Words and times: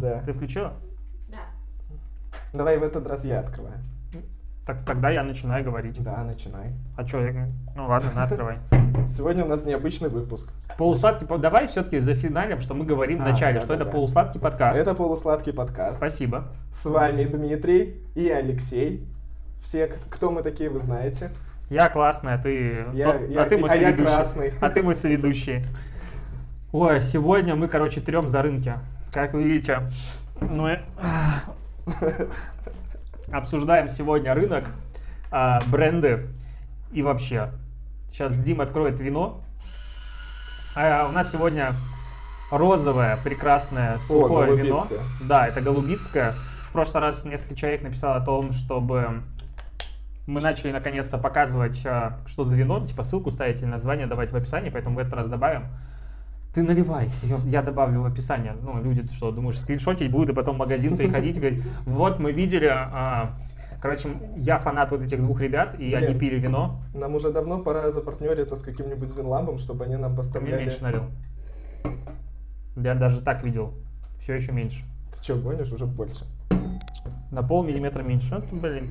Да. 0.00 0.20
Ты 0.20 0.32
включила? 0.32 0.72
Да. 1.28 1.38
Давай 2.52 2.78
в 2.78 2.82
этот 2.82 3.06
раз 3.06 3.24
я 3.24 3.40
открываю. 3.40 3.76
Так 4.66 4.82
тогда 4.84 5.10
я 5.10 5.22
начинаю 5.24 5.64
говорить. 5.64 6.00
Да, 6.02 6.22
начинай. 6.22 6.72
А 6.96 7.06
что, 7.06 7.20
ну 7.74 7.86
ладно, 7.86 8.10
на, 8.14 8.24
открывай. 8.24 8.58
Сегодня 9.08 9.44
у 9.44 9.48
нас 9.48 9.64
необычный 9.64 10.08
выпуск. 10.08 10.48
Полусладкий, 10.78 11.26
по- 11.26 11.38
давай 11.38 11.66
все-таки 11.66 11.98
за 11.98 12.14
финалем, 12.14 12.60
что 12.60 12.74
мы 12.74 12.84
говорим 12.84 13.18
в 13.18 13.22
А, 13.22 13.30
начале, 13.30 13.54
да, 13.54 13.60
что 13.60 13.68
да, 13.70 13.74
это 13.76 13.84
да. 13.86 13.90
полусладкий 13.90 14.38
подкаст. 14.40 14.78
Это 14.78 14.94
полусладкий 14.94 15.52
подкаст. 15.52 15.96
Спасибо. 15.96 16.48
С 16.70 16.86
вами 16.86 17.24
Дмитрий 17.24 18.00
и 18.14 18.28
Алексей. 18.28 19.08
Все, 19.60 19.88
кто 20.08 20.30
мы 20.30 20.42
такие, 20.42 20.70
вы 20.70 20.78
знаете. 20.80 21.30
Я 21.68 21.88
классная, 21.88 22.40
ты... 22.40 22.84
Я- 22.92 23.12
то- 23.12 23.24
я- 23.24 23.42
а 23.42 23.46
ты 23.46 23.58
мой 23.58 23.70
а 23.70 23.74
я 23.74 23.92
красный. 23.96 24.52
А 24.60 24.70
ты 24.70 24.82
мой 24.82 24.94
соведущий. 24.94 25.64
Ой, 26.72 27.00
сегодня 27.02 27.56
мы, 27.56 27.66
короче, 27.66 28.00
трем 28.00 28.28
за 28.28 28.42
рынки. 28.42 28.74
Как 29.12 29.32
вы 29.32 29.42
видите, 29.42 29.90
мы 30.40 30.80
обсуждаем 33.32 33.88
сегодня 33.88 34.34
рынок, 34.34 34.64
а, 35.32 35.58
бренды 35.66 36.28
и 36.92 37.02
вообще. 37.02 37.50
Сейчас 38.12 38.36
Дим 38.36 38.60
откроет 38.60 39.00
вино. 39.00 39.42
А 40.76 41.08
у 41.08 41.12
нас 41.12 41.32
сегодня 41.32 41.72
розовое, 42.52 43.18
прекрасное, 43.24 43.98
сухое 43.98 44.56
вино. 44.56 44.86
голубицкое. 44.88 45.28
Да, 45.28 45.46
это 45.48 45.60
голубицкое. 45.60 46.32
В 46.68 46.72
прошлый 46.72 47.02
раз 47.02 47.24
несколько 47.24 47.56
человек 47.56 47.82
написало 47.82 48.16
о 48.16 48.24
том, 48.24 48.52
чтобы 48.52 49.22
мы 50.28 50.40
начали 50.40 50.70
наконец-то 50.70 51.18
показывать, 51.18 51.84
а, 51.84 52.20
что 52.26 52.44
за 52.44 52.54
вино, 52.54 52.86
типа 52.86 53.02
ссылку 53.02 53.32
ставить 53.32 53.60
или 53.60 53.68
название 53.68 54.06
давать 54.06 54.30
в 54.30 54.36
описании, 54.36 54.70
поэтому 54.70 54.94
в 54.94 54.98
этот 55.00 55.14
раз 55.14 55.26
добавим. 55.26 55.64
Ты 56.52 56.64
наливай, 56.64 57.08
я, 57.22 57.36
я 57.46 57.62
добавлю 57.62 58.02
в 58.02 58.06
описание. 58.06 58.56
Ну, 58.60 58.82
люди, 58.82 59.06
что, 59.08 59.30
думаешь, 59.30 59.58
скриншотить 59.60 60.10
будут 60.10 60.30
и 60.30 60.32
потом 60.34 60.56
в 60.56 60.58
магазин 60.58 60.96
приходить 60.96 61.36
и 61.36 61.40
говорить, 61.40 61.62
вот 61.86 62.18
мы 62.18 62.32
видели, 62.32 62.66
а, 62.66 63.36
короче, 63.80 64.08
я 64.36 64.58
фанат 64.58 64.90
вот 64.90 65.00
этих 65.00 65.18
двух 65.18 65.40
ребят, 65.40 65.78
и 65.78 65.94
они 65.94 66.08
Блин. 66.08 66.18
пили 66.18 66.40
вино, 66.40 66.82
Нам 66.92 67.14
уже 67.14 67.30
давно 67.30 67.60
пора 67.60 67.92
запартнериться 67.92 68.56
с 68.56 68.62
каким-нибудь 68.62 69.16
винлабом, 69.16 69.58
чтобы 69.58 69.84
они 69.84 69.94
нам 69.94 70.02
ты 70.02 70.08
мне 70.08 70.16
поставляли... 70.16 70.60
меньше 70.60 70.82
налил. 70.82 71.04
Я 72.74 72.94
даже 72.96 73.20
так 73.20 73.44
видел, 73.44 73.74
все 74.18 74.34
еще 74.34 74.50
меньше. 74.50 74.82
Ты 75.12 75.22
что, 75.22 75.36
гонишь? 75.36 75.70
Уже 75.70 75.86
больше. 75.86 76.24
На 77.30 77.44
пол 77.44 77.62
миллиметра 77.62 78.02
меньше. 78.02 78.42
Блин. 78.50 78.90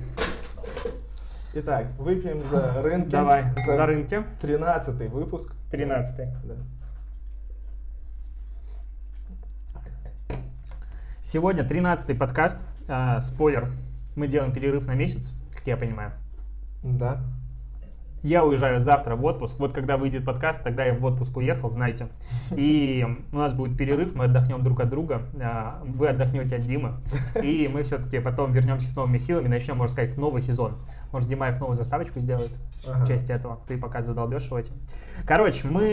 Итак, 1.55 1.87
выпьем 1.97 2.41
за 2.49 2.81
рынки. 2.81 3.09
Давай, 3.09 3.53
за 3.65 3.85
рынки. 3.85 4.23
13 4.41 5.11
выпуск. 5.11 5.53
13 5.71 6.29
Да. 6.45 6.55
Сегодня 11.21 11.63
13-й 11.63 12.15
подкаст. 12.15 12.57
А, 12.87 13.19
спойлер. 13.19 13.69
Мы 14.15 14.27
делаем 14.27 14.51
перерыв 14.53 14.87
на 14.87 14.93
месяц, 14.93 15.31
как 15.53 15.67
я 15.67 15.77
понимаю. 15.77 16.11
Да. 16.83 17.21
Я 18.21 18.43
уезжаю 18.43 18.79
завтра 18.81 19.15
в 19.15 19.23
отпуск. 19.23 19.59
Вот 19.59 19.73
когда 19.73 19.95
выйдет 19.95 20.25
подкаст, 20.25 20.61
тогда 20.63 20.83
я 20.83 20.93
в 20.93 21.05
отпуск 21.05 21.37
уехал, 21.37 21.69
знаете. 21.69 22.07
И 22.51 23.05
у 23.31 23.35
нас 23.37 23.53
будет 23.53 23.77
перерыв, 23.77 24.13
мы 24.13 24.25
отдохнем 24.25 24.61
друг 24.61 24.81
от 24.81 24.89
друга. 24.89 25.21
а, 25.41 25.81
Вы 25.85 26.07
отдохнете 26.09 26.55
от 26.57 26.65
Димы. 26.65 26.95
И 27.41 27.69
мы 27.71 27.83
все-таки 27.83 28.19
потом 28.19 28.51
вернемся 28.51 28.89
с 28.89 28.95
новыми 28.95 29.17
силами, 29.17 29.47
начнем, 29.47 29.77
можно 29.77 29.93
сказать, 29.93 30.17
новый 30.17 30.41
сезон. 30.41 30.77
Может, 31.11 31.29
Димаев 31.29 31.59
новую 31.59 31.75
заставочку 31.75 32.19
сделает 32.19 32.51
Ага. 32.87 33.03
в 33.03 33.07
части 33.07 33.31
этого. 33.31 33.59
Ты 33.67 33.77
пока 33.77 34.01
задолбешь 34.01 34.49
в 34.49 34.55
эти. 34.55 34.71
Короче, 35.25 35.67
мы 35.67 35.85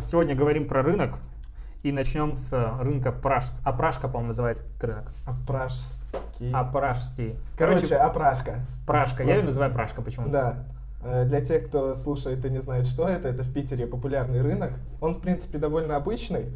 сегодня 0.00 0.34
говорим 0.34 0.66
про 0.68 0.82
рынок. 0.82 1.18
И 1.86 1.92
начнем 1.92 2.34
с 2.34 2.52
рынка 2.80 3.12
Праш. 3.12 3.52
А 3.62 3.72
Пражка, 3.72 4.08
по-моему, 4.08 4.26
называется 4.28 4.64
рынок. 4.82 5.04
Опрашский. 5.24 6.50
А 6.52 6.64
Пражский. 6.64 7.36
Короче, 7.56 7.94
опрашка. 7.94 8.56
Пражка. 8.88 9.22
Я 9.22 9.28
ее 9.28 9.34
просто- 9.34 9.46
называю 9.46 9.72
Пражка 9.72 10.02
почему-то. 10.02 10.32
Да. 10.32 10.64
Э, 11.04 11.24
Для 11.26 11.40
тех, 11.40 11.68
кто 11.68 11.94
слушает 11.94 12.44
и 12.44 12.50
не 12.50 12.60
знает, 12.60 12.88
что 12.88 13.08
это, 13.08 13.28
это 13.28 13.44
в 13.44 13.52
Питере 13.52 13.86
популярный 13.86 14.42
рынок. 14.42 14.72
Он, 15.00 15.14
в 15.14 15.20
принципе, 15.20 15.58
довольно 15.58 15.94
обычный, 15.94 16.46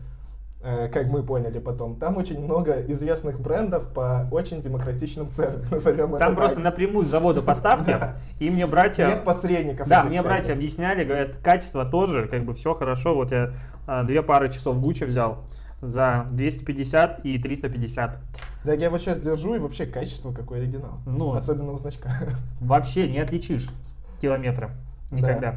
как 0.63 1.07
мы 1.07 1.23
поняли 1.23 1.59
потом. 1.59 1.97
Там 1.97 2.19
очень 2.19 2.39
много 2.39 2.83
известных 2.89 3.41
брендов 3.41 3.89
по 3.95 4.29
очень 4.31 4.61
демократичным 4.61 5.33
ценам, 5.33 5.63
назовем 5.71 6.17
Там 6.19 6.37
просто 6.37 6.57
так. 6.57 6.65
напрямую 6.65 7.07
с 7.07 7.09
завода 7.09 7.41
поставки, 7.43 7.87
Да. 8.01 8.17
и 8.39 8.51
мне 8.51 8.67
братья... 8.67 9.07
Нет 9.09 9.25
посредников. 9.25 9.89
Да, 9.89 10.03
мне 10.03 10.21
братья 10.23 10.53
объясняли, 10.53 11.05
говорят, 11.05 11.37
качество 11.37 11.85
тоже, 11.85 12.29
как 12.29 12.45
бы 12.45 12.53
все 12.53 12.75
хорошо. 12.75 13.15
Вот 13.15 13.33
я 13.33 13.53
а, 13.87 14.03
две 14.05 14.23
пары 14.23 14.51
часов 14.51 14.81
Гуччи 14.81 15.05
взял 15.05 15.45
за 15.81 16.27
250 16.33 17.25
и 17.25 17.39
350. 17.39 18.19
Да, 18.65 18.75
я 18.75 18.91
вот 18.91 19.01
сейчас 19.01 19.19
держу, 19.19 19.55
и 19.55 19.59
вообще 19.59 19.87
качество 19.87 20.31
какой 20.33 20.59
оригинал. 20.59 20.99
Ну, 21.07 21.33
Особенно 21.33 21.73
у 21.73 21.79
значка. 21.79 22.11
вообще 22.61 23.09
не 23.09 23.19
отличишь 23.19 23.71
с 23.81 23.97
километра. 24.21 24.73
Никогда. 25.11 25.57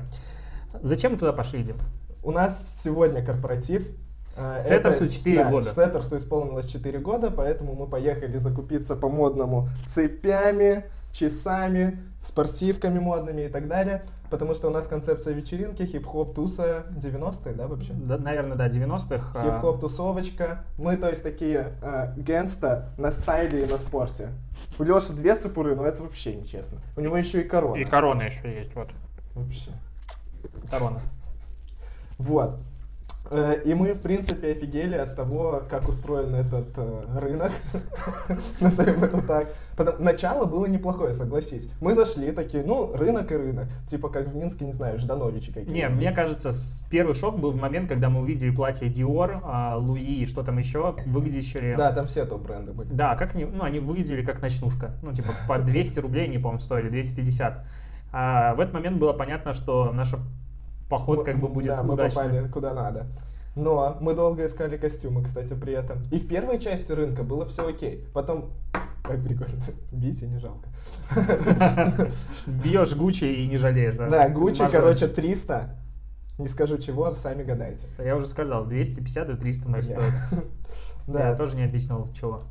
Зачем 0.81 1.11
мы 1.11 1.17
туда 1.17 1.33
пошли, 1.33 1.61
Дим? 1.61 1.75
У 2.23 2.31
нас 2.31 2.81
сегодня 2.81 3.23
корпоратив. 3.23 3.85
Э, 4.35 4.57
Сеттерсу 4.59 5.05
это- 5.05 5.13
4 5.13 5.43
да, 5.43 5.49
года. 5.51 5.69
Сеттерсу 5.69 6.17
исполнилось 6.17 6.65
4 6.65 6.99
года, 6.99 7.31
поэтому 7.31 7.73
мы 7.75 7.87
поехали 7.87 8.37
закупиться 8.37 8.95
по-модному 8.95 9.69
цепями, 9.87 10.85
часами, 11.11 11.99
спортивками 12.19 12.97
модными 12.97 13.43
и 13.43 13.47
так 13.47 13.67
далее. 13.67 14.03
Потому 14.31 14.55
что 14.55 14.69
у 14.69 14.71
нас 14.71 14.87
концепция 14.87 15.35
вечеринки, 15.35 15.85
хип-хоп, 15.85 16.33
туса 16.33 16.85
90-е, 16.89 17.53
да, 17.53 17.67
вообще? 17.67 17.93
Да, 17.93 18.17
наверное, 18.17 18.57
да, 18.57 18.67
90-х. 18.67 19.23
а, 19.35 19.43
Хип-хоп, 19.43 19.79
тусовочка. 19.79 20.63
Мы, 20.79 20.97
то 20.97 21.09
есть, 21.09 21.21
такие 21.21 21.73
э, 21.83 22.13
gangsta 22.17 22.89
на 22.97 23.11
стайле 23.11 23.63
и 23.65 23.69
на 23.69 23.77
спорте. 23.77 24.29
У 24.79 24.83
Леши 24.83 25.13
две 25.13 25.35
цепуры, 25.35 25.75
но 25.75 25.85
это 25.85 26.01
вообще 26.01 26.33
нечестно. 26.33 26.79
У 26.97 27.01
него 27.01 27.15
еще 27.15 27.41
и 27.41 27.43
корона. 27.43 27.75
И 27.79 27.85
корона 27.85 28.23
еще 28.23 28.51
есть, 28.51 28.73
вот. 28.73 28.89
Вообще. 29.35 29.69
Корона. 30.71 30.99
Вот. 32.17 32.57
Э, 33.29 33.61
И 33.65 33.73
мы, 33.73 33.93
в 33.93 34.01
принципе, 34.01 34.51
офигели 34.51 34.95
от 34.95 35.15
того, 35.15 35.63
как 35.69 35.87
устроен 35.87 36.35
этот 36.35 36.67
э, 36.77 37.03
рынок, 37.19 37.51
назовем 38.61 39.03
это 39.03 39.21
так. 39.21 39.47
Потом, 39.77 40.03
начало 40.03 40.45
было 40.45 40.65
неплохое, 40.65 41.13
согласись. 41.13 41.69
Мы 41.79 41.95
зашли 41.95 42.31
такие, 42.31 42.63
ну, 42.63 42.93
рынок 42.95 43.31
и 43.31 43.35
рынок. 43.35 43.67
Типа 43.87 44.09
как 44.09 44.27
в 44.27 44.35
Минске, 44.35 44.65
не 44.65 44.73
знаю, 44.73 44.99
Ждановичи 44.99 45.47
какие-то. 45.47 45.71
Не, 45.71 45.89
мне 45.89 46.11
кажется, 46.11 46.51
первый 46.91 47.15
шок 47.15 47.39
был 47.39 47.51
в 47.51 47.55
момент, 47.55 47.89
когда 47.89 48.09
мы 48.09 48.21
увидели 48.21 48.51
платье 48.51 48.89
Dior, 48.89 49.39
а, 49.43 49.77
Луи 49.77 50.15
и 50.21 50.25
что 50.25 50.43
там 50.43 50.57
еще, 50.57 50.95
выглядящие... 51.05 51.77
Да, 51.77 51.91
там 51.91 52.05
все 52.07 52.25
топ-бренды 52.25 52.73
были. 52.73 52.89
Да, 52.93 53.15
как 53.15 53.35
они, 53.35 53.45
ну, 53.45 53.63
они 53.63 53.79
выглядели 53.79 54.23
как 54.23 54.41
ночнушка. 54.41 54.91
Ну, 55.01 55.13
типа, 55.13 55.33
по 55.47 55.57
200 55.57 55.99
рублей, 56.01 56.27
не 56.27 56.37
помню, 56.37 56.59
стоили, 56.59 56.89
250. 56.89 57.65
А 58.11 58.53
в 58.53 58.59
этот 58.59 58.73
момент 58.73 58.97
было 58.99 59.13
понятно, 59.13 59.53
что 59.53 59.91
наша 59.91 60.19
поход 60.93 61.25
как 61.25 61.39
бы 61.39 61.47
будет 61.47 61.75
да, 61.75 61.83
мы 61.83 61.95
удачным. 61.95 62.25
попали 62.25 62.47
куда 62.49 62.73
надо. 62.73 63.07
Но 63.55 63.97
мы 63.99 64.13
долго 64.13 64.45
искали 64.45 64.77
костюмы, 64.77 65.23
кстати, 65.23 65.53
при 65.55 65.73
этом. 65.73 66.01
И 66.11 66.17
в 66.17 66.27
первой 66.27 66.59
части 66.59 66.91
рынка 66.91 67.23
было 67.23 67.45
все 67.47 67.67
окей. 67.67 68.07
Потом... 68.13 68.51
Как 69.03 69.21
прикольно. 69.23 69.61
Бить 69.91 70.21
и 70.21 70.27
не 70.27 70.39
жалко. 70.39 70.69
Бьешь 72.45 72.95
Гуччи 72.95 73.25
и 73.25 73.47
не 73.47 73.57
жалеешь, 73.57 73.97
да? 73.97 74.07
Да, 74.07 74.29
Гуччи, 74.29 74.63
короче, 74.71 75.07
300. 75.07 75.75
Не 76.37 76.47
скажу 76.47 76.77
чего, 76.77 77.13
сами 77.15 77.43
гадайте. 77.43 77.87
Я 77.97 78.15
уже 78.15 78.27
сказал, 78.27 78.65
250 78.65 79.29
и 79.29 79.35
300 79.35 79.69
мои 79.69 79.81
стоят. 79.81 80.13
Да. 81.05 81.29
Я 81.29 81.35
тоже 81.35 81.57
не 81.57 81.63
объяснил, 81.63 82.07
чего. 82.13 82.43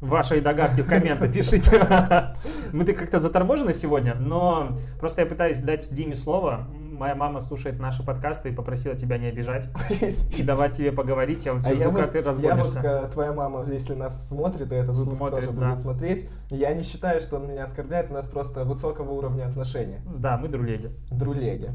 Ваши 0.00 0.40
догадки 0.40 0.80
в 0.80 0.88
комменты 0.88 1.32
пишите. 1.32 1.80
Мы 2.72 2.84
ты 2.84 2.92
как-то 2.92 3.20
заторможены 3.20 3.72
сегодня, 3.72 4.14
но 4.16 4.76
просто 4.98 5.22
я 5.22 5.26
пытаюсь 5.26 5.62
дать 5.62 5.94
Диме 5.94 6.16
слово. 6.16 6.66
Моя 6.92 7.14
мама 7.14 7.40
слушает 7.40 7.80
наши 7.80 8.04
подкасты 8.04 8.50
и 8.50 8.52
попросила 8.52 8.94
тебя 8.94 9.16
не 9.16 9.26
обижать 9.26 9.66
и 10.36 10.42
давать 10.42 10.76
тебе 10.76 10.92
поговорить. 10.92 11.46
Я 11.46 11.54
вот 11.54 11.62
все 11.62 11.74
жду, 11.74 11.84
когда 11.84 12.06
ты 12.06 12.18
я 12.18 12.22
вот, 12.22 12.28
разгонишься. 12.28 12.80
э, 12.84 13.10
твоя 13.10 13.32
мама, 13.32 13.64
если 13.66 13.94
нас 13.94 14.28
смотрит, 14.28 14.70
и 14.70 14.74
этот 14.74 14.94
выпуск 14.94 15.16
Смотрит, 15.16 15.46
тоже 15.46 15.56
да. 15.56 15.70
будет 15.70 15.80
смотреть, 15.80 16.28
я 16.50 16.74
не 16.74 16.82
считаю, 16.82 17.20
что 17.20 17.36
он 17.36 17.48
меня 17.48 17.64
оскорбляет, 17.64 18.10
у 18.10 18.14
нас 18.14 18.26
просто 18.26 18.66
высокого 18.66 19.10
уровня 19.12 19.46
отношения. 19.46 20.02
Да, 20.04 20.36
мы 20.36 20.48
друлеги. 20.48 20.90
Друлеги. 21.10 21.70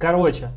Короче, 0.00 0.48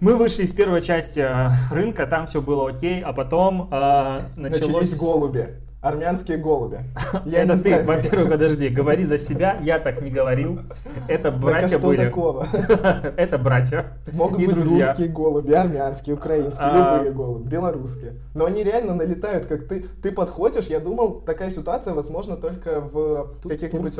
мы 0.00 0.16
вышли 0.16 0.42
из 0.42 0.52
первой 0.52 0.82
части 0.82 1.20
э, 1.20 1.50
рынка, 1.72 2.08
там 2.08 2.26
все 2.26 2.42
было 2.42 2.68
окей, 2.70 3.02
а 3.02 3.12
потом 3.12 3.68
э, 3.70 4.20
началось... 4.34 4.90
Начались 4.90 4.98
голуби. 4.98 5.60
Армянские 5.84 6.38
голуби. 6.38 6.78
Я 7.26 7.42
Это 7.42 7.62
ты, 7.62 7.82
во-первых, 7.82 8.30
подожди, 8.30 8.70
говори 8.70 9.04
за 9.04 9.18
себя, 9.18 9.58
я 9.62 9.78
так 9.78 10.00
не 10.00 10.10
говорил. 10.10 10.60
Это 11.08 11.28
а 11.28 11.30
братья 11.30 11.78
были. 11.78 12.04
Это 13.18 13.38
братья. 13.38 13.84
Могут 14.12 14.38
быть 14.38 14.56
русские 14.56 15.08
голуби, 15.08 15.52
армянские, 15.52 16.16
украинские, 16.16 16.66
А. 16.66 16.96
любые 16.96 17.12
голуби, 17.12 17.48
белорусские. 17.50 18.14
Но 18.34 18.46
они 18.46 18.64
реально 18.64 18.94
налетают, 18.94 19.44
как 19.44 19.68
ты. 19.68 19.84
Ты 20.02 20.10
подходишь, 20.10 20.68
я 20.68 20.80
думал, 20.80 21.20
такая 21.20 21.50
ситуация 21.50 21.92
возможна 21.92 22.36
только 22.36 22.80
в 22.80 23.34
каких-нибудь... 23.46 23.94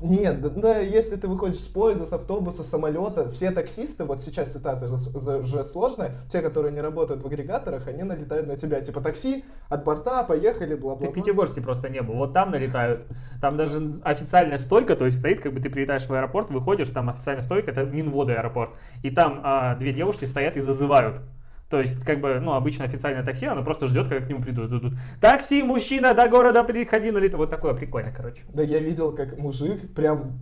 Нет, 0.00 0.40
да, 0.40 0.48
да, 0.50 0.78
если 0.78 1.16
ты 1.16 1.26
выходишь 1.26 1.58
с 1.58 1.66
поезда, 1.66 2.06
с 2.06 2.12
автобуса, 2.12 2.62
с 2.62 2.68
самолета, 2.68 3.28
все 3.30 3.50
таксисты, 3.50 4.04
вот 4.04 4.22
сейчас 4.22 4.52
ситуация 4.52 4.88
уже 4.88 5.64
сложная, 5.64 6.14
те, 6.28 6.40
которые 6.40 6.72
не 6.72 6.80
работают 6.80 7.22
в 7.22 7.26
агрегаторах, 7.26 7.88
они 7.88 8.04
налетают 8.04 8.46
на 8.46 8.56
тебя, 8.56 8.80
типа 8.80 9.00
такси, 9.00 9.44
от 9.68 9.82
борта, 9.82 10.22
поехали, 10.22 10.76
бла-бла-бла. 10.76 11.06
Ты 11.06 11.12
в 11.12 11.14
Пятигорске 11.14 11.62
просто 11.62 11.88
не 11.88 12.00
был, 12.00 12.14
вот 12.14 12.32
там 12.32 12.52
налетают, 12.52 13.06
там 13.40 13.56
даже 13.56 13.92
официальная 14.04 14.58
стойка, 14.58 14.94
то 14.94 15.04
есть 15.04 15.18
стоит, 15.18 15.40
как 15.40 15.52
бы 15.52 15.60
ты 15.60 15.68
прилетаешь 15.68 16.06
в 16.06 16.12
аэропорт, 16.12 16.50
выходишь, 16.50 16.90
там 16.90 17.08
официальная 17.08 17.42
стойка, 17.42 17.72
это 17.72 17.82
Минводы 17.82 18.34
аэропорт, 18.34 18.70
и 19.02 19.10
там 19.10 19.40
а, 19.42 19.74
две 19.74 19.92
девушки 19.92 20.26
стоят 20.26 20.56
и 20.56 20.60
зазывают. 20.60 21.22
То 21.70 21.80
есть, 21.80 22.04
как 22.04 22.20
бы, 22.20 22.40
ну, 22.40 22.54
обычно 22.54 22.86
официальное 22.86 23.24
такси, 23.24 23.46
оно 23.46 23.62
просто 23.62 23.86
ждет, 23.86 24.08
когда 24.08 24.24
к 24.24 24.28
нему 24.28 24.42
придут. 24.42 24.70
Тут, 24.70 24.94
Такси, 25.20 25.62
мужчина, 25.62 26.14
до 26.14 26.28
города 26.28 26.64
приходи, 26.64 27.10
ну, 27.10 27.20
вот 27.36 27.50
такое 27.50 27.74
прикольно, 27.74 28.10
короче. 28.10 28.42
Да, 28.48 28.62
я 28.62 28.78
видел, 28.78 29.12
как 29.12 29.36
мужик 29.38 29.94
прям 29.94 30.40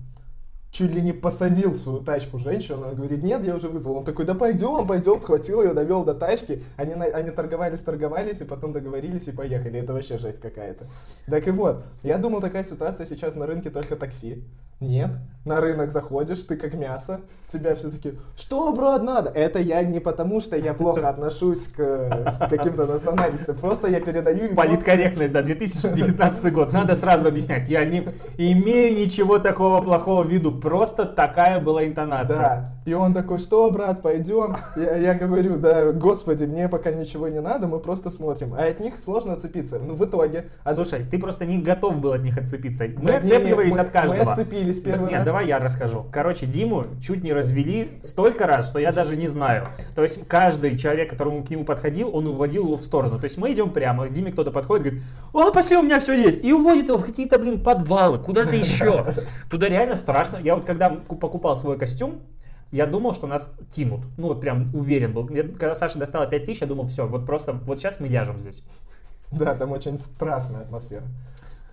чуть 0.76 0.92
ли 0.92 1.00
не 1.00 1.12
посадил 1.12 1.74
свою 1.74 2.00
тачку 2.00 2.38
женщину, 2.38 2.82
она 2.82 2.92
говорит, 2.92 3.22
нет, 3.22 3.44
я 3.44 3.56
уже 3.56 3.68
вызвал. 3.68 3.96
Он 3.96 4.04
такой, 4.04 4.26
да 4.26 4.34
пойдем, 4.34 4.86
пойдем, 4.86 5.18
схватил 5.20 5.62
ее, 5.62 5.72
довел 5.72 6.04
до 6.04 6.14
тачки. 6.14 6.62
Они, 6.76 6.92
они 6.92 7.30
торговались, 7.30 7.80
торговались, 7.80 8.42
и 8.42 8.44
потом 8.44 8.72
договорились 8.72 9.26
и 9.28 9.32
поехали. 9.32 9.80
Это 9.80 9.94
вообще 9.94 10.18
жесть 10.18 10.40
какая-то. 10.40 10.86
Так 11.26 11.48
и 11.48 11.50
вот, 11.50 11.84
я 12.02 12.18
думал, 12.18 12.40
такая 12.40 12.62
ситуация 12.62 13.06
сейчас 13.06 13.34
на 13.34 13.46
рынке 13.46 13.70
только 13.70 13.96
такси. 13.96 14.44
Нет, 14.80 15.10
на 15.46 15.60
рынок 15.60 15.90
заходишь, 15.90 16.42
ты 16.42 16.56
как 16.56 16.74
мясо, 16.74 17.20
тебя 17.48 17.74
все 17.74 17.90
таки 17.90 18.18
что, 18.36 18.72
брат, 18.72 19.02
надо? 19.02 19.30
Это 19.30 19.58
я 19.58 19.82
не 19.82 20.00
потому, 20.00 20.40
что 20.40 20.56
я 20.56 20.74
плохо 20.74 21.08
отношусь 21.08 21.68
к 21.68 22.46
каким-то 22.50 22.84
национальностям, 22.84 23.56
просто 23.56 23.88
я 23.88 24.00
передаю. 24.00 24.54
Политкорректность, 24.54 25.32
да, 25.32 25.42
2019 25.42 26.52
год, 26.52 26.72
надо 26.72 26.94
сразу 26.94 27.28
объяснять, 27.28 27.70
я 27.70 27.84
не 27.86 28.06
имею 28.36 28.98
ничего 28.98 29.38
такого 29.38 29.80
плохого 29.80 30.24
в 30.24 30.30
виду, 30.30 30.52
просто 30.52 31.06
такая 31.06 31.58
была 31.58 31.86
интонация. 31.86 32.38
Да, 32.38 32.75
и 32.86 32.94
он 32.94 33.12
такой, 33.12 33.38
что, 33.38 33.68
брат, 33.72 34.00
пойдем? 34.00 34.56
Я, 34.76 34.96
я 34.96 35.14
говорю, 35.14 35.56
да, 35.56 35.90
господи, 35.90 36.44
мне 36.44 36.68
пока 36.68 36.92
ничего 36.92 37.26
не 37.26 37.40
надо, 37.40 37.66
мы 37.66 37.80
просто 37.80 38.12
смотрим. 38.12 38.54
А 38.54 38.64
от 38.64 38.78
них 38.78 38.96
сложно 38.96 39.32
отцепиться. 39.32 39.80
Ну, 39.80 39.94
в 39.94 40.04
итоге... 40.04 40.46
От... 40.62 40.76
Слушай, 40.76 41.04
ты 41.04 41.18
просто 41.18 41.46
не 41.46 41.58
готов 41.58 41.98
был 41.98 42.12
от 42.12 42.22
них 42.22 42.38
отцепиться. 42.38 42.84
Мы 42.96 43.10
да, 43.10 43.18
отцепливались 43.18 43.72
не, 43.72 43.80
мы, 43.80 43.86
от 43.86 43.90
каждого. 43.90 44.22
Мы 44.22 44.30
отцепились 44.30 44.78
первый 44.78 45.08
Нет, 45.08 45.14
раз. 45.14 45.24
давай 45.24 45.48
я 45.48 45.58
расскажу. 45.58 46.06
Короче, 46.12 46.46
Диму 46.46 46.84
чуть 47.02 47.24
не 47.24 47.32
развели 47.32 47.98
столько 48.04 48.46
раз, 48.46 48.68
что 48.68 48.78
я 48.78 48.92
даже 48.92 49.16
не 49.16 49.26
знаю. 49.26 49.66
То 49.96 50.04
есть 50.04 50.24
каждый 50.28 50.78
человек, 50.78 51.10
которому 51.10 51.42
к 51.42 51.50
нему 51.50 51.64
подходил, 51.64 52.14
он 52.14 52.28
уводил 52.28 52.66
его 52.66 52.76
в 52.76 52.84
сторону. 52.84 53.18
То 53.18 53.24
есть 53.24 53.36
мы 53.36 53.52
идем 53.52 53.70
прямо, 53.70 54.06
к 54.06 54.12
Диме 54.12 54.30
кто-то 54.30 54.52
подходит, 54.52 54.84
говорит, 54.84 55.02
о, 55.32 55.50
пошли, 55.50 55.76
у 55.76 55.82
меня 55.82 55.98
все 55.98 56.14
есть. 56.14 56.44
И 56.44 56.52
уводит 56.52 56.86
его 56.86 56.98
в 56.98 57.04
какие-то, 57.04 57.40
блин, 57.40 57.64
подвалы, 57.64 58.20
куда-то 58.20 58.54
еще. 58.54 59.06
Туда 59.50 59.68
реально 59.68 59.96
страшно. 59.96 60.38
Я 60.40 60.54
вот 60.54 60.64
когда 60.64 60.90
покупал 60.90 61.56
свой 61.56 61.76
костюм, 61.76 62.22
я 62.72 62.86
думал, 62.86 63.14
что 63.14 63.26
нас 63.26 63.58
кинут. 63.74 64.00
Ну, 64.16 64.28
вот 64.28 64.40
прям 64.40 64.74
уверен 64.74 65.12
был. 65.12 65.26
Когда 65.26 65.74
Саша 65.74 65.98
достала 65.98 66.26
5 66.26 66.44
тысяч, 66.44 66.60
я 66.60 66.66
думал, 66.66 66.86
все, 66.86 67.06
вот 67.06 67.26
просто, 67.26 67.52
вот 67.52 67.78
сейчас 67.78 68.00
мы 68.00 68.08
ляжем 68.08 68.38
здесь. 68.38 68.62
Да, 69.32 69.56
там 69.56 69.72
очень 69.72 69.98
страшная 69.98 70.60
атмосфера. 70.60 71.02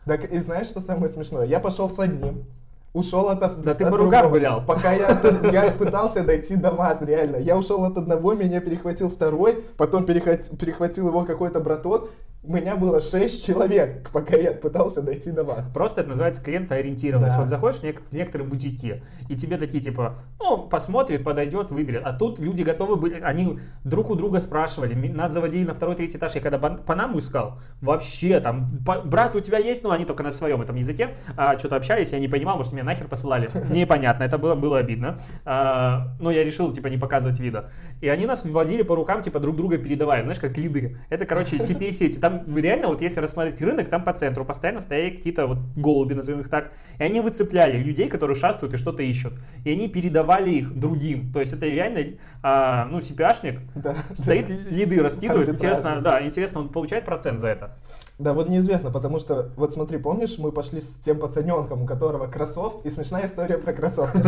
Так, 0.05 0.25
и 0.31 0.39
знаешь, 0.39 0.65
что 0.65 0.81
самое 0.81 1.07
смешное? 1.07 1.45
Я 1.45 1.59
пошел 1.59 1.87
с 1.87 1.99
одним, 1.99 2.45
ушел 2.93 3.29
от, 3.29 3.39
да 3.39 3.71
от 3.71 3.77
ты 3.77 3.85
по 3.85 3.97
рукам 3.97 4.29
гулял. 4.31 4.65
Пока 4.65 4.91
я, 4.91 5.21
я 5.51 5.71
пытался 5.71 6.23
дойти 6.23 6.55
до 6.55 6.71
вас, 6.71 7.01
реально. 7.01 7.37
Я 7.37 7.57
ушел 7.57 7.83
от 7.85 7.97
одного, 7.97 8.33
меня 8.33 8.59
перехватил 8.59 9.07
второй, 9.09 9.63
потом 9.77 10.05
перехватил, 10.05 10.57
перехватил 10.57 11.07
его 11.07 11.25
какой-то 11.25 11.59
браток, 11.59 12.09
у 12.43 12.53
меня 12.53 12.75
было 12.75 12.99
6 12.99 13.45
человек, 13.45 14.09
пока 14.11 14.35
я 14.35 14.51
пытался 14.51 15.01
дойти 15.01 15.31
до 15.31 15.45
вас. 15.45 15.65
Просто 15.73 16.01
это 16.01 16.09
называется 16.09 16.41
клиентоориентированность. 16.43 17.35
Да. 17.35 17.39
Вот 17.39 17.47
заходишь 17.47 17.79
в, 17.79 17.83
нек- 17.83 18.01
некоторые 18.11 18.47
бутики, 18.47 19.01
и 19.29 19.35
тебе 19.35 19.57
такие 19.57 19.81
типа, 19.81 20.15
ну, 20.39 20.57
посмотрит, 20.57 21.23
подойдет, 21.23 21.71
выберет. 21.71 22.01
А 22.03 22.11
тут 22.11 22.39
люди 22.39 22.63
готовы 22.63 22.97
были, 22.97 23.21
они 23.21 23.59
друг 23.85 24.09
у 24.09 24.15
друга 24.15 24.41
спрашивали. 24.41 24.93
Нас 24.93 25.31
заводили 25.31 25.65
на 25.65 25.73
второй, 25.73 25.95
третий 25.95 26.17
этаж. 26.17 26.35
Я 26.35 26.41
когда 26.41 26.59
Панаму 26.59 27.19
искал, 27.19 27.59
вообще 27.79 28.41
там, 28.41 28.77
брат, 29.05 29.35
у 29.35 29.39
тебя 29.39 29.59
есть? 29.59 29.83
Ну, 29.83 29.91
они 29.91 30.03
только 30.03 30.23
на 30.23 30.31
своем 30.33 30.61
этом 30.61 30.75
языке 30.75 31.15
а, 31.37 31.57
что-то 31.57 31.77
общались, 31.77 32.11
я 32.11 32.19
не 32.19 32.27
понимал, 32.27 32.57
может, 32.57 32.73
меня 32.73 32.83
нахер 32.83 33.07
посылали. 33.07 33.49
Непонятно, 33.71 34.23
это 34.23 34.37
было, 34.37 34.55
было 34.55 34.79
обидно. 34.79 35.17
А, 35.45 36.15
но 36.19 36.29
я 36.29 36.43
решил, 36.43 36.73
типа, 36.73 36.87
не 36.87 36.97
показывать 36.97 37.39
вида. 37.39 37.71
И 38.01 38.09
они 38.09 38.25
нас 38.25 38.43
вводили 38.43 38.81
по 38.81 38.95
рукам, 38.95 39.21
типа, 39.21 39.39
друг 39.39 39.55
друга 39.55 39.77
передавая, 39.77 40.23
знаешь, 40.23 40.39
как 40.39 40.57
лиды. 40.57 40.97
Это, 41.09 41.25
короче, 41.25 41.55
CPA-сети. 41.57 42.19
Там 42.19 42.32
там 42.33 42.57
реально, 42.57 42.87
вот 42.87 43.01
если 43.01 43.19
рассмотреть 43.19 43.61
рынок, 43.61 43.89
там 43.89 44.03
по 44.03 44.13
центру 44.13 44.45
постоянно 44.45 44.79
стояли 44.79 45.15
какие-то 45.15 45.47
вот 45.47 45.57
голуби, 45.75 46.13
назовем 46.13 46.41
их 46.41 46.49
так, 46.49 46.71
и 46.97 47.03
они 47.03 47.19
выцепляли 47.19 47.77
людей, 47.77 48.09
которые 48.09 48.35
шастают 48.35 48.73
и 48.73 48.77
что-то 48.77 49.03
ищут. 49.03 49.33
И 49.63 49.71
они 49.71 49.87
передавали 49.87 50.49
их 50.49 50.77
другим. 50.77 51.31
То 51.31 51.39
есть 51.39 51.53
это 51.53 51.67
реально, 51.67 52.17
а, 52.41 52.85
ну, 52.85 52.99
CPA-шник 52.99 53.59
да. 53.75 53.95
стоит, 54.13 54.49
лиды 54.49 55.01
раскидывает. 55.01 55.49
Интересно, 55.49 56.01
да, 56.01 56.25
интересно, 56.25 56.61
он 56.61 56.69
получает 56.69 57.05
процент 57.05 57.39
за 57.39 57.47
это. 57.47 57.77
Да, 58.19 58.33
вот 58.33 58.47
неизвестно, 58.47 58.91
потому 58.91 59.19
что, 59.19 59.49
вот 59.55 59.73
смотри, 59.73 59.97
помнишь, 59.97 60.37
мы 60.37 60.51
пошли 60.51 60.81
с 60.81 60.99
тем 60.99 61.19
пацаненком, 61.19 61.83
у 61.83 61.85
которого 61.87 62.27
кроссовки, 62.27 62.87
и 62.87 62.89
смешная 62.91 63.25
история 63.25 63.57
про 63.57 63.73
кроссовки. 63.73 64.21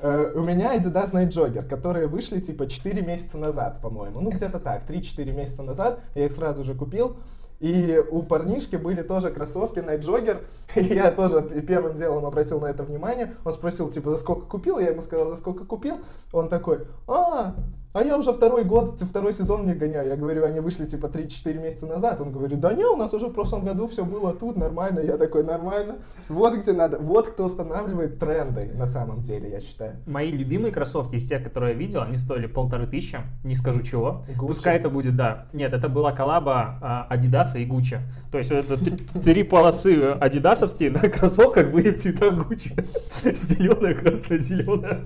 Э, 0.00 0.32
у 0.34 0.42
меня 0.42 0.76
Adidas 0.76 1.12
Night 1.12 1.30
Jogger, 1.30 1.66
которые 1.66 2.06
вышли 2.06 2.38
типа 2.38 2.68
4 2.68 3.02
месяца 3.02 3.36
назад, 3.36 3.80
по-моему. 3.80 4.20
Ну, 4.20 4.30
где-то 4.30 4.60
так, 4.60 4.88
3-4 4.88 5.32
месяца 5.32 5.64
назад. 5.64 6.00
Я 6.14 6.26
их 6.26 6.32
сразу 6.32 6.62
же 6.62 6.74
купил. 6.74 7.16
И 7.60 8.00
у 8.10 8.22
парнишки 8.22 8.76
были 8.76 9.02
тоже 9.02 9.30
кроссовки 9.30 9.80
Night 9.80 10.00
Jogger. 10.00 10.38
И 10.76 10.94
я 10.94 11.10
тоже 11.10 11.42
первым 11.66 11.96
делом 11.96 12.24
обратил 12.26 12.60
на 12.60 12.66
это 12.66 12.84
внимание. 12.84 13.34
Он 13.44 13.52
спросил, 13.52 13.88
типа, 13.88 14.10
за 14.10 14.16
сколько 14.16 14.46
купил? 14.46 14.78
Я 14.78 14.90
ему 14.90 15.02
сказал, 15.02 15.28
за 15.28 15.36
сколько 15.36 15.64
купил. 15.64 15.98
Он 16.32 16.48
такой, 16.48 16.86
а, 17.08 17.56
а 17.98 18.04
я 18.04 18.16
уже 18.16 18.32
второй 18.32 18.62
год, 18.62 18.96
второй 19.00 19.32
сезон 19.32 19.64
мне 19.64 19.74
гоняю. 19.74 20.08
Я 20.08 20.16
говорю, 20.16 20.44
они 20.44 20.60
вышли 20.60 20.86
типа 20.86 21.06
3-4 21.06 21.60
месяца 21.60 21.86
назад. 21.86 22.20
Он 22.20 22.30
говорит, 22.30 22.60
да 22.60 22.72
не, 22.72 22.84
у 22.84 22.94
нас 22.94 23.12
уже 23.12 23.26
в 23.26 23.32
прошлом 23.32 23.64
году 23.64 23.88
все 23.88 24.04
было 24.04 24.32
тут, 24.32 24.56
нормально. 24.56 25.00
Я 25.00 25.16
такой, 25.16 25.42
нормально. 25.42 25.96
Вот 26.28 26.54
где 26.54 26.72
надо. 26.72 26.98
Вот 26.98 27.28
кто 27.28 27.46
устанавливает 27.46 28.20
тренды 28.20 28.70
на 28.74 28.86
самом 28.86 29.22
деле, 29.22 29.50
я 29.50 29.60
считаю. 29.60 29.96
Мои 30.06 30.30
любимые 30.30 30.72
кроссовки 30.72 31.16
из 31.16 31.26
тех, 31.26 31.42
которые 31.42 31.72
я 31.72 31.78
видел, 31.78 32.02
они 32.02 32.18
стоили 32.18 32.46
полторы 32.46 32.86
тысячи, 32.86 33.18
не 33.42 33.56
скажу 33.56 33.82
чего. 33.82 34.22
Gucci. 34.28 34.46
Пускай 34.46 34.76
это 34.76 34.90
будет, 34.90 35.16
да. 35.16 35.46
Нет, 35.52 35.72
это 35.72 35.88
была 35.88 36.12
коллаба 36.12 36.78
а, 36.80 37.08
Adidas 37.10 37.60
и 37.60 37.66
Gucci. 37.66 37.98
То 38.30 38.38
есть 38.38 38.52
вот 38.52 38.64
это 38.70 39.20
три 39.20 39.42
полосы 39.42 40.12
адидасовские 40.20 40.92
на 40.92 41.00
кроссовках 41.00 41.72
были 41.72 41.90
цвета 41.90 42.26
Gucci. 42.28 42.80
Зеленая, 43.34 43.94
красная, 43.94 44.38
зеленая. 44.38 45.04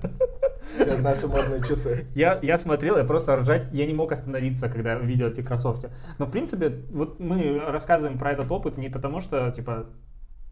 Наши 1.01 1.27
модные 1.27 1.61
часы. 1.61 2.05
Я, 2.15 2.39
я 2.41 2.57
смотрел, 2.83 2.97
я 2.97 3.07
просто 3.07 3.37
ржать, 3.37 3.71
я 3.71 3.85
не 3.85 3.93
мог 3.93 4.11
остановиться, 4.11 4.67
когда 4.69 4.95
видел 4.95 5.27
эти 5.27 5.41
кроссовки. 5.41 5.89
Но, 6.19 6.25
в 6.25 6.31
принципе, 6.31 6.69
вот 6.91 7.19
мы 7.19 7.61
рассказываем 7.65 8.17
про 8.17 8.31
этот 8.31 8.51
опыт 8.51 8.77
не 8.77 8.89
потому, 8.89 9.21
что, 9.21 9.49
типа, 9.51 9.85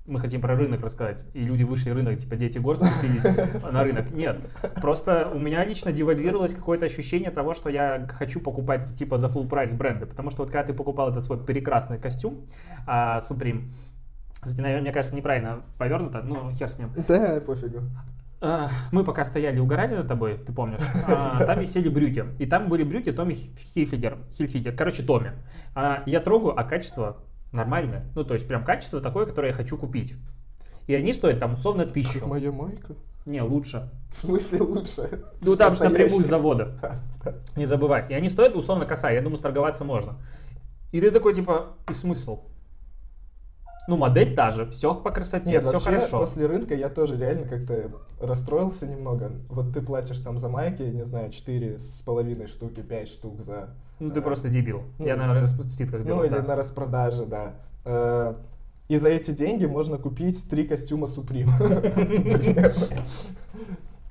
мы 0.05 0.19
хотим 0.19 0.39
про 0.39 0.55
рынок 0.55 0.81
рассказать, 0.81 1.25
и 1.33 1.43
люди 1.43 1.63
вышли 1.63 1.89
рынок, 1.89 2.17
типа 2.17 2.35
дети 2.35 2.57
гор 2.57 2.77
спустились 2.77 3.25
на 3.71 3.83
рынок. 3.83 4.11
Нет, 4.11 4.37
просто 4.81 5.29
у 5.33 5.39
меня 5.39 5.65
лично 5.65 5.91
девальвировалось 5.91 6.55
какое-то 6.55 6.85
ощущение 6.85 7.31
того, 7.31 7.53
что 7.53 7.69
я 7.69 8.07
хочу 8.09 8.39
покупать 8.39 8.95
типа 8.95 9.17
за 9.17 9.27
full 9.27 9.47
прайс 9.47 9.73
бренды, 9.73 10.05
потому 10.05 10.31
что 10.31 10.43
вот 10.43 10.51
когда 10.51 10.63
ты 10.63 10.73
покупал 10.73 11.11
этот 11.11 11.23
свой 11.23 11.37
прекрасный 11.43 11.99
костюм 11.99 12.47
а, 12.87 13.19
Supreme, 13.19 13.71
кстати, 14.39 14.61
наверное, 14.61 14.83
мне 14.83 14.93
кажется, 14.93 15.15
неправильно 15.15 15.61
повернуто, 15.77 16.21
ну, 16.23 16.51
хер 16.51 16.69
с 16.69 16.79
ним. 16.79 16.91
Да, 17.07 17.39
пофигу. 17.45 17.81
А, 18.43 18.69
мы 18.91 19.03
пока 19.03 19.23
стояли, 19.23 19.59
угорали 19.59 19.95
над 19.95 20.07
тобой, 20.07 20.35
ты 20.35 20.51
помнишь, 20.51 20.81
а, 21.07 21.45
там 21.45 21.59
висели 21.59 21.89
брюки. 21.89 22.25
И 22.39 22.47
там 22.47 22.69
были 22.69 22.83
брюки 22.83 23.11
Томми 23.11 23.35
Хильфидер, 23.35 24.17
Хильфидер, 24.31 24.75
короче, 24.75 25.03
Томми. 25.03 25.33
А, 25.75 26.01
я 26.07 26.19
трогаю, 26.19 26.59
а 26.59 26.63
качество 26.63 27.17
нормальное. 27.51 28.09
Ну, 28.15 28.23
то 28.23 28.33
есть 28.33 28.47
прям 28.47 28.65
качество 28.65 28.99
такое, 28.99 29.27
которое 29.27 29.49
я 29.49 29.53
хочу 29.53 29.77
купить. 29.77 30.15
И 30.87 30.95
они 30.95 31.13
стоят 31.13 31.39
там 31.39 31.53
условно 31.53 31.85
тысячу. 31.85 32.19
Как 32.19 32.29
моя 32.29 32.51
майка? 32.51 32.95
Не, 33.25 33.43
лучше. 33.43 33.91
В 34.09 34.25
смысле 34.25 34.61
лучше? 34.61 35.23
Ну, 35.41 35.55
там 35.55 35.75
же 35.75 35.83
напрямую 35.83 36.25
с 36.25 36.27
завода. 36.27 36.99
Не 37.55 37.67
забывай. 37.67 38.05
И 38.09 38.13
они 38.13 38.29
стоят 38.29 38.55
условно 38.55 38.85
косарь. 38.85 39.13
Я 39.13 39.21
думаю, 39.21 39.37
сторговаться 39.37 39.85
можно. 39.85 40.17
И 40.91 40.99
ты 40.99 41.11
такой, 41.11 41.35
типа, 41.35 41.77
и 41.89 41.93
смысл? 41.93 42.41
Ну, 43.87 43.97
модель 43.97 44.35
та 44.35 44.51
же, 44.51 44.69
все 44.69 44.93
по 44.93 45.11
красоте, 45.11 45.51
Нет, 45.51 45.63
все 45.63 45.73
вообще, 45.73 45.89
хорошо. 45.89 46.19
после 46.19 46.45
рынка 46.45 46.75
я 46.75 46.89
тоже 46.89 47.17
реально 47.17 47.47
как-то 47.47 47.91
расстроился 48.19 48.87
немного. 48.87 49.31
Вот 49.49 49.73
ты 49.73 49.81
платишь 49.81 50.19
там 50.19 50.37
за 50.37 50.49
майки, 50.49 50.83
не 50.83 51.03
знаю, 51.03 51.31
четыре 51.31 51.77
с 51.77 52.01
половиной 52.03 52.47
штуки, 52.47 52.81
пять 52.81 53.09
штук 53.09 53.41
за... 53.41 53.69
Ну, 53.99 54.11
ты 54.11 54.19
э, 54.19 54.23
просто 54.23 54.49
дебил. 54.49 54.83
Ну, 54.99 55.05
я 55.05 55.15
на 55.15 55.47
скидках 55.47 56.01
Ну, 56.05 56.23
или 56.23 56.35
да. 56.35 56.43
на 56.43 56.55
распродаже, 56.55 57.25
да. 57.25 57.55
Э, 57.83 58.35
и 58.87 58.97
за 58.97 59.09
эти 59.09 59.31
деньги 59.31 59.65
можно 59.65 59.97
купить 59.97 60.47
три 60.49 60.67
костюма 60.67 61.07
Supreme. 61.07 61.49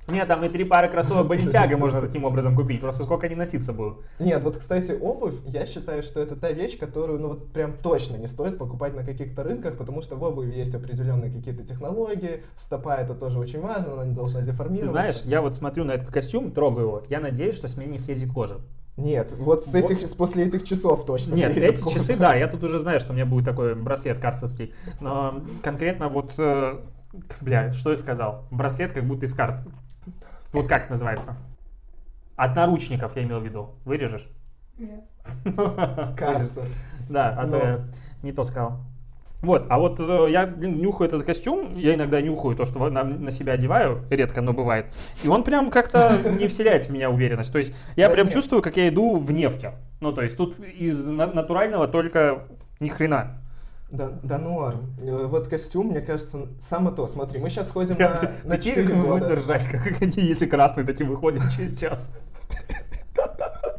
Нет, 0.07 0.27
там 0.27 0.43
и 0.43 0.49
три 0.49 0.63
пары 0.63 0.89
кроссовок 0.89 1.27
Баленсиага 1.27 1.77
можно 1.77 2.01
таким 2.01 2.23
образом 2.25 2.55
купить. 2.55 2.81
Просто 2.81 3.03
сколько 3.03 3.27
они 3.27 3.35
носиться 3.35 3.71
будут. 3.71 3.99
Нет, 4.19 4.41
вот, 4.43 4.57
кстати, 4.57 4.91
обувь, 4.99 5.35
я 5.45 5.65
считаю, 5.65 6.01
что 6.03 6.19
это 6.19 6.35
та 6.35 6.51
вещь, 6.51 6.77
которую, 6.77 7.19
ну, 7.19 7.27
вот 7.29 7.53
прям 7.53 7.73
точно 7.77 8.17
не 8.17 8.27
стоит 8.27 8.57
покупать 8.57 8.95
на 8.95 9.03
каких-то 9.03 9.43
рынках, 9.43 9.77
потому 9.77 10.01
что 10.01 10.15
в 10.15 10.23
обуви 10.23 10.51
есть 10.57 10.73
определенные 10.75 11.31
какие-то 11.31 11.63
технологии, 11.63 12.43
стопа 12.57 12.95
это 12.95 13.13
тоже 13.13 13.39
очень 13.39 13.61
важно, 13.61 13.93
она 13.93 14.05
не 14.05 14.13
должна 14.15 14.39
Ты 14.39 14.47
деформироваться. 14.47 14.89
знаешь, 14.91 15.21
я 15.25 15.41
вот 15.41 15.53
смотрю 15.55 15.83
на 15.83 15.91
этот 15.91 16.09
костюм, 16.09 16.51
трогаю 16.51 16.87
его, 16.87 17.03
я 17.09 17.19
надеюсь, 17.19 17.55
что 17.55 17.67
с 17.67 17.77
меня 17.77 17.91
не 17.91 17.99
съездит 17.99 18.33
кожа. 18.33 18.57
Нет, 18.97 19.33
вот 19.37 19.65
с 19.65 19.73
этих, 19.73 20.01
с- 20.07 20.13
после 20.13 20.45
этих 20.45 20.65
часов 20.65 21.05
точно. 21.05 21.33
Нет, 21.35 21.55
эти 21.55 21.81
кожа. 21.81 21.95
часы, 21.95 22.17
да, 22.17 22.35
я 22.35 22.47
тут 22.47 22.63
уже 22.63 22.77
знаю, 22.79 22.99
что 22.99 23.11
у 23.11 23.15
меня 23.15 23.25
будет 23.25 23.45
такой 23.45 23.73
браслет 23.75 24.19
карцевский. 24.19 24.73
Но 24.99 25.41
конкретно 25.63 26.09
вот, 26.09 26.33
э, 26.37 26.79
бля, 27.39 27.71
что 27.71 27.91
я 27.91 27.97
сказал? 27.97 28.43
Браслет 28.51 28.91
как 28.91 29.05
будто 29.07 29.25
из 29.25 29.33
карт. 29.33 29.61
Вот 30.53 30.67
как 30.67 30.83
это 30.83 30.91
называется? 30.91 31.35
От 32.35 32.55
наручников 32.55 33.15
я 33.15 33.23
имел 33.23 33.39
в 33.39 33.43
виду. 33.45 33.75
Вырежешь? 33.85 34.27
Нет. 34.77 35.03
Кажется. 36.17 36.65
Да, 37.09 37.29
а 37.29 37.47
то 37.47 37.85
не 38.23 38.31
то 38.31 38.43
сказал. 38.43 38.79
Вот, 39.41 39.65
а 39.69 39.79
вот 39.79 39.99
э, 39.99 40.27
я 40.29 40.45
блин, 40.45 40.77
нюхаю 40.77 41.07
этот 41.07 41.23
костюм, 41.23 41.75
я 41.75 41.95
иногда 41.95 42.21
нюхаю 42.21 42.55
то, 42.55 42.65
что 42.65 42.87
на, 42.91 43.03
на 43.03 43.31
себя 43.31 43.53
одеваю, 43.53 44.05
редко, 44.11 44.39
но 44.41 44.53
бывает. 44.53 44.85
И 45.23 45.27
он 45.27 45.43
прям 45.43 45.71
как-то 45.71 46.15
не 46.39 46.47
вселяет 46.47 46.85
в 46.85 46.89
меня 46.91 47.09
уверенность. 47.09 47.51
То 47.51 47.57
есть 47.57 47.73
я 47.95 48.07
Да 48.07 48.13
прям 48.13 48.27
нет. 48.27 48.35
чувствую, 48.35 48.61
как 48.61 48.77
я 48.77 48.87
иду 48.87 49.17
в 49.17 49.31
нефти. 49.31 49.71
Ну, 49.99 50.13
то 50.13 50.21
есть 50.21 50.37
тут 50.37 50.59
из 50.59 51.07
на- 51.07 51.25
натурального 51.33 51.87
только 51.87 52.43
ни 52.79 52.87
хрена. 52.87 53.41
Да, 53.91 54.09
да 54.23 54.37
норм. 54.37 54.95
Э, 55.01 55.25
Вот 55.27 55.47
костюм, 55.49 55.87
мне 55.87 55.99
кажется, 56.01 56.47
само 56.59 56.91
то. 56.91 57.07
Смотри, 57.07 57.39
мы 57.39 57.49
сейчас 57.49 57.69
ходим 57.71 57.97
на, 57.97 58.31
на 58.45 58.51
Такие, 58.51 58.75
4 58.75 58.87
как 58.87 58.95
мы 58.95 59.05
года. 59.05 59.25
будем 59.25 59.35
ржать, 59.39 59.67
как 59.67 60.01
они, 60.01 60.13
если 60.23 60.45
красные, 60.45 60.85
такие 60.85 61.09
выходят 61.09 61.43
через 61.55 61.77
час. 61.77 62.15
Да, 63.15 63.71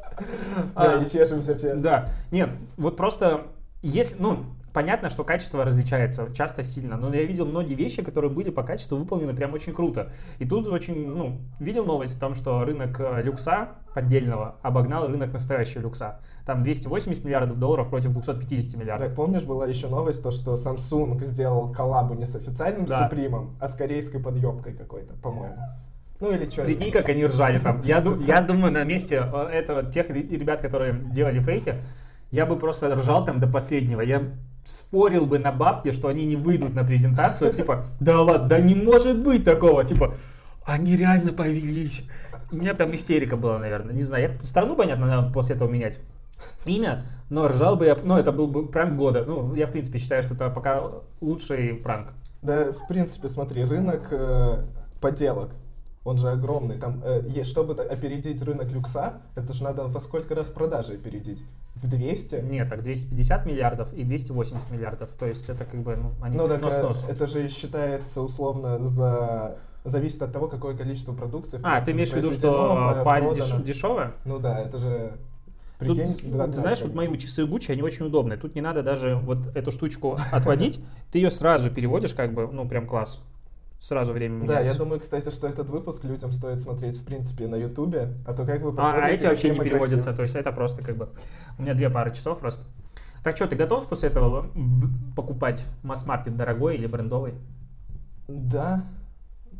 А, 0.74 1.02
и 1.02 1.10
чешемся 1.10 1.56
все. 1.56 1.74
Да, 1.74 2.10
нет, 2.30 2.50
вот 2.76 2.96
просто 2.96 3.46
есть, 3.82 4.20
ну, 4.20 4.38
понятно, 4.72 5.10
что 5.10 5.24
качество 5.24 5.64
различается 5.64 6.32
часто 6.34 6.62
сильно, 6.62 6.96
но 6.96 7.14
я 7.14 7.24
видел 7.24 7.46
многие 7.46 7.74
вещи, 7.74 8.02
которые 8.02 8.30
были 8.30 8.50
по 8.50 8.62
качеству 8.62 8.96
выполнены 8.96 9.34
прям 9.34 9.52
очень 9.54 9.72
круто. 9.72 10.12
И 10.38 10.46
тут 10.46 10.66
очень, 10.66 11.06
ну, 11.08 11.40
видел 11.60 11.84
новость 11.84 12.16
о 12.16 12.20
том, 12.20 12.34
что 12.34 12.64
рынок 12.64 12.98
э, 13.00 13.22
люкса 13.22 13.70
поддельного 13.94 14.56
обогнал 14.62 15.06
рынок 15.08 15.32
настоящего 15.32 15.82
люкса. 15.82 16.20
Там 16.46 16.62
280 16.62 17.24
миллиардов 17.24 17.58
долларов 17.58 17.90
против 17.90 18.12
250 18.12 18.80
миллиардов. 18.80 19.08
Так, 19.08 19.16
помнишь, 19.16 19.42
была 19.42 19.66
еще 19.66 19.88
новость, 19.88 20.22
то, 20.22 20.30
что 20.30 20.54
Samsung 20.54 21.20
сделал 21.20 21.72
коллабу 21.72 22.14
не 22.14 22.24
с 22.24 22.34
официальным 22.34 22.86
Да. 22.86 23.04
Супримом, 23.04 23.56
а 23.60 23.68
с 23.68 23.74
корейской 23.74 24.18
подъебкой 24.20 24.72
какой-то, 24.74 25.14
по-моему. 25.14 25.56
Ну 26.20 26.32
или 26.32 26.48
что? 26.48 26.62
Прикинь, 26.62 26.92
как 26.92 27.08
они 27.08 27.26
ржали 27.26 27.58
там. 27.58 27.82
Я, 27.82 28.02
я 28.26 28.40
думаю, 28.40 28.72
на 28.72 28.84
месте 28.84 29.16
э, 29.16 29.46
этого, 29.48 29.82
тех 29.84 30.08
ре- 30.08 30.22
ребят, 30.22 30.60
которые 30.62 30.94
делали 30.94 31.40
фейки, 31.40 31.74
я 32.30 32.46
бы 32.46 32.56
просто 32.58 32.94
ржал 32.94 33.24
там 33.24 33.40
до 33.40 33.46
последнего. 33.48 34.00
Я 34.00 34.22
спорил 34.64 35.26
бы 35.26 35.38
на 35.38 35.52
бабки, 35.52 35.92
что 35.92 36.08
они 36.08 36.26
не 36.26 36.36
выйдут 36.36 36.74
на 36.74 36.84
презентацию. 36.84 37.52
Типа, 37.52 37.84
да 38.00 38.20
ладно, 38.20 38.48
да 38.48 38.60
не 38.60 38.74
может 38.74 39.22
быть 39.22 39.44
такого. 39.44 39.84
Типа, 39.84 40.14
они 40.64 40.96
реально 40.96 41.32
повелись. 41.32 42.04
У 42.50 42.56
меня 42.56 42.74
там 42.74 42.94
истерика 42.94 43.36
была, 43.36 43.58
наверное. 43.58 43.94
Не 43.94 44.02
знаю, 44.02 44.32
я 44.34 44.42
страну, 44.42 44.76
понятно, 44.76 45.06
надо 45.06 45.32
после 45.32 45.56
этого 45.56 45.70
менять. 45.70 46.00
Имя, 46.64 47.04
но 47.30 47.48
ржал 47.48 47.76
бы 47.76 47.86
я, 47.86 47.96
ну 48.02 48.16
это 48.16 48.32
был 48.32 48.48
бы 48.48 48.68
пранк 48.68 48.94
года. 48.94 49.24
Ну, 49.24 49.54
я 49.54 49.66
в 49.66 49.72
принципе 49.72 49.98
считаю, 49.98 50.22
что 50.22 50.34
это 50.34 50.50
пока 50.50 50.82
лучший 51.20 51.74
пранк. 51.74 52.08
Да, 52.42 52.72
в 52.72 52.88
принципе, 52.88 53.28
смотри, 53.28 53.64
рынок 53.64 54.08
э, 54.10 54.64
поделок, 55.00 55.50
он 56.04 56.18
же 56.18 56.30
огромный. 56.30 56.78
Там, 56.78 57.00
э, 57.04 57.44
чтобы 57.44 57.80
опередить 57.80 58.42
рынок 58.42 58.70
люкса, 58.72 59.14
это 59.36 59.52
же 59.52 59.62
надо 59.62 59.84
во 59.84 60.00
сколько 60.00 60.34
раз 60.34 60.48
продажи 60.48 60.94
опередить? 60.94 61.42
В 61.74 61.88
200? 61.88 62.36
Нет, 62.42 62.68
так 62.68 62.82
250 62.82 63.46
миллиардов 63.46 63.92
и 63.94 64.04
280 64.04 64.70
миллиардов. 64.70 65.10
То 65.18 65.26
есть 65.26 65.48
это 65.48 65.64
как 65.64 65.80
бы, 65.80 65.96
ну, 65.96 66.12
они 66.20 66.36
Ну, 66.36 66.46
так, 66.46 66.60
нос 66.60 66.74
э, 66.74 66.82
носу. 66.82 67.06
это 67.08 67.26
же 67.26 67.48
считается 67.48 68.20
условно 68.20 68.78
за... 68.78 69.56
Зависит 69.84 70.22
от 70.22 70.32
того, 70.32 70.46
какое 70.46 70.76
количество 70.76 71.12
продукции. 71.12 71.58
в 71.58 71.62
А, 71.64 71.80
ты 71.80 71.90
имеешь 71.90 72.10
в 72.10 72.16
виду, 72.16 72.30
что 72.30 72.92
про- 72.94 73.04
паль 73.04 73.24
деш- 73.24 73.62
дешевая? 73.64 74.12
Ну 74.24 74.38
да, 74.38 74.60
это 74.60 74.78
же... 74.78 75.12
Тут, 75.80 75.96
Прикинь, 75.96 76.30
да, 76.36 76.44
ты 76.46 76.52
да, 76.52 76.58
знаешь, 76.58 76.78
как 76.78 76.88
вот 76.88 76.94
мои 76.94 77.18
часы 77.18 77.44
Гуччи, 77.44 77.72
они 77.72 77.82
очень 77.82 78.06
удобные. 78.06 78.38
Тут 78.38 78.54
не 78.54 78.60
надо 78.60 78.84
даже 78.84 79.16
вот 79.16 79.38
эту 79.56 79.72
штучку 79.72 80.16
отводить, 80.30 80.80
ты 81.10 81.18
ее 81.18 81.32
сразу 81.32 81.70
переводишь, 81.70 82.14
как 82.14 82.32
бы, 82.32 82.46
ну, 82.46 82.68
прям 82.68 82.86
класс. 82.86 83.20
Сразу 83.82 84.12
время 84.12 84.46
Да, 84.46 84.60
я 84.60 84.74
думаю, 84.74 85.00
кстати, 85.00 85.28
что 85.30 85.48
этот 85.48 85.68
выпуск 85.68 86.04
людям 86.04 86.30
стоит 86.30 86.60
смотреть, 86.60 86.96
в 86.98 87.04
принципе, 87.04 87.48
на 87.48 87.56
Ютубе, 87.56 88.14
а 88.24 88.32
то 88.32 88.44
как 88.46 88.60
вы 88.60 88.70
А, 88.70 88.72
посмотрите, 88.74 89.06
а 89.06 89.10
эти 89.10 89.26
вообще 89.26 89.50
не 89.50 89.58
переводятся, 89.58 89.88
красивые. 89.96 90.16
то 90.18 90.22
есть 90.22 90.34
это 90.36 90.52
просто 90.52 90.84
как 90.84 90.96
бы... 90.96 91.08
У 91.58 91.62
меня 91.62 91.74
две 91.74 91.90
пары 91.90 92.14
часов 92.14 92.38
просто. 92.38 92.62
Так 93.24 93.34
что, 93.34 93.48
ты 93.48 93.56
готов 93.56 93.88
после 93.88 94.10
этого 94.10 94.46
покупать 95.16 95.64
масс-маркет 95.82 96.36
дорогой 96.36 96.76
или 96.76 96.86
брендовый? 96.86 97.34
Да. 98.28 98.84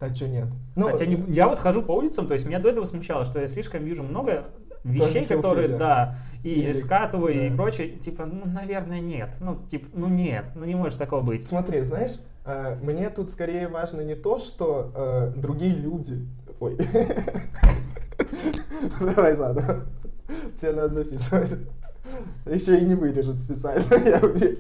А 0.00 0.14
что 0.14 0.28
нет? 0.28 0.46
Ну, 0.76 0.86
Хотя 0.86 1.06
не- 1.06 1.24
я 1.32 1.48
вот 1.48 1.58
хожу 1.58 1.82
по 1.82 1.90
улицам, 1.90 2.28
то 2.28 2.34
есть 2.34 2.46
меня 2.46 2.60
до 2.60 2.68
этого 2.68 2.84
смущало, 2.84 3.24
что 3.24 3.40
я 3.40 3.48
слишком 3.48 3.82
вижу 3.82 4.04
много 4.04 4.44
вещей, 4.84 5.26
Тоже 5.26 5.34
которые, 5.34 5.68
да, 5.68 6.16
и 6.44 6.48
Или- 6.50 6.72
скатываю, 6.74 7.46
и 7.46 7.50
да. 7.50 7.56
прочее, 7.56 7.88
типа, 7.88 8.24
ну, 8.26 8.42
наверное, 8.46 9.00
нет. 9.00 9.34
Ну, 9.40 9.56
типа, 9.56 9.88
ну, 9.94 10.06
нет, 10.06 10.44
ну, 10.54 10.64
не 10.64 10.76
может 10.76 10.98
такого 11.00 11.22
быть. 11.22 11.44
Смотри, 11.48 11.82
знаешь, 11.82 12.20
мне 12.82 13.10
тут 13.10 13.30
скорее 13.30 13.68
важно 13.68 14.02
не 14.02 14.14
то, 14.14 14.38
что 14.38 14.92
э, 14.94 15.32
другие 15.36 15.74
люди... 15.74 16.26
Ой. 16.60 16.76
Давай 19.00 19.36
заново. 19.36 19.84
Тебе 20.56 20.72
надо 20.72 20.94
записывать. 20.94 21.58
Еще 22.46 22.78
и 22.78 22.84
не 22.84 22.94
вырежут 22.94 23.40
специально, 23.40 23.94
я 24.08 24.18
уверен. 24.20 24.58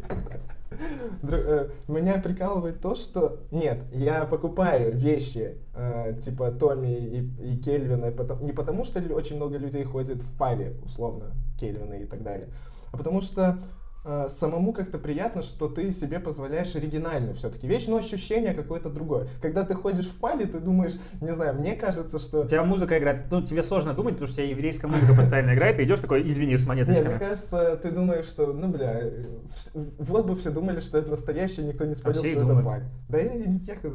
Э, 1.22 1.68
Меня 1.88 2.18
прикалывает 2.18 2.80
то, 2.80 2.94
что 2.94 3.40
нет, 3.50 3.78
я 3.92 4.24
покупаю 4.24 4.96
вещи 4.96 5.56
э, 5.74 6.14
типа 6.20 6.50
Томми 6.52 6.88
и, 6.88 7.54
и 7.54 7.56
Кельвина 7.58 8.10
потом- 8.10 8.44
не 8.44 8.52
потому, 8.52 8.84
что 8.84 9.00
очень 9.14 9.36
много 9.36 9.58
людей 9.58 9.84
ходит 9.84 10.22
в 10.22 10.36
паре, 10.36 10.76
условно, 10.84 11.32
Кельвина 11.58 11.94
и 11.94 12.04
так 12.06 12.22
далее, 12.22 12.48
а 12.90 12.96
потому 12.96 13.20
что 13.20 13.58
самому 14.28 14.72
как-то 14.72 14.98
приятно, 14.98 15.42
что 15.42 15.68
ты 15.68 15.92
себе 15.92 16.18
позволяешь 16.18 16.74
оригинальную 16.74 17.34
все-таки 17.34 17.68
вещь, 17.68 17.86
но 17.86 17.96
ощущение 17.98 18.52
какое-то 18.52 18.90
другое. 18.90 19.28
Когда 19.40 19.62
ты 19.64 19.74
ходишь 19.74 20.08
в 20.08 20.16
пале, 20.16 20.46
ты 20.46 20.58
думаешь, 20.58 20.94
не 21.20 21.32
знаю, 21.32 21.54
мне 21.54 21.74
кажется, 21.76 22.18
что... 22.18 22.40
У 22.42 22.46
тебя 22.46 22.64
музыка 22.64 22.98
играет, 22.98 23.26
ну, 23.30 23.42
тебе 23.42 23.62
сложно 23.62 23.94
думать, 23.94 24.14
потому 24.14 24.26
что 24.26 24.40
у 24.40 24.44
тебя 24.44 24.50
еврейская 24.50 24.88
музыка 24.88 25.14
постоянно 25.14 25.54
играет, 25.54 25.76
ты 25.76 25.84
идешь 25.84 26.00
такой, 26.00 26.26
извинишь, 26.26 26.60
с 26.60 26.62
Не, 26.64 26.68
монеточками. 26.70 27.08
мне 27.10 27.18
кажется, 27.18 27.76
ты 27.80 27.92
думаешь, 27.92 28.24
что, 28.24 28.46
ну, 28.52 28.68
бля, 28.68 28.98
э, 29.02 29.22
вот 29.98 30.26
бы 30.26 30.34
все 30.34 30.50
думали, 30.50 30.80
что 30.80 30.98
это 30.98 31.10
настоящее, 31.10 31.66
никто 31.66 31.84
не 31.84 31.94
спорил, 31.94 32.20
А 32.20 32.24
что 32.24 32.40
это 32.40 32.62
паль. 32.64 32.82
Да 33.08 33.18
я, 33.18 33.32
я 33.34 33.74
хз. 33.76 33.94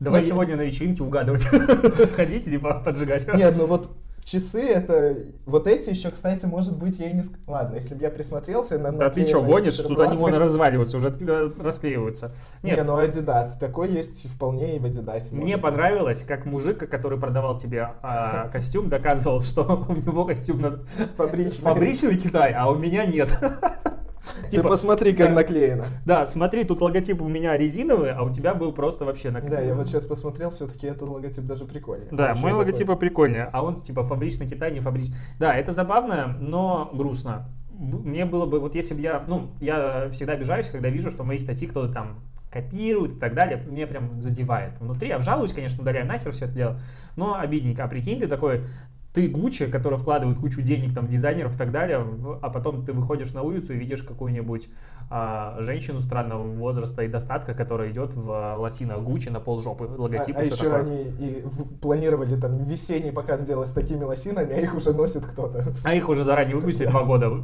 Давай 0.00 0.20
Ну, 0.20 0.26
я- 0.26 0.30
сегодня 0.32 0.56
на 0.56 0.62
вечеринке 0.62 1.02
угадывать. 1.02 1.44
Ходите, 2.14 2.50
типа, 2.50 2.82
поджигать. 2.84 3.26
Нет, 3.34 3.54
ну 3.56 3.66
вот 3.66 3.90
часы 4.30 4.62
это... 4.68 5.16
Вот 5.46 5.66
эти 5.66 5.90
еще, 5.90 6.10
кстати, 6.10 6.44
может 6.44 6.76
быть, 6.76 6.98
я 6.98 7.10
и 7.10 7.14
не... 7.14 7.22
Ладно, 7.46 7.74
если 7.76 7.94
бы 7.94 8.02
я 8.02 8.10
присмотрелся 8.10 8.78
на... 8.78 8.92
Да 8.92 9.10
ты 9.10 9.26
что, 9.26 9.42
гонишь? 9.42 9.76
Тут 9.78 10.00
они 10.00 10.16
вон 10.16 10.34
разваливаются, 10.34 10.98
уже 10.98 11.08
откле- 11.08 11.62
расклеиваются. 11.62 12.32
Не, 12.62 12.72
Нет, 12.72 12.86
ну 12.86 13.00
Adidas. 13.00 13.58
Такой 13.58 13.90
есть 13.90 14.28
вполне 14.28 14.76
и 14.76 14.78
в 14.78 14.84
Adidas. 14.84 15.28
Мне 15.32 15.56
понравилось, 15.58 16.22
как 16.24 16.44
мужик, 16.44 16.88
который 16.88 17.18
продавал 17.18 17.56
тебе 17.56 17.94
а, 18.02 18.48
костюм, 18.52 18.88
доказывал, 18.88 19.40
что 19.40 19.62
у 19.88 19.94
него 19.94 20.24
костюм 20.24 20.60
на 20.60 20.78
Фабричный. 21.16 21.62
фабричный 21.62 22.18
Китай, 22.18 22.52
а 22.52 22.70
у 22.70 22.76
меня 22.76 23.06
нет. 23.06 23.32
Ты 24.42 24.48
Типа, 24.48 24.68
посмотри, 24.68 25.12
как 25.12 25.32
наклеено. 25.32 25.84
да, 26.04 26.26
смотри, 26.26 26.64
тут 26.64 26.80
логотип 26.80 27.22
у 27.22 27.28
меня 27.28 27.56
резиновый, 27.56 28.12
а 28.12 28.22
у 28.22 28.30
тебя 28.30 28.54
был 28.54 28.72
просто 28.72 29.04
вообще 29.04 29.30
на 29.30 29.40
Да, 29.40 29.60
я 29.60 29.74
вот 29.74 29.88
сейчас 29.88 30.06
посмотрел, 30.06 30.50
все-таки 30.50 30.86
этот 30.86 31.08
логотип 31.08 31.44
даже 31.44 31.64
прикольный. 31.64 32.08
Да, 32.10 32.34
мой 32.34 32.52
логотип 32.52 32.88
прикольный, 32.98 33.44
а 33.44 33.62
он 33.62 33.82
типа 33.82 34.04
фабричный 34.04 34.48
Китай, 34.48 34.72
не 34.72 34.80
фабричный. 34.80 35.16
Да, 35.38 35.54
это 35.54 35.72
забавно, 35.72 36.36
но 36.40 36.90
грустно. 36.92 37.48
Мне 37.70 38.24
было 38.24 38.46
бы, 38.46 38.58
вот 38.58 38.74
если 38.74 38.94
бы 38.94 39.00
я, 39.00 39.24
ну, 39.28 39.52
я 39.60 40.10
всегда 40.10 40.32
обижаюсь, 40.32 40.68
когда 40.68 40.88
вижу, 40.88 41.10
что 41.10 41.22
мои 41.22 41.38
статьи 41.38 41.68
кто-то 41.68 41.92
там 41.92 42.18
копирует 42.50 43.16
и 43.16 43.18
так 43.18 43.34
далее, 43.34 43.62
мне 43.68 43.86
прям 43.86 44.20
задевает 44.20 44.80
внутри. 44.80 45.08
Я 45.08 45.20
жалуюсь, 45.20 45.52
конечно, 45.52 45.82
ударяю 45.82 46.06
нахер 46.06 46.32
все 46.32 46.46
это 46.46 46.54
дело, 46.54 46.80
но 47.14 47.38
обидненько. 47.38 47.84
А 47.84 47.88
прикинь, 47.88 48.18
ты 48.18 48.26
такой, 48.26 48.64
ты 49.12 49.28
Гуччи, 49.28 49.66
который 49.66 49.98
вкладывает 49.98 50.38
кучу 50.38 50.60
денег, 50.60 50.94
там, 50.94 51.08
дизайнеров 51.08 51.54
и 51.54 51.58
так 51.58 51.72
далее, 51.72 52.06
а 52.42 52.50
потом 52.50 52.84
ты 52.84 52.92
выходишь 52.92 53.32
на 53.32 53.42
улицу 53.42 53.72
и 53.72 53.76
видишь 53.76 54.02
какую-нибудь 54.02 54.68
а, 55.10 55.56
женщину 55.60 56.00
странного 56.00 56.42
возраста 56.42 57.02
и 57.02 57.08
достатка, 57.08 57.54
которая 57.54 57.90
идет 57.90 58.14
в 58.14 58.30
а, 58.30 58.56
лосинах 58.56 59.00
Гуччи 59.00 59.30
на 59.30 59.40
пол 59.40 59.58
жопы, 59.60 59.88
А, 59.88 60.00
логотип 60.00 60.36
а 60.36 60.42
и 60.42 60.50
всё 60.50 60.54
еще 60.54 60.64
такое. 60.64 60.80
они 60.80 61.02
и 61.18 61.44
планировали 61.80 62.38
там 62.38 62.62
весенний 62.64 63.10
показ 63.10 63.40
сделать 63.40 63.68
с 63.68 63.72
такими 63.72 64.04
лосинами, 64.04 64.54
а 64.54 64.60
их 64.60 64.74
уже 64.74 64.92
носит 64.92 65.24
кто-то. 65.24 65.64
А 65.84 65.94
их 65.94 66.08
уже 66.08 66.24
заранее 66.24 66.56
выпустили 66.56 66.88
два 66.88 67.04
года. 67.04 67.42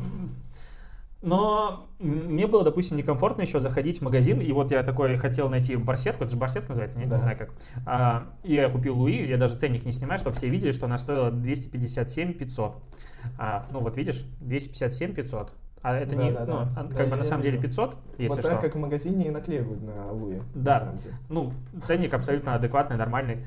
Но 1.25 1.87
мне 2.01 2.47
было, 2.47 2.65
допустим, 2.65 2.99
некомфортно 2.99 3.43
еще 3.43 3.59
заходить 3.59 3.99
в 4.01 4.03
магазин, 4.03 4.41
и 4.41 4.53
вот 4.53 4.71
я 4.71 4.83
такой 4.83 5.17
хотел 5.17 5.49
найти 5.49 5.75
барсетку, 5.75 6.25
это 6.25 6.33
же 6.33 6.37
барсетка 6.39 6.69
называется, 6.69 6.99
нет, 6.99 7.09
Да. 7.09 7.17
не 7.17 7.23
знаю 7.23 7.39
как. 7.39 7.51
А, 7.87 8.27
и 8.43 8.55
я 8.55 8.69
купил 8.69 8.99
Луи, 8.99 9.27
я 9.27 9.39
даже 9.39 9.57
ценник 9.57 9.87
не 9.87 9.93
снимаю, 9.93 10.19
чтобы 10.19 10.37
все 10.37 10.49
видели, 10.51 10.73
что 10.73 10.85
она 10.85 10.99
стоила 10.99 11.31
257 11.31 12.35
500. 12.35 12.77
А, 13.39 13.65
ну 13.71 13.81
вот 13.81 13.97
видишь, 13.97 14.25
257 14.41 15.15
500. 15.15 15.53
А 15.81 15.97
это 15.97 16.15
не, 16.17 16.31
Да-да-да. 16.31 16.53
ну, 16.53 16.59
а, 16.77 16.83
Да, 16.85 16.97
как 16.97 17.07
бы 17.07 17.13
я- 17.13 17.17
на 17.17 17.23
самом 17.25 17.41
я 17.41 17.45
деле 17.51 17.57
вижу. 17.57 17.69
500, 17.69 17.97
если 18.19 18.29
вот 18.37 18.41
что. 18.41 18.49
так, 18.53 18.61
как 18.61 18.75
в 18.75 18.79
магазине 18.79 19.27
и 19.27 19.31
наклеивают 19.31 19.83
на 19.83 20.13
Луи. 20.13 20.41
Да. 20.55 20.73
на 20.75 20.79
самом 20.81 20.97
деле. 20.97 21.15
Ну, 21.31 21.53
ценник 21.83 22.13
абсолютно 22.15 22.55
адекватный, 22.55 22.97
нормальный. 22.97 23.45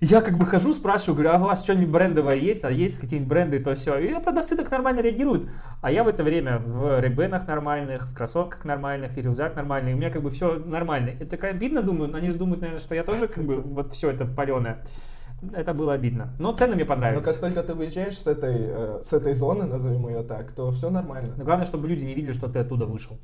И 0.00 0.06
Я 0.06 0.22
как 0.22 0.38
бы 0.38 0.46
хожу, 0.46 0.72
спрашиваю, 0.72 1.14
говорю, 1.14 1.30
а 1.34 1.36
у 1.36 1.46
вас 1.48 1.62
что-нибудь 1.62 1.90
брендовое 1.90 2.36
есть? 2.36 2.64
А 2.64 2.70
есть 2.70 2.98
какие-нибудь 2.98 3.28
бренды, 3.28 3.58
то 3.58 3.74
все. 3.74 3.98
И 3.98 4.14
продавцы 4.14 4.56
так 4.56 4.70
нормально 4.70 5.00
реагируют. 5.00 5.50
А 5.82 5.90
я 5.92 6.04
в 6.04 6.08
это 6.08 6.22
время 6.22 6.58
в 6.58 7.00
ребенах 7.00 7.46
нормальных, 7.46 8.08
в 8.08 8.14
кроссовках 8.14 8.64
нормальных, 8.64 9.18
и 9.18 9.20
рюкзак 9.20 9.56
нормальный. 9.56 9.92
У 9.92 9.98
меня 9.98 10.08
как 10.08 10.22
бы 10.22 10.30
все 10.30 10.54
нормально. 10.58 11.10
И 11.10 11.24
такая 11.26 11.50
обидно, 11.50 11.82
думаю, 11.82 12.14
они 12.14 12.30
же 12.30 12.38
думают, 12.38 12.62
наверное, 12.62 12.80
что 12.80 12.94
я 12.94 13.04
тоже 13.04 13.28
как 13.28 13.44
бы 13.44 13.60
вот 13.60 13.92
все 13.92 14.10
это 14.10 14.24
паленое. 14.24 14.82
Это 15.54 15.74
было 15.74 15.92
обидно. 15.92 16.34
Но 16.38 16.52
цены 16.52 16.76
мне 16.76 16.84
Но 16.84 16.88
понравились. 16.88 17.24
как 17.24 17.36
только 17.38 17.62
ты 17.62 17.74
выезжаешь 17.74 18.18
с 18.18 18.26
этой, 18.26 18.56
э, 18.58 19.00
с 19.04 19.12
этой 19.12 19.34
зоны, 19.34 19.64
назовем 19.66 20.08
ее 20.08 20.22
так, 20.22 20.52
то 20.52 20.70
все 20.70 20.88
нормально. 20.88 21.34
Но 21.36 21.44
главное, 21.44 21.66
чтобы 21.66 21.88
люди 21.88 22.06
не 22.06 22.14
видели, 22.14 22.32
что 22.32 22.48
ты 22.48 22.60
оттуда 22.60 22.86
вышел. 22.86 23.18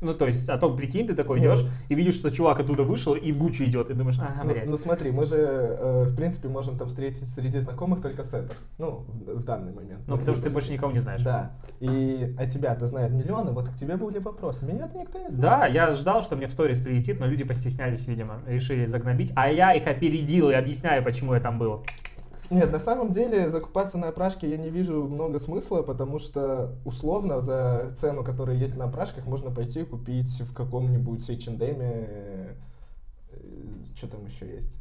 Ну, 0.00 0.14
то 0.14 0.26
есть, 0.26 0.48
а 0.48 0.58
то, 0.58 0.74
прикинь, 0.74 1.06
ты 1.06 1.14
такой 1.14 1.40
Ну. 1.40 1.46
идешь 1.46 1.64
и 1.88 1.94
видишь, 1.94 2.14
что 2.14 2.30
чувак 2.30 2.60
оттуда 2.60 2.84
вышел 2.84 3.14
и 3.14 3.32
в 3.32 3.38
Гуччи 3.38 3.64
идет, 3.64 3.90
и 3.90 3.94
думаешь, 3.94 4.18
ага, 4.18 4.42
Ну, 4.44 4.50
блядь. 4.52 4.70
ну 4.70 4.76
смотри, 4.76 5.10
мы 5.10 5.26
же, 5.26 5.36
э, 5.36 6.04
в 6.04 6.14
принципе, 6.16 6.48
можем 6.48 6.78
там 6.78 6.88
встретить 6.88 7.28
среди 7.28 7.58
знакомых 7.58 8.00
только 8.00 8.24
сеттерс. 8.24 8.70
Ну, 8.78 9.04
в, 9.08 9.40
в 9.40 9.44
данный 9.44 9.72
момент. 9.72 10.02
Ну, 10.06 10.16
потому 10.16 10.34
что 10.34 10.44
ты 10.44 10.50
больше 10.50 10.72
никого 10.72 10.92
не 10.92 11.00
знаешь. 11.00 11.22
Да. 11.22 11.52
И 11.80 12.34
а 12.38 12.46
тебя-то 12.46 12.86
знают 12.86 13.12
миллионы, 13.12 13.52
вот 13.52 13.68
к 13.68 13.74
тебе 13.74 13.96
были 13.96 14.18
вопросы. 14.18 14.64
Меня-то 14.66 14.98
никто 14.98 15.18
не 15.18 15.30
знает. 15.30 15.40
Да, 15.40 15.66
я 15.66 15.92
ждал, 15.92 16.22
что 16.22 16.36
мне 16.36 16.46
в 16.46 16.52
сторис 16.52 16.80
прилетит, 16.80 17.18
но 17.20 17.26
люди 17.26 17.44
постеснялись, 17.44 18.06
видимо, 18.06 18.40
решили 18.46 18.86
загнобить. 18.86 19.32
А 19.34 19.50
я 19.50 19.72
их 19.74 19.86
опередил 19.86 20.50
и 20.50 20.54
объясняю, 20.54 21.02
почему 21.02 21.34
я 21.34 21.40
там 21.40 21.58
был. 21.58 21.84
Нет, 22.50 22.72
на 22.72 22.80
самом 22.80 23.12
деле 23.12 23.48
закупаться 23.48 23.98
на 23.98 24.08
опрашке 24.08 24.48
я 24.48 24.56
не 24.56 24.70
вижу 24.70 25.04
много 25.04 25.38
смысла, 25.40 25.82
потому 25.82 26.18
что 26.18 26.74
условно 26.84 27.40
за 27.40 27.90
цену, 27.96 28.24
которая 28.24 28.56
есть 28.56 28.76
на 28.76 28.86
опрашках, 28.86 29.26
можно 29.26 29.50
пойти 29.50 29.84
купить 29.84 30.40
в 30.40 30.54
каком-нибудь 30.54 31.28
H&M, 31.28 32.56
что 33.94 34.06
там 34.08 34.24
еще 34.26 34.46
есть? 34.46 34.78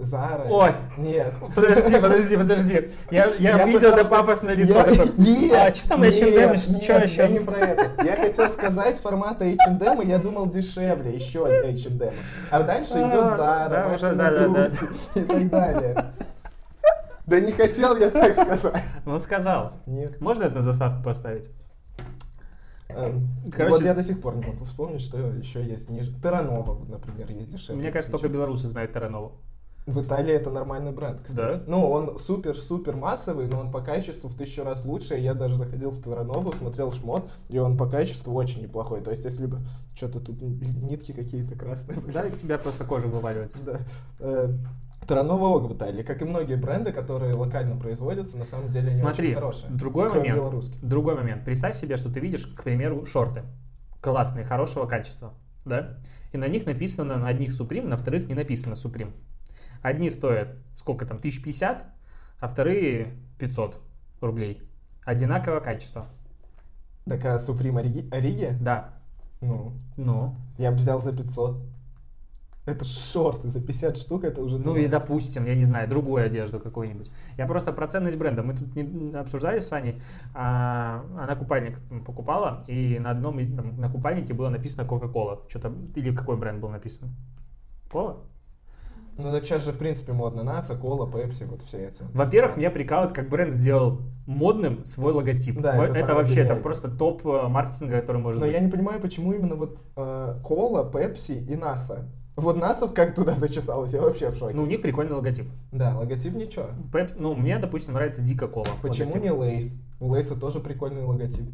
Зара. 0.00 0.46
Ой. 0.48 0.70
Нет. 0.96 1.34
Подожди, 1.54 2.00
подожди, 2.00 2.36
подожди. 2.36 2.88
Я, 3.10 3.26
я, 3.38 3.58
Я 3.58 3.66
видел 3.66 3.90
это 3.90 4.04
пытался- 4.04 4.08
пафосное 4.16 4.54
лицо. 4.54 4.78
Я- 4.78 4.84
такое, 4.84 5.12
Нет, 5.18 5.52
а 5.52 5.74
что 5.74 5.88
там 5.90 6.02
H&M, 6.02 6.56
что 6.56 6.72
нет, 6.72 6.82
что 6.82 6.92
Я 6.94 7.02
еще? 7.02 7.28
не 7.28 7.38
про 7.40 7.56
это. 7.58 8.04
Я 8.04 8.16
хотел 8.16 8.50
сказать 8.50 8.98
формата 8.98 9.44
H&M, 9.44 10.00
и 10.02 10.06
я 10.06 10.18
думал 10.18 10.46
дешевле 10.46 11.14
еще 11.14 11.40
H&M. 11.40 12.10
А 12.50 12.62
дальше 12.62 12.92
идет 12.92 13.10
да, 13.10 13.88
Машина 13.92 14.14
да, 14.14 14.30
да, 14.30 14.38
да. 14.38 14.46
Грудь 14.48 14.78
и 15.14 15.20
так 15.20 15.50
далее. 15.50 16.12
Да 17.26 17.40
не 17.40 17.52
хотел 17.52 17.96
я 17.96 18.10
так 18.10 18.32
сказать. 18.34 18.82
Ну, 19.04 19.18
сказал. 19.18 19.72
Нет. 19.86 20.20
Можно 20.20 20.44
это 20.44 20.56
на 20.56 20.62
заставку 20.62 21.02
поставить? 21.02 21.50
Эм, 22.88 23.28
Короче- 23.52 23.76
Вот 23.76 23.82
я 23.84 23.94
до 23.94 24.02
сих 24.04 24.20
пор 24.20 24.36
не 24.36 24.46
могу 24.46 24.64
вспомнить, 24.64 25.00
что 25.02 25.18
еще 25.18 25.64
есть 25.64 25.90
ниже. 25.90 26.12
Таранова, 26.20 26.72
вот, 26.74 26.88
например, 26.88 27.30
есть 27.32 27.50
дешевле. 27.50 27.82
Мне 27.82 27.90
кажется, 27.90 28.12
только 28.12 28.28
белорусы 28.28 28.68
знают 28.68 28.92
Таранову. 28.92 29.32
В 29.86 30.02
Италии 30.02 30.34
это 30.34 30.50
нормальный 30.50 30.90
бренд, 30.90 31.20
кстати. 31.22 31.58
Да? 31.58 31.62
Ну, 31.68 31.88
он 31.88 32.18
супер-супер 32.18 32.96
массовый, 32.96 33.46
но 33.46 33.60
он 33.60 33.70
по 33.70 33.80
качеству 33.80 34.28
в 34.28 34.34
тысячу 34.36 34.64
раз 34.64 34.84
лучше. 34.84 35.14
Я 35.14 35.32
даже 35.34 35.54
заходил 35.56 35.90
в 35.90 36.02
Таранову, 36.02 36.52
смотрел 36.52 36.90
шмот, 36.90 37.30
и 37.48 37.58
он 37.58 37.76
по 37.76 37.86
качеству 37.88 38.34
очень 38.34 38.62
неплохой. 38.62 39.00
То 39.00 39.10
есть, 39.12 39.24
если 39.24 39.46
бы 39.46 39.60
что-то 39.94 40.18
тут 40.18 40.42
нитки 40.42 41.12
какие-то 41.12 41.54
красные. 41.56 42.00
Да, 42.12 42.26
из 42.26 42.36
тебя 42.36 42.58
просто 42.58 42.84
кожа 42.84 43.06
вываливается. 43.06 43.64
Да. 44.18 44.50
Таранова 45.06 45.46
Ог 45.48 45.70
в 45.70 45.76
Италии, 45.76 46.02
как 46.02 46.22
и 46.22 46.24
многие 46.24 46.56
бренды, 46.56 46.92
которые 46.92 47.34
локально 47.34 47.76
производятся, 47.76 48.36
на 48.36 48.44
самом 48.44 48.70
деле 48.70 48.88
они 48.88 48.94
Смотри, 48.94 49.28
очень 49.28 49.36
хорошие. 49.36 49.70
другой 49.72 50.10
кроме 50.10 50.34
момент. 50.34 50.80
Другой 50.82 51.14
момент. 51.14 51.44
Представь 51.44 51.76
себе, 51.76 51.96
что 51.96 52.10
ты 52.10 52.20
видишь, 52.20 52.46
к 52.46 52.62
примеру, 52.62 53.06
шорты. 53.06 53.42
Классные, 54.00 54.44
хорошего 54.44 54.86
качества. 54.86 55.34
Да? 55.64 55.98
И 56.32 56.36
на 56.38 56.48
них 56.48 56.66
написано, 56.66 57.16
на 57.16 57.28
одних 57.28 57.50
Supreme, 57.50 57.86
на 57.86 57.96
вторых 57.96 58.28
не 58.28 58.34
написано 58.34 58.74
Supreme. 58.74 59.12
Одни 59.82 60.10
стоят, 60.10 60.56
сколько 60.74 61.06
там, 61.06 61.18
1050, 61.18 61.86
а 62.40 62.48
вторые 62.48 63.14
500 63.38 63.78
рублей. 64.20 64.62
Одинаковое 65.04 65.60
качество. 65.60 66.06
Так, 67.04 67.24
а 67.24 67.36
Supreme? 67.36 68.10
Ориги? 68.12 68.56
Да. 68.60 68.94
Ну, 69.40 69.72
Ну, 69.96 70.34
я 70.58 70.72
бы 70.72 70.78
взял 70.78 71.00
за 71.00 71.12
500. 71.12 71.58
Это 72.66 72.84
шорты, 72.84 73.48
за 73.48 73.60
50 73.60 73.96
штук 73.96 74.24
это 74.24 74.42
уже... 74.42 74.58
ну 74.58 74.74
и 74.74 74.88
допустим, 74.88 75.46
я 75.46 75.54
не 75.54 75.64
знаю, 75.64 75.88
другую 75.88 76.24
одежду 76.24 76.58
какую-нибудь. 76.58 77.08
Я 77.38 77.46
просто 77.46 77.72
про 77.72 77.86
ценность 77.86 78.18
бренда. 78.18 78.42
Мы 78.42 78.54
тут 78.54 78.74
не 78.74 79.16
обсуждали 79.16 79.60
с 79.60 79.68
Саней. 79.68 80.00
а, 80.34 81.04
она 81.16 81.36
купальник 81.36 81.78
покупала, 82.04 82.64
и 82.66 82.98
на 82.98 83.10
одном 83.10 83.38
из, 83.38 83.54
там, 83.54 83.80
на 83.80 83.88
купальнике 83.88 84.34
было 84.34 84.48
написано 84.48 84.82
Coca-Cola. 84.82 85.48
Что-то, 85.48 85.72
или 85.94 86.14
какой 86.14 86.36
бренд 86.36 86.60
был 86.60 86.68
написан? 86.68 87.14
Кола? 87.88 88.24
Ну 89.16 89.30
так 89.32 89.44
сейчас 89.44 89.64
же, 89.64 89.72
в 89.72 89.78
принципе, 89.78 90.12
модно. 90.12 90.42
НАСА, 90.42 90.76
Кола, 90.76 91.10
Пепси, 91.10 91.44
вот 91.44 91.62
все 91.62 91.86
эти. 91.86 92.02
Во-первых, 92.12 92.56
меня 92.56 92.70
прикалывает, 92.70 93.14
как 93.14 93.30
бренд 93.30 93.52
сделал 93.52 94.02
модным 94.26 94.84
свой 94.84 95.12
логотип. 95.12 95.60
Да, 95.60 95.76
это 95.84 95.98
это, 95.98 96.14
вообще 96.14 96.40
это 96.40 96.56
просто 96.56 96.90
топ 96.90 97.24
э, 97.24 97.48
маркетинга, 97.48 98.00
который 98.00 98.20
может 98.20 98.40
Но 98.40 98.46
быть. 98.46 98.56
я 98.56 98.60
не 98.60 98.70
понимаю, 98.70 99.00
почему 99.00 99.32
именно 99.32 99.54
вот 99.54 99.78
э, 99.96 100.40
Кола, 100.44 100.90
Пепси 100.90 101.32
и 101.48 101.56
НАСА. 101.56 102.08
Вот 102.36 102.56
НАСА 102.56 102.88
как 102.88 103.14
туда 103.14 103.34
зачесалась, 103.34 103.94
я 103.94 104.02
вообще 104.02 104.30
в 104.30 104.36
шоке. 104.36 104.54
Ну, 104.54 104.62
у 104.62 104.66
них 104.66 104.82
прикольный 104.82 105.14
логотип. 105.14 105.46
Да, 105.72 105.96
логотип 105.96 106.34
ничего. 106.34 106.66
Пеп- 106.92 107.14
ну, 107.16 107.34
мне, 107.34 107.58
допустим, 107.58 107.94
нравится 107.94 108.20
дико 108.20 108.46
кола. 108.46 108.66
Почему 108.82 109.08
логотип. 109.08 109.22
не 109.22 109.30
Lay's? 109.30 109.74
У 110.00 110.08
Лейса 110.08 110.38
тоже 110.38 110.60
прикольный 110.60 111.02
логотип. 111.02 111.46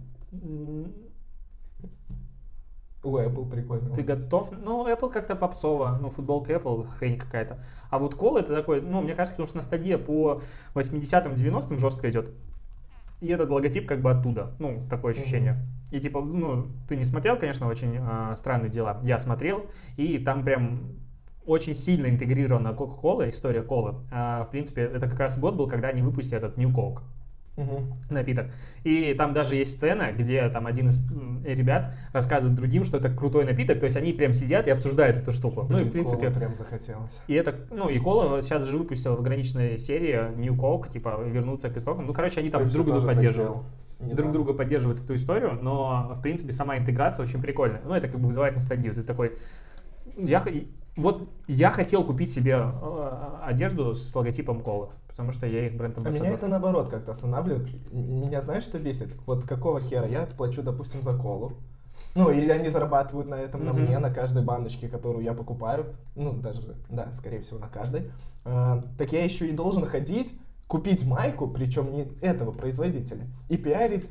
У 3.04 3.16
Apple 3.16 3.50
прикольный. 3.50 3.94
Ты 3.94 4.02
готов? 4.02 4.52
Ну, 4.52 4.86
Apple 4.88 5.10
как-то 5.12 5.34
попсово. 5.34 5.98
Ну, 6.00 6.08
футболка 6.08 6.52
Apple 6.52 6.86
хрень 6.86 7.18
какая-то. 7.18 7.58
А 7.90 7.98
вот 7.98 8.14
кола 8.14 8.38
это 8.40 8.54
такой, 8.54 8.80
ну, 8.80 9.02
мне 9.02 9.14
кажется, 9.14 9.34
потому 9.34 9.46
что 9.48 9.56
ностальгия 9.56 9.98
по 9.98 10.40
80-м, 10.74 11.34
90-м 11.34 11.78
жестко 11.78 12.08
идет. 12.10 12.30
И 13.22 13.28
этот 13.28 13.50
логотип 13.50 13.86
как 13.86 14.02
бы 14.02 14.10
оттуда. 14.10 14.56
Ну, 14.58 14.86
такое 14.90 15.12
ощущение. 15.12 15.64
И 15.92 16.00
типа, 16.00 16.20
ну, 16.20 16.66
ты 16.88 16.96
не 16.96 17.04
смотрел, 17.04 17.38
конечно, 17.38 17.68
очень 17.68 17.98
а, 18.00 18.34
странные 18.36 18.70
дела. 18.70 19.00
Я 19.04 19.18
смотрел, 19.18 19.66
и 19.96 20.18
там 20.18 20.44
прям 20.44 20.98
очень 21.46 21.74
сильно 21.74 22.08
интегрирована 22.08 22.68
Coca-Cola, 22.68 23.28
история 23.28 23.62
колы. 23.62 23.94
А, 24.10 24.42
в 24.42 24.50
принципе, 24.50 24.82
это 24.82 25.08
как 25.08 25.20
раз 25.20 25.38
год 25.38 25.54
был, 25.54 25.68
когда 25.68 25.88
они 25.88 26.02
выпустили 26.02 26.38
этот 26.38 26.56
New 26.56 26.70
Coke 26.70 27.02
Мгм. 27.56 27.92
напиток. 28.08 28.46
И 28.82 29.12
там 29.14 29.34
даже 29.34 29.56
есть 29.56 29.72
сцена, 29.72 30.10
где 30.12 30.48
там 30.48 30.66
один 30.66 30.88
из 30.88 30.98
ребят 31.44 31.94
рассказывает 32.12 32.56
другим, 32.56 32.82
что 32.82 32.96
это 32.96 33.10
крутой 33.10 33.44
напиток, 33.44 33.78
то 33.78 33.84
есть 33.84 33.96
они 33.96 34.14
прям 34.14 34.32
сидят 34.32 34.66
и 34.66 34.70
обсуждают 34.70 35.18
эту 35.18 35.32
штуку. 35.32 35.66
ну 35.68 35.76
и 35.76 35.80
Блин, 35.80 35.88
в 35.88 35.92
принципе, 35.92 36.28
Кола 36.28 36.38
прям 36.38 36.54
захотелось. 36.54 37.20
и 37.26 37.34
это, 37.34 37.54
ну 37.70 37.90
и 37.90 37.98
Кола 37.98 38.40
сейчас 38.40 38.64
же 38.64 38.78
выпустила 38.78 39.16
в 39.16 39.20
ограниченной 39.20 39.76
серии 39.76 40.34
New 40.36 40.54
Coke, 40.54 40.88
типа 40.88 41.20
вернуться 41.26 41.68
к 41.68 41.76
истокам. 41.76 42.06
Ну, 42.06 42.14
короче, 42.14 42.40
они 42.40 42.48
там 42.48 42.62
Пепси 42.62 42.74
друг 42.74 42.86
друга 42.86 43.06
поддерживают. 43.06 43.58
Не 44.00 44.14
друг 44.14 44.28
да. 44.28 44.32
друга 44.32 44.54
поддерживают 44.54 45.02
эту 45.02 45.14
историю, 45.14 45.58
но 45.62 46.10
в 46.14 46.22
принципе 46.22 46.52
сама 46.52 46.78
интеграция 46.78 47.24
очень 47.24 47.40
прикольная. 47.40 47.82
Ну, 47.84 47.94
это 47.94 48.08
как 48.08 48.18
бы 48.18 48.26
вызывает 48.26 48.54
ностальгию. 48.54 48.94
Ты 48.94 49.02
такой, 49.02 49.38
я, 50.16 50.42
вот 50.96 51.28
я 51.46 51.70
хотел 51.70 52.04
купить 52.04 52.30
себе 52.30 52.58
э, 52.58 53.38
одежду 53.44 53.94
с 53.94 54.14
логотипом 54.14 54.60
колы, 54.60 54.88
потому 55.08 55.32
что 55.32 55.46
я 55.46 55.66
их 55.66 55.76
бренд 55.76 55.98
А 55.98 56.08
меня 56.10 56.30
это 56.30 56.48
наоборот 56.48 56.90
как-то 56.90 57.12
останавливает. 57.12 57.68
Меня 57.92 58.42
знаешь, 58.42 58.64
что 58.64 58.78
бесит? 58.78 59.08
Вот 59.26 59.44
какого 59.44 59.80
хера 59.80 60.06
я 60.06 60.26
плачу, 60.26 60.62
допустим, 60.62 61.00
за 61.02 61.16
колу. 61.16 61.52
Ну, 62.14 62.30
или 62.30 62.50
они 62.50 62.68
зарабатывают 62.68 63.28
на 63.28 63.36
этом, 63.36 63.64
на 63.64 63.72
Мгм. 63.72 63.82
мне, 63.82 63.98
на 63.98 64.12
каждой 64.12 64.42
баночке, 64.42 64.88
которую 64.88 65.24
я 65.24 65.32
покупаю. 65.32 65.86
Ну, 66.14 66.32
даже, 66.32 66.60
да, 66.90 67.10
скорее 67.12 67.40
всего, 67.40 67.58
на 67.58 67.68
каждой. 67.68 68.10
А, 68.44 68.82
так 68.98 69.12
я 69.12 69.24
еще 69.24 69.46
и 69.48 69.52
должен 69.52 69.86
ходить, 69.86 70.34
купить 70.66 71.04
майку, 71.06 71.48
причем 71.48 71.92
не 71.92 72.08
этого 72.20 72.52
производителя, 72.52 73.26
и 73.48 73.56
пиарить 73.56 74.10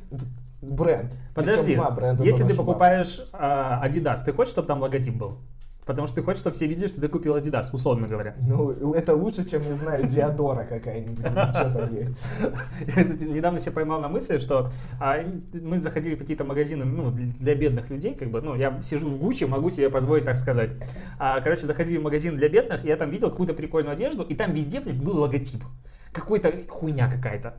бренд. 0.60 1.12
Подожди, 1.34 1.78
если 2.22 2.44
ты 2.44 2.54
покупаешь 2.54 3.20
а, 3.32 3.86
Adidas, 3.86 4.24
ты 4.24 4.32
хочешь, 4.32 4.52
чтобы 4.52 4.66
там 4.66 4.80
логотип 4.80 5.14
был? 5.14 5.38
Потому 5.84 6.06
что 6.06 6.16
ты 6.16 6.22
хочешь, 6.22 6.40
чтобы 6.40 6.54
все 6.54 6.66
видели, 6.66 6.86
что 6.86 7.00
ты 7.00 7.08
купил 7.08 7.36
Adidas, 7.36 7.66
условно 7.72 8.06
говоря. 8.06 8.36
Ну, 8.40 8.92
это 8.94 9.16
лучше, 9.16 9.44
чем, 9.44 9.62
не 9.62 9.72
знаю, 9.72 10.06
Диадора 10.06 10.64
какая-нибудь, 10.64 11.26
что 11.26 11.72
там 11.74 11.92
есть. 11.92 12.24
Я, 12.96 13.02
кстати, 13.02 13.24
недавно 13.24 13.58
себя 13.58 13.72
поймал 13.72 14.00
на 14.00 14.08
мысли, 14.08 14.38
что 14.38 14.70
а, 15.00 15.18
мы 15.52 15.80
заходили 15.80 16.14
в 16.14 16.18
какие-то 16.18 16.44
магазины 16.44 16.84
ну, 16.84 17.10
для 17.10 17.56
бедных 17.56 17.90
людей, 17.90 18.14
как 18.14 18.30
бы, 18.30 18.40
ну, 18.40 18.54
я 18.54 18.80
сижу 18.80 19.08
в 19.08 19.18
Гуччи, 19.18 19.44
могу 19.44 19.70
себе 19.70 19.90
позволить 19.90 20.24
так 20.24 20.36
сказать. 20.36 20.70
А, 21.18 21.40
короче, 21.40 21.66
заходили 21.66 21.98
в 21.98 22.02
магазин 22.02 22.36
для 22.36 22.48
бедных, 22.48 22.84
и 22.84 22.88
я 22.88 22.96
там 22.96 23.10
видел 23.10 23.30
какую-то 23.30 23.54
прикольную 23.54 23.94
одежду, 23.94 24.22
и 24.22 24.34
там 24.34 24.52
везде, 24.52 24.80
блядь, 24.80 25.02
был 25.02 25.18
логотип. 25.18 25.64
Какой-то 26.12 26.52
хуйня 26.68 27.10
какая-то. 27.10 27.56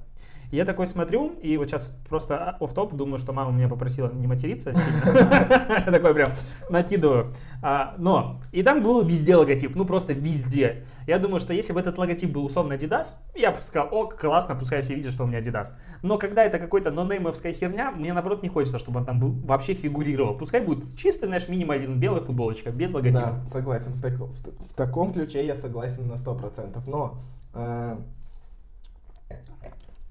Я 0.54 0.66
такой 0.66 0.86
смотрю, 0.86 1.30
и 1.42 1.58
вот 1.58 1.68
сейчас 1.68 2.00
просто 2.08 2.56
оф 2.60 2.76
топ 2.76 2.94
думаю, 2.94 3.18
что 3.18 3.34
мама 3.34 3.52
меня 3.52 3.68
попросила 3.68 4.12
не 4.14 4.28
материться 4.28 4.72
сильно. 4.76 5.84
Такой 5.92 6.14
прям 6.14 6.30
накидываю. 6.70 7.34
А, 7.64 7.96
но, 7.98 8.40
и 8.52 8.62
там 8.62 8.84
был 8.84 9.04
везде 9.04 9.36
логотип, 9.36 9.76
ну 9.76 9.84
просто 9.84 10.14
везде. 10.14 10.86
Я 11.08 11.18
думаю, 11.18 11.40
что 11.40 11.54
если 11.54 11.74
бы 11.74 11.80
этот 11.80 11.98
логотип 11.98 12.32
был 12.32 12.46
условно 12.46 12.74
Adidas, 12.74 13.16
я 13.34 13.50
бы 13.50 13.62
сказал, 13.62 13.90
о, 13.92 14.06
классно, 14.06 14.54
пускай 14.54 14.84
все 14.84 14.94
видят, 14.94 15.12
что 15.12 15.24
у 15.24 15.28
меня 15.28 15.42
Adidas. 15.42 15.70
Но 16.04 16.20
когда 16.20 16.44
это 16.44 16.60
какой-то 16.60 16.92
нонеймовская 16.92 17.52
херня, 17.52 17.90
мне 17.90 18.14
наоборот 18.14 18.44
не 18.44 18.50
хочется, 18.50 18.78
чтобы 18.78 19.00
он 19.00 19.08
там 19.08 19.20
был, 19.20 19.32
вообще 19.32 19.74
фигурировал. 19.74 20.38
Пускай 20.38 20.62
будет 20.62 20.96
чистый, 20.96 21.26
знаешь, 21.26 21.48
минимализм, 21.48 21.98
белая 21.98 22.22
футболочка, 22.22 22.70
без 22.70 22.94
логотипа. 22.94 23.42
Да, 23.42 23.48
согласен. 23.48 23.94
В, 23.94 24.02
тако- 24.04 24.28
в 24.28 24.70
в 24.70 24.74
таком 24.76 25.14
ключе 25.14 25.44
я 25.44 25.56
согласен 25.56 26.08
на 26.08 26.14
100%. 26.14 26.80
Но 26.86 27.18
э, 27.56 27.98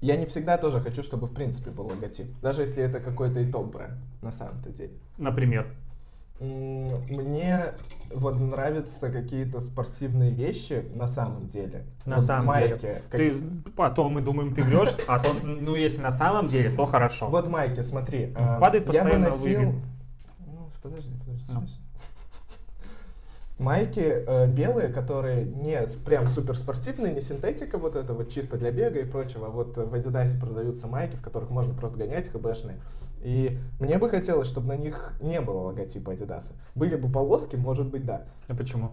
я 0.05 0.15
не 0.17 0.25
всегда 0.25 0.57
тоже 0.57 0.79
хочу, 0.81 1.01
чтобы 1.03 1.27
в 1.27 1.33
принципе 1.33 1.69
был 1.71 1.87
логотип. 1.87 2.27
Даже 2.41 2.61
если 2.61 2.83
это 2.83 2.99
какой-то 2.99 3.39
и 3.39 3.51
топ-бренд 3.51 3.93
на 4.21 4.31
самом-то 4.31 4.69
деле. 4.69 4.93
Например. 5.17 5.67
Мне 6.39 7.59
вот 8.13 8.39
нравятся 8.39 9.09
какие-то 9.09 9.61
спортивные 9.61 10.31
вещи 10.31 10.83
на 10.93 11.07
самом 11.07 11.47
деле. 11.47 11.85
На 12.05 12.15
Вот 12.15 12.23
самом 12.23 12.47
майки, 12.47 12.79
деле. 12.81 13.01
как- 13.09 13.19
Ты, 13.21 13.33
потом 13.77 14.13
мы 14.13 14.21
думаем, 14.21 14.53
ты 14.53 14.63
врешь, 14.63 14.95
а 15.07 15.19
то, 15.19 15.29
ну, 15.43 15.75
если 15.75 16.01
на 16.01 16.11
самом 16.11 16.47
деле, 16.49 16.69
то 16.75 16.85
хорошо. 16.85 17.29
Вот 17.29 17.47
майки, 17.47 17.81
смотри. 17.81 18.33
э, 18.35 18.59
Падает 18.59 18.83
я 18.85 18.87
постоянно 18.87 19.29
выигрыш. 19.29 19.75
Ну, 20.45 20.69
подожди, 20.81 21.13
подожди. 21.25 21.73
Майки 23.59 23.99
э, 23.99 24.47
белые, 24.47 24.89
которые 24.89 25.45
не 25.45 25.79
прям 26.05 26.27
супер 26.27 26.57
спортивные, 26.57 27.13
не 27.13 27.21
синтетика 27.21 27.77
вот 27.77 27.95
это 27.95 28.13
вот 28.13 28.29
чисто 28.29 28.57
для 28.57 28.71
бега 28.71 28.99
и 28.99 29.05
прочего. 29.05 29.47
А 29.47 29.49
вот 29.49 29.77
в 29.77 29.93
Adidas 29.93 30.39
продаются 30.39 30.87
майки, 30.87 31.15
в 31.15 31.21
которых 31.21 31.51
можно 31.51 31.73
просто 31.73 31.99
гонять, 31.99 32.29
хбшные. 32.29 32.81
И 33.23 33.59
мне 33.79 33.99
бы 33.99 34.09
хотелось, 34.09 34.47
чтобы 34.47 34.67
на 34.67 34.77
них 34.77 35.13
не 35.21 35.39
было 35.39 35.67
логотипа 35.67 36.11
Adidas. 36.11 36.53
Были 36.73 36.95
бы 36.95 37.11
полоски, 37.11 37.55
может 37.55 37.87
быть, 37.87 38.05
да. 38.05 38.25
А 38.47 38.55
почему? 38.55 38.91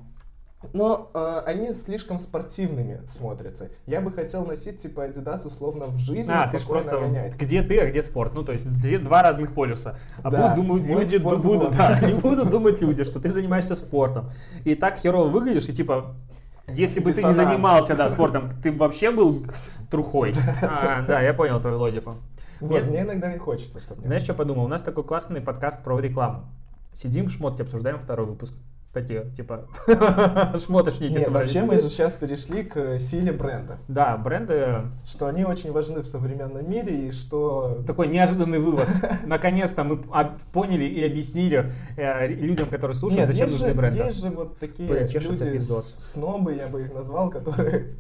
Но 0.75 1.11
э, 1.15 1.43
они 1.47 1.73
слишком 1.73 2.19
спортивными 2.19 3.01
смотрятся. 3.07 3.71
Я 3.87 4.03
бы 4.03 4.13
хотел 4.13 4.45
носить 4.45 4.83
типа 4.83 5.09
Adidas 5.09 5.47
условно 5.47 5.87
в 5.87 5.97
жизни, 5.97 6.31
А, 6.31 6.49
ты 6.49 6.59
же 6.59 6.67
просто 6.67 6.99
гонять. 7.01 7.35
где 7.37 7.63
ты, 7.63 7.81
а 7.81 7.87
где 7.89 8.03
спорт. 8.03 8.35
Ну, 8.35 8.45
то 8.45 8.53
есть 8.53 8.71
две- 8.71 8.99
два 8.99 9.23
разных 9.23 9.55
полюса. 9.55 9.99
А 10.23 10.31
Да, 10.31 10.55
будут 10.55 10.67
думать 10.67 10.87
люди, 10.87 11.17
будут, 11.17 11.45
вот. 11.45 11.77
да, 11.77 11.99
не 12.07 12.13
будут 12.15 12.51
думать 12.51 12.81
люди, 12.83 13.05
что 13.05 13.21
ты 13.21 13.31
занимаешься 13.31 13.75
спортом. 13.75 14.29
И 14.65 14.75
так 14.75 14.97
херово 14.97 15.29
выглядишь, 15.29 15.69
и 15.69 15.73
типа, 15.73 16.15
если 16.69 17.01
бы 17.01 17.13
ты 17.15 17.23
не 17.23 17.33
занимался 17.33 17.97
да, 17.97 18.09
спортом, 18.11 18.51
ты 18.63 18.71
вообще 18.71 19.11
был 19.11 19.43
трухой. 19.91 20.35
А, 20.63 21.03
да, 21.09 21.23
я 21.23 21.33
понял 21.33 21.59
твою 21.61 21.79
логику. 21.79 22.17
Вот, 22.61 22.73
Нет. 22.83 22.91
мне 22.91 23.01
иногда 23.01 23.35
и 23.35 23.39
хочется, 23.39 23.81
чтобы... 23.81 24.03
Знаешь, 24.05 24.23
что 24.23 24.35
подумал? 24.35 24.67
У 24.67 24.69
нас 24.69 24.83
такой 24.83 25.05
классный 25.05 25.41
подкаст 25.41 25.83
про 25.83 25.99
рекламу. 25.99 26.45
Сидим 26.93 27.27
в 27.27 27.31
шмотке, 27.31 27.63
обсуждаем 27.63 27.99
второй 27.99 28.27
выпуск. 28.27 28.55
Такие, 28.93 29.31
типа, 29.37 29.69
шмоточники 30.67 31.13
Нет, 31.13 31.23
собрались. 31.23 31.55
вообще 31.55 31.63
мы 31.65 31.81
же 31.81 31.89
сейчас 31.89 32.15
перешли 32.15 32.65
к 32.65 32.99
силе 32.99 33.31
бренда. 33.31 33.79
Да, 33.87 34.17
бренды 34.17 34.83
Что 35.07 35.29
они 35.29 35.45
очень 35.45 35.71
важны 35.71 36.01
в 36.01 36.07
современном 36.09 36.69
мире 36.69 37.07
и 37.07 37.13
что... 37.13 37.85
Такой 37.87 38.09
неожиданный 38.09 38.59
вывод. 38.59 38.89
Наконец-то 39.25 39.85
мы 39.85 40.03
поняли 40.53 40.85
и 40.87 41.05
объяснили 41.05 41.71
э, 41.97 42.27
людям, 42.27 42.69
которые 42.69 42.97
слушают, 42.97 43.29
Нет, 43.29 43.29
зачем 43.29 43.51
нужны 43.53 43.69
же, 43.69 43.75
бренды. 43.75 44.03
есть 44.03 44.21
же 44.21 44.31
вот 44.31 44.59
такие 44.59 44.89
Блин, 44.89 45.07
люди, 45.07 45.53
пиздос. 45.53 45.97
снобы, 46.13 46.55
я 46.55 46.67
бы 46.67 46.83
их 46.83 46.93
назвал, 46.93 47.31
которые... 47.31 47.95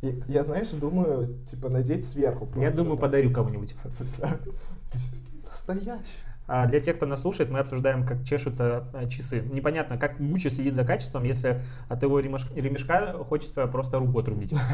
Я, 0.00 0.12
я, 0.28 0.44
знаешь, 0.44 0.68
думаю, 0.70 1.38
типа, 1.44 1.70
надеть 1.70 2.06
сверху. 2.06 2.44
Я 2.46 2.52
просто 2.52 2.76
думаю, 2.76 2.92
вот 2.92 3.00
подарю 3.00 3.32
кому-нибудь. 3.32 3.74
Настоящий. 5.50 6.25
А 6.48 6.66
для 6.66 6.80
тех, 6.80 6.96
кто 6.96 7.06
нас 7.06 7.22
слушает, 7.22 7.50
мы 7.50 7.58
обсуждаем, 7.58 8.06
как 8.06 8.22
чешутся 8.22 8.84
э, 8.92 9.08
часы. 9.08 9.40
Непонятно, 9.40 9.98
как 9.98 10.18
Гуччи 10.18 10.48
следит 10.48 10.74
за 10.74 10.84
качеством, 10.84 11.24
если 11.24 11.60
от 11.88 12.02
его 12.02 12.20
ремеш- 12.20 12.54
ремешка 12.54 13.12
хочется 13.24 13.66
просто 13.66 13.98
руку 13.98 14.18
отрубить. 14.18 14.54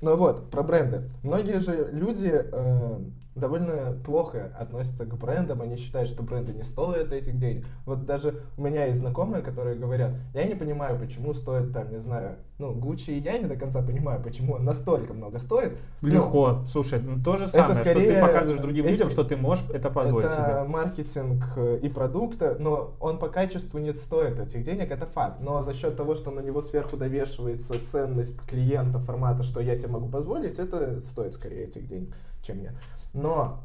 Ну 0.00 0.16
вот, 0.16 0.48
про 0.50 0.62
бренды. 0.62 1.10
Многие 1.24 1.58
же 1.58 1.90
люди 1.92 2.30
э, 2.32 3.00
довольно 3.38 3.96
плохо 4.04 4.52
относятся 4.58 5.04
к 5.04 5.14
брендам, 5.14 5.62
они 5.62 5.76
считают, 5.76 6.08
что 6.08 6.22
бренды 6.22 6.52
не 6.52 6.62
стоят 6.62 7.12
этих 7.12 7.38
денег. 7.38 7.66
Вот 7.84 8.04
даже 8.06 8.42
у 8.56 8.62
меня 8.62 8.86
есть 8.86 9.00
знакомые, 9.00 9.42
которые 9.42 9.76
говорят, 9.76 10.12
я 10.34 10.44
не 10.44 10.54
понимаю, 10.54 10.98
почему 10.98 11.34
стоит 11.34 11.72
там, 11.72 11.90
не 11.90 12.00
знаю, 12.00 12.36
ну, 12.58 12.72
Гуччи 12.72 13.12
я 13.12 13.38
не 13.38 13.46
до 13.46 13.54
конца 13.54 13.82
понимаю, 13.82 14.20
почему 14.20 14.54
он 14.54 14.64
настолько 14.64 15.14
много 15.14 15.38
стоит. 15.38 15.78
Но 16.00 16.08
Легко. 16.08 16.64
Слушай, 16.66 17.00
ну, 17.00 17.22
то 17.22 17.36
же 17.36 17.46
самое, 17.46 17.74
что 17.74 17.84
ты 17.84 17.90
скорее 17.90 18.20
показываешь 18.20 18.60
другим 18.60 18.86
эфи- 18.86 18.90
людям, 18.92 19.10
что 19.10 19.22
ты 19.22 19.36
можешь 19.36 19.64
это 19.70 19.90
позволить 19.90 20.26
это 20.26 20.34
себе. 20.34 20.64
маркетинг 20.64 21.44
э, 21.56 21.78
и 21.82 21.88
продукта, 21.88 22.56
но 22.58 22.96
он 22.98 23.18
по 23.18 23.28
качеству 23.28 23.78
не 23.78 23.94
стоит 23.94 24.40
этих 24.40 24.64
денег, 24.64 24.90
это 24.90 25.06
факт. 25.06 25.40
Но 25.40 25.62
за 25.62 25.72
счет 25.72 25.96
того, 25.96 26.16
что 26.16 26.32
на 26.32 26.40
него 26.40 26.60
сверху 26.60 26.96
довешивается 26.96 27.74
ценность 27.86 28.40
клиента 28.48 28.98
формата, 28.98 29.44
что 29.44 29.60
я 29.60 29.76
себе 29.76 29.92
могу 29.92 30.08
позволить, 30.08 30.58
это 30.58 31.00
стоит 31.00 31.34
скорее 31.34 31.64
этих 31.64 31.86
денег, 31.86 32.12
чем 32.48 32.62
я. 32.62 32.72
Но 33.12 33.60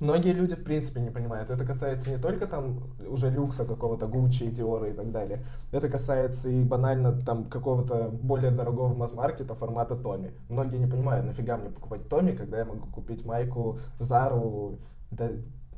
многие 0.00 0.32
люди 0.32 0.54
в 0.54 0.64
принципе 0.64 1.00
не 1.00 1.10
понимают. 1.10 1.50
Это 1.50 1.64
касается 1.64 2.10
не 2.10 2.18
только 2.18 2.46
там 2.46 2.80
уже 3.06 3.30
люкса 3.30 3.64
какого-то 3.64 4.06
Гуччи, 4.06 4.50
Диора 4.50 4.90
и 4.90 4.92
так 4.92 5.12
далее. 5.12 5.44
Это 5.72 5.88
касается 5.88 6.48
и 6.48 6.64
банально 6.64 7.12
там 7.12 7.44
какого-то 7.44 8.08
более 8.10 8.50
дорогого 8.50 8.94
масс-маркета 8.94 9.54
формата 9.54 9.94
Томи. 9.94 10.30
Многие 10.48 10.78
не 10.78 10.86
понимают, 10.86 11.26
нафига 11.26 11.56
мне 11.56 11.70
покупать 11.70 12.08
Томи, 12.08 12.32
когда 12.32 12.58
я 12.58 12.64
могу 12.64 12.86
купить 12.88 13.24
майку 13.24 13.78
Зару, 13.98 14.78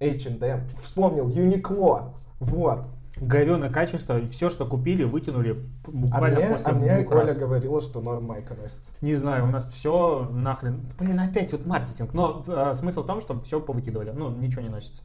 H&M. 0.00 0.68
Вспомнил, 0.80 1.28
Uniqlo. 1.28 2.14
Вот. 2.38 2.86
Говёное 3.18 3.70
качество, 3.70 4.26
все, 4.28 4.50
что 4.50 4.66
купили, 4.66 5.04
вытянули 5.04 5.64
А 5.86 5.90
буквально 5.90 6.38
мне, 6.40 6.48
после 6.48 6.72
а 6.72 6.74
мне 6.76 6.96
двух 6.96 7.08
Коля 7.08 7.22
раз. 7.22 7.36
говорила, 7.36 7.80
что 7.80 8.00
норм 8.00 8.24
майка 8.24 8.54
носится. 8.54 8.90
Не 9.00 9.14
знаю, 9.14 9.44
у 9.44 9.46
нас 9.46 9.64
все 9.66 10.28
нахрен. 10.30 10.82
Блин, 10.98 11.18
опять 11.20 11.50
вот 11.52 11.64
маркетинг. 11.66 12.12
Но 12.12 12.44
э, 12.46 12.74
смысл 12.74 13.04
в 13.04 13.06
том, 13.06 13.20
что 13.20 13.40
все 13.40 13.58
повыкидывали. 13.60 14.10
Ну, 14.10 14.30
ничего 14.30 14.60
не 14.62 14.68
носится. 14.68 15.02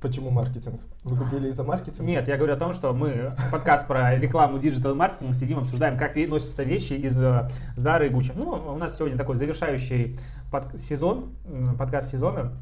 Почему 0.00 0.30
маркетинг? 0.30 0.80
Вы 1.02 1.16
купили 1.16 1.48
из-за 1.50 1.62
маркетинга? 1.62 2.04
Нет, 2.04 2.28
я 2.28 2.36
говорю 2.36 2.54
о 2.54 2.56
том, 2.58 2.72
что 2.72 2.92
мы 2.94 3.32
подкаст 3.50 3.86
про 3.86 4.16
рекламу 4.16 4.58
digital 4.58 4.94
маркетинг 4.94 5.34
сидим, 5.34 5.58
обсуждаем, 5.58 5.98
как 5.98 6.16
носятся 6.16 6.62
вещи 6.62 6.94
из 6.94 7.18
Zara 7.18 8.06
и 8.06 8.10
Gucci. 8.10 8.32
Ну, 8.34 8.50
у 8.74 8.76
нас 8.76 8.96
сегодня 8.96 9.16
такой 9.18 9.36
завершающий 9.36 10.18
под- 10.50 10.78
сезон, 10.78 11.34
подкаст 11.78 12.10
сезона. 12.10 12.52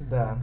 Да. 0.00 0.36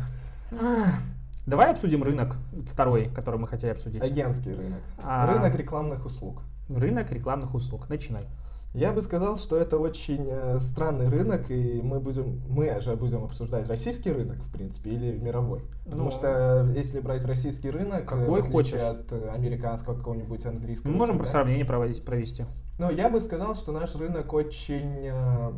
Давай 1.48 1.72
обсудим 1.72 2.04
рынок 2.04 2.36
второй, 2.70 3.06
который 3.16 3.40
мы 3.40 3.48
хотели 3.48 3.72
обсудить. 3.72 4.04
Агентский 4.04 4.52
рынок. 4.54 4.82
А. 5.02 5.26
Рынок 5.34 5.56
рекламных 5.56 6.06
услуг. 6.06 6.42
Рынок 6.68 7.10
рекламных 7.14 7.56
услуг. 7.56 7.88
Начинай. 7.88 8.26
Я 8.74 8.92
бы 8.92 9.02
сказал, 9.02 9.38
что 9.38 9.56
это 9.56 9.78
очень 9.78 10.28
э, 10.30 10.60
странный 10.60 11.08
рынок, 11.08 11.50
и 11.50 11.82
мы 11.82 12.02
будем, 12.02 12.42
мы 12.50 12.80
же 12.82 12.98
будем 12.98 13.24
обсуждать 13.24 13.68
российский 13.70 14.12
рынок, 14.12 14.44
в 14.44 14.52
принципе, 14.52 14.90
или 14.92 15.18
мировой. 15.18 15.62
Потому 15.86 16.04
Ну, 16.04 16.12
что 16.12 16.70
если 16.76 17.00
брать 17.00 17.24
российский 17.26 17.72
рынок, 17.72 18.06
какой 18.06 18.42
хочешь. 18.42 18.82
от 18.82 19.12
э, 19.14 19.30
американского 19.34 19.96
какого-нибудь 19.96 20.46
английского. 20.46 20.92
Мы 20.92 20.98
можем 20.98 21.16
про 21.16 21.24
рынка, 21.24 21.32
сравнение 21.32 21.66
проводить, 21.66 22.04
провести. 22.04 22.46
Ну, 22.78 22.92
я 22.92 23.10
бы 23.10 23.22
сказал, 23.22 23.56
что 23.56 23.72
наш 23.72 23.96
рынок 23.96 24.32
очень 24.34 25.08
э, 25.08 25.52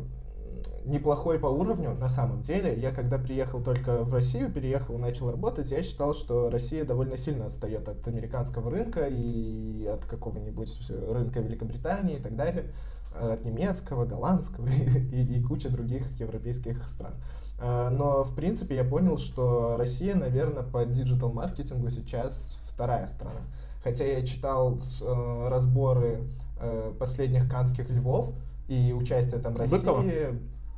неплохой 0.84 1.38
по 1.38 1.46
уровню, 1.46 1.94
на 1.94 2.08
самом 2.08 2.42
деле. 2.42 2.78
Я 2.78 2.90
когда 2.90 3.18
приехал 3.18 3.62
только 3.62 4.02
в 4.02 4.12
Россию, 4.12 4.52
переехал 4.52 4.96
и 4.96 4.98
начал 4.98 5.30
работать, 5.30 5.70
я 5.70 5.82
считал, 5.82 6.14
что 6.14 6.50
Россия 6.50 6.84
довольно 6.84 7.18
сильно 7.18 7.46
отстает 7.46 7.88
от 7.88 8.06
американского 8.08 8.70
рынка 8.70 9.06
и 9.08 9.86
от 9.86 10.04
какого-нибудь 10.04 10.90
рынка 11.08 11.40
Великобритании 11.40 12.16
и 12.16 12.20
так 12.20 12.36
далее, 12.36 12.72
э, 13.14 13.32
от 13.34 13.44
немецкого, 13.44 14.04
голландского 14.04 14.66
и, 15.12 15.22
и, 15.22 15.42
куча 15.42 15.68
других 15.68 16.10
европейских 16.18 16.86
стран. 16.88 17.14
Э, 17.60 17.90
Но, 17.90 18.24
в 18.24 18.34
принципе, 18.34 18.76
я 18.76 18.84
понял, 18.84 19.18
что 19.18 19.76
Россия, 19.76 20.14
наверное, 20.14 20.62
по 20.62 20.84
диджитал-маркетингу 20.84 21.90
сейчас 21.90 22.58
вторая 22.64 23.06
страна. 23.06 23.40
Хотя 23.82 24.04
я 24.04 24.24
читал 24.24 24.78
э, 25.00 25.48
разборы 25.48 26.20
э, 26.60 26.92
последних 26.98 27.50
канских 27.50 27.88
львов 27.90 28.32
и 28.70 28.92
участие 28.92 29.40
там 29.40 29.56
России. 29.56 29.76
Быкова? 29.76 30.04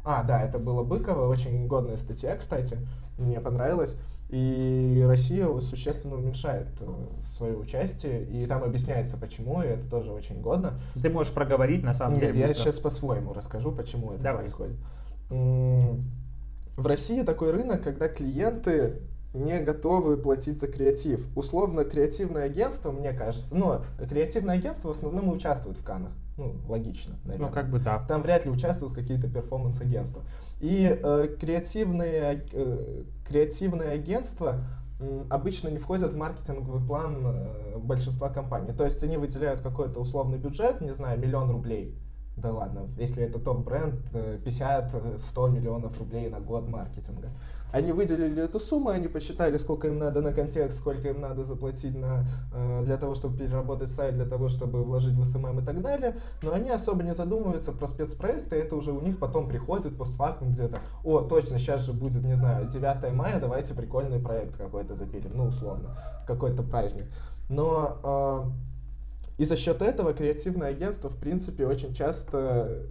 А, 0.05 0.25
да, 0.25 0.43
это 0.43 0.59
было 0.59 0.83
Быково, 0.83 1.29
очень 1.29 1.69
годная 1.69 1.97
статья, 1.97 2.35
кстати, 2.37 2.77
мне 3.19 3.39
понравилась. 3.39 3.97
И 4.31 5.05
Россия 5.07 5.47
существенно 5.61 6.17
уменьшает 6.17 6.69
э, 6.81 6.87
свое 7.25 7.57
участие, 7.57 8.25
и 8.25 8.47
там 8.47 8.65
объясняется 8.65 9.17
почему, 9.17 9.63
и 9.63 9.67
это 9.67 9.89
тоже 9.89 10.11
очень 10.11 10.41
годно. 10.41 10.81
Ты 11.01 11.09
можешь 11.09 11.33
проговорить 11.33 11.85
на 11.85 11.93
самом 11.93 12.15
Нет, 12.15 12.23
деле. 12.23 12.41
я 12.41 12.49
быстро. 12.49 12.65
сейчас 12.65 12.81
по-своему 12.81 13.33
расскажу, 13.33 13.71
почему 13.71 14.13
это 14.13 14.23
Давай. 14.23 14.41
происходит. 14.41 14.77
В 15.29 16.87
России 16.87 17.23
такой 17.23 17.53
рынок, 17.53 17.83
когда 17.83 18.09
клиенты 18.09 19.03
не 19.35 19.61
готовы 19.61 20.17
платить 20.17 20.61
за 20.61 20.69
креатив. 20.69 21.27
Условно, 21.37 21.85
креативное 21.85 22.45
агентство, 22.45 22.93
мне 22.93 23.13
кажется, 23.13 23.55
но 23.55 23.85
креативное 23.99 24.57
агентство 24.57 24.89
в 24.89 24.91
основном 24.93 25.31
и 25.31 25.35
участвует 25.35 25.77
в 25.77 25.85
Канах. 25.85 26.13
Ну, 26.37 26.57
логично, 26.69 27.17
наверное. 27.25 27.49
Ну, 27.49 27.53
как 27.53 27.71
бы 27.71 27.79
да. 27.79 28.05
Там 28.09 28.23
вряд 28.23 28.45
ли 28.45 28.51
участвуют 28.51 28.95
какие-то 28.95 29.29
перформанс-агентства. 29.29 30.23
И 30.61 30.99
э, 31.03 31.37
креативные, 31.39 32.47
э, 32.53 33.05
креативные 33.27 33.91
агентства 33.91 34.61
обычно 35.31 35.69
не 35.69 35.79
входят 35.79 36.13
в 36.13 36.17
маркетинговый 36.17 36.81
план 36.87 37.23
э, 37.25 37.79
большинства 37.79 38.29
компаний. 38.29 38.73
То 38.73 38.85
есть 38.85 39.03
они 39.03 39.17
выделяют 39.17 39.61
какой-то 39.61 40.01
условный 40.01 40.39
бюджет, 40.39 40.81
не 40.81 40.93
знаю, 40.93 41.19
миллион 41.19 41.51
рублей. 41.51 41.99
Да 42.37 42.51
ладно, 42.51 42.89
если 42.97 43.25
это 43.25 43.39
топ-бренд, 43.39 43.95
э, 44.15 44.39
50-100 44.45 45.51
миллионов 45.51 45.99
рублей 45.99 46.29
на 46.31 46.41
год 46.41 46.69
маркетинга. 46.69 47.31
Они 47.73 47.93
выделили 47.93 48.43
эту 48.43 48.61
сумму, 48.61 48.91
они 48.91 49.09
посчитали, 49.09 49.57
сколько 49.57 49.89
им 49.89 49.99
надо 49.99 50.21
на 50.21 50.33
контекст, 50.33 50.79
сколько 50.79 51.09
им 51.09 51.21
надо 51.21 51.45
заплатить 51.45 51.97
на, 51.97 52.25
э, 52.55 52.83
для 52.85 52.99
того, 52.99 53.15
чтобы 53.15 53.39
переработать 53.39 53.91
сайт, 53.91 54.15
для 54.15 54.27
того, 54.27 54.49
чтобы 54.49 54.85
вложить 54.85 55.17
в 55.17 55.25
SMM 55.25 55.61
и 55.61 55.65
так 55.65 55.81
далее. 55.81 56.17
Но 56.43 56.53
они 56.53 56.71
особо 56.71 57.03
не 57.03 57.15
задумываются 57.15 57.73
про 57.73 57.87
спецпроекты, 57.87 58.57
это 58.57 58.77
уже 58.77 58.93
у 58.93 59.01
них 59.01 59.19
потом 59.19 59.49
приходит 59.49 59.97
постфактум 59.97 60.53
где-то. 60.53 60.81
О, 61.03 61.21
точно, 61.21 61.59
сейчас 61.59 61.81
же 61.81 61.93
будет, 61.93 62.23
не 62.23 62.37
знаю, 62.37 62.69
9 62.69 63.13
мая, 63.15 63.41
давайте 63.41 63.75
прикольный 63.75 64.21
проект 64.21 64.57
какой-то 64.57 64.95
запилим, 64.95 65.33
ну, 65.35 65.47
условно, 65.47 65.97
какой-то 66.27 66.63
праздник. 66.63 67.07
Но 67.49 67.99
э, 68.03 68.51
и 69.39 69.45
за 69.45 69.57
счет 69.57 69.81
этого 69.81 70.13
креативное 70.13 70.69
агентство, 70.69 71.09
в 71.09 71.17
принципе, 71.17 71.67
очень 71.67 71.95
часто 71.95 72.87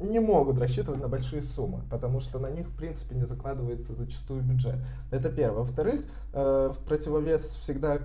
не 0.00 0.20
могут 0.20 0.58
рассчитывать 0.58 1.00
на 1.00 1.08
большие 1.08 1.42
суммы, 1.42 1.82
потому 1.90 2.20
что 2.20 2.38
на 2.38 2.48
них, 2.48 2.68
в 2.68 2.76
принципе, 2.76 3.14
не 3.14 3.24
закладывается 3.24 3.94
зачастую 3.94 4.42
бюджет. 4.42 4.76
Это 5.10 5.30
первое. 5.30 5.60
Во-вторых, 5.60 6.04
э, 6.32 6.72
в 6.74 6.84
противовес 6.84 7.56
всегда 7.56 7.98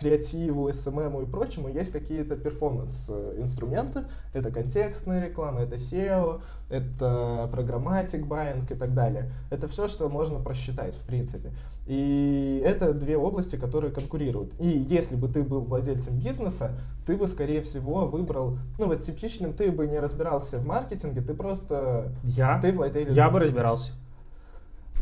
креативу, 0.00 0.68
SMM 0.70 1.22
и 1.22 1.30
прочему 1.30 1.68
есть 1.68 1.92
какие-то 1.92 2.36
performance-инструменты. 2.36 4.04
Это 4.32 4.50
контекстная 4.50 5.26
реклама, 5.26 5.60
это 5.60 5.76
SEO, 5.76 6.40
это 6.70 7.48
programmatic 7.52 8.26
buying 8.26 8.70
и 8.70 8.74
так 8.74 8.94
далее. 8.94 9.30
Это 9.50 9.68
все, 9.68 9.88
что 9.88 10.08
можно 10.08 10.40
просчитать, 10.40 10.94
в 10.94 11.06
принципе. 11.06 11.52
И 11.86 12.62
это 12.64 12.94
две 12.94 13.18
области, 13.18 13.56
которые 13.56 13.92
конкурируют. 13.92 14.52
И 14.58 14.68
если 14.68 15.16
бы 15.16 15.28
ты 15.28 15.42
был 15.42 15.60
владельцем 15.60 16.18
бизнеса, 16.18 16.72
ты 17.06 17.16
бы, 17.16 17.28
скорее 17.28 17.62
всего, 17.62 18.06
выбрал... 18.06 18.58
Ну, 18.78 18.86
вот 18.86 19.02
типичным 19.02 19.52
ты 19.52 19.70
бы 19.70 19.86
не 19.86 19.98
разбирался 19.98 20.58
в 20.58 20.66
маркетинге, 20.66 21.20
ты 21.20 21.34
просто... 21.34 22.12
Я? 22.22 22.60
Ты 22.60 22.72
владелец... 22.72 23.12
Я 23.12 23.28
бы 23.28 23.40
разбирался. 23.40 23.92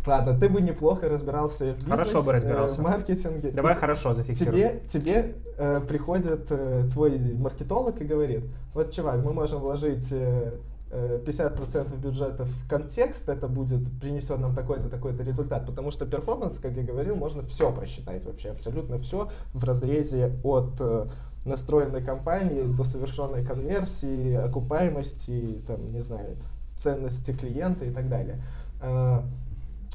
Ладно, 0.07 0.39
ты 0.39 0.49
бы 0.49 0.61
неплохо 0.61 1.09
разбирался 1.09 1.65
в 1.75 1.79
бизнесе, 1.79 1.91
Хорошо 1.91 2.23
бы 2.23 2.33
разбирался. 2.33 2.81
э, 2.81 2.85
в 2.85 2.89
маркетинге. 2.89 3.51
Давай 3.51 3.75
И 3.75 3.77
хорошо 3.77 4.13
зафиксируем. 4.13 4.81
Тебе, 4.81 4.89
тебе 4.89 5.35
э, 5.57 5.81
приходит 5.87 6.47
э, 6.51 6.85
твой 6.93 7.19
маркетолог 7.19 8.01
и 8.01 8.05
говорит, 8.05 8.45
вот, 8.75 8.93
чувак, 8.93 9.23
мы 9.25 9.33
можем 9.33 9.61
вложить 9.61 10.09
э, 10.13 10.53
э, 10.91 11.21
50% 11.27 11.97
бюджета 11.99 12.45
в 12.45 12.69
контекст, 12.69 13.29
это 13.29 13.49
будет, 13.49 13.81
принесет 14.01 14.39
нам 14.39 14.55
такой-то, 14.55 14.89
такой-то 14.89 15.23
результат, 15.23 15.67
потому 15.67 15.91
что 15.91 16.07
перформанс, 16.07 16.59
как 16.59 16.73
я 16.73 16.83
говорил, 16.83 17.17
можно 17.17 17.43
все 17.43 17.73
просчитать 17.73 18.25
вообще, 18.25 18.51
абсолютно 18.51 18.99
все 18.99 19.29
в 19.53 19.65
разрезе 19.65 20.33
от 20.43 20.81
э, 20.81 21.07
настроенной 21.45 22.03
кампании 22.03 22.63
до 22.63 22.85
совершенной 22.85 23.45
конверсии, 23.45 24.35
окупаемости, 24.35 25.63
там, 25.67 25.93
не 25.93 26.01
знаю, 26.01 26.37
ценности 26.77 27.33
клиента 27.33 27.85
и 27.85 27.91
так 27.91 28.09
далее. 28.09 28.43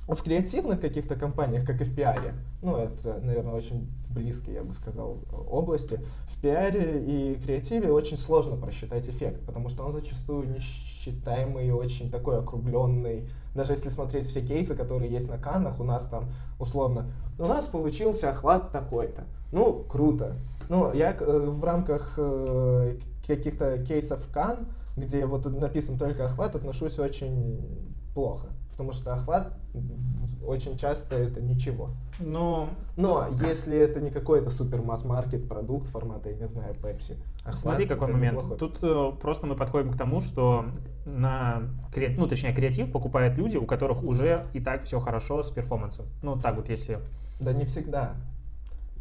В 0.07 0.21
креативных 0.21 0.81
каких-то 0.81 1.15
компаниях, 1.15 1.65
как 1.65 1.79
и 1.79 1.85
в 1.85 1.95
пиаре, 1.95 2.33
ну, 2.61 2.75
это, 2.75 3.21
наверное, 3.21 3.53
очень 3.53 3.89
близкие, 4.09 4.55
я 4.55 4.63
бы 4.63 4.73
сказал, 4.73 5.19
области, 5.49 5.99
в 6.27 6.41
пиаре 6.41 7.03
и 7.05 7.35
креативе 7.35 7.91
очень 7.91 8.17
сложно 8.17 8.57
просчитать 8.57 9.07
эффект, 9.07 9.45
потому 9.45 9.69
что 9.69 9.85
он 9.85 9.93
зачастую 9.93 10.49
несчитаемый, 10.49 11.71
очень 11.71 12.11
такой 12.11 12.39
округленный. 12.39 13.29
Даже 13.55 13.73
если 13.73 13.89
смотреть 13.89 14.27
все 14.27 14.41
кейсы, 14.41 14.75
которые 14.75 15.11
есть 15.11 15.29
на 15.29 15.37
Каннах, 15.37 15.79
у 15.79 15.83
нас 15.83 16.07
там, 16.07 16.25
условно, 16.59 17.11
у 17.39 17.45
нас 17.45 17.65
получился 17.65 18.29
охват 18.29 18.71
такой-то. 18.71 19.23
Ну, 19.51 19.85
круто. 19.87 20.35
Ну, 20.69 20.91
я 20.93 21.15
э, 21.17 21.39
в 21.49 21.63
рамках 21.63 22.15
э, 22.17 22.97
каких-то 23.25 23.77
кейсов 23.83 24.27
Кан, 24.33 24.67
где 24.97 25.25
вот 25.25 25.45
написан 25.45 25.97
только 25.97 26.25
охват, 26.25 26.55
отношусь 26.55 26.99
очень 26.99 27.61
плохо. 28.13 28.47
Потому 28.73 28.91
что 28.91 29.13
охват 29.13 29.53
очень 30.43 30.77
часто 30.77 31.15
это 31.15 31.39
ничего. 31.39 31.91
Ну, 32.19 32.69
Но 32.97 33.27
если 33.29 33.77
это 33.77 34.01
не 34.01 34.09
какой-то 34.09 34.49
супер 34.49 34.81
масс-маркет 34.81 35.47
продукт 35.47 35.87
формата, 35.87 36.29
я 36.31 36.35
не 36.35 36.47
знаю, 36.47 36.73
Pepsi. 36.73 37.15
охват 37.43 37.57
Смотри, 37.57 37.85
какой 37.85 38.11
момент. 38.11 38.37
неплохой. 38.37 38.57
Тут 38.57 38.79
э, 38.81 39.11
просто 39.21 39.45
мы 39.45 39.55
подходим 39.55 39.91
к 39.91 39.95
тому, 39.97 40.21
что 40.21 40.65
на 41.05 41.61
кре- 41.93 42.15
ну, 42.17 42.27
точнее, 42.27 42.53
креатив 42.53 42.91
покупают 42.91 43.37
люди, 43.37 43.57
у 43.57 43.65
которых 43.67 44.03
уже 44.03 44.47
и 44.53 44.59
так 44.59 44.81
все 44.83 44.99
хорошо 44.99 45.43
с 45.43 45.51
перформансом. 45.51 46.07
Ну, 46.23 46.35
так 46.35 46.55
вот, 46.55 46.69
если 46.69 46.99
Да 47.39 47.53
не 47.53 47.65
всегда. 47.65 48.15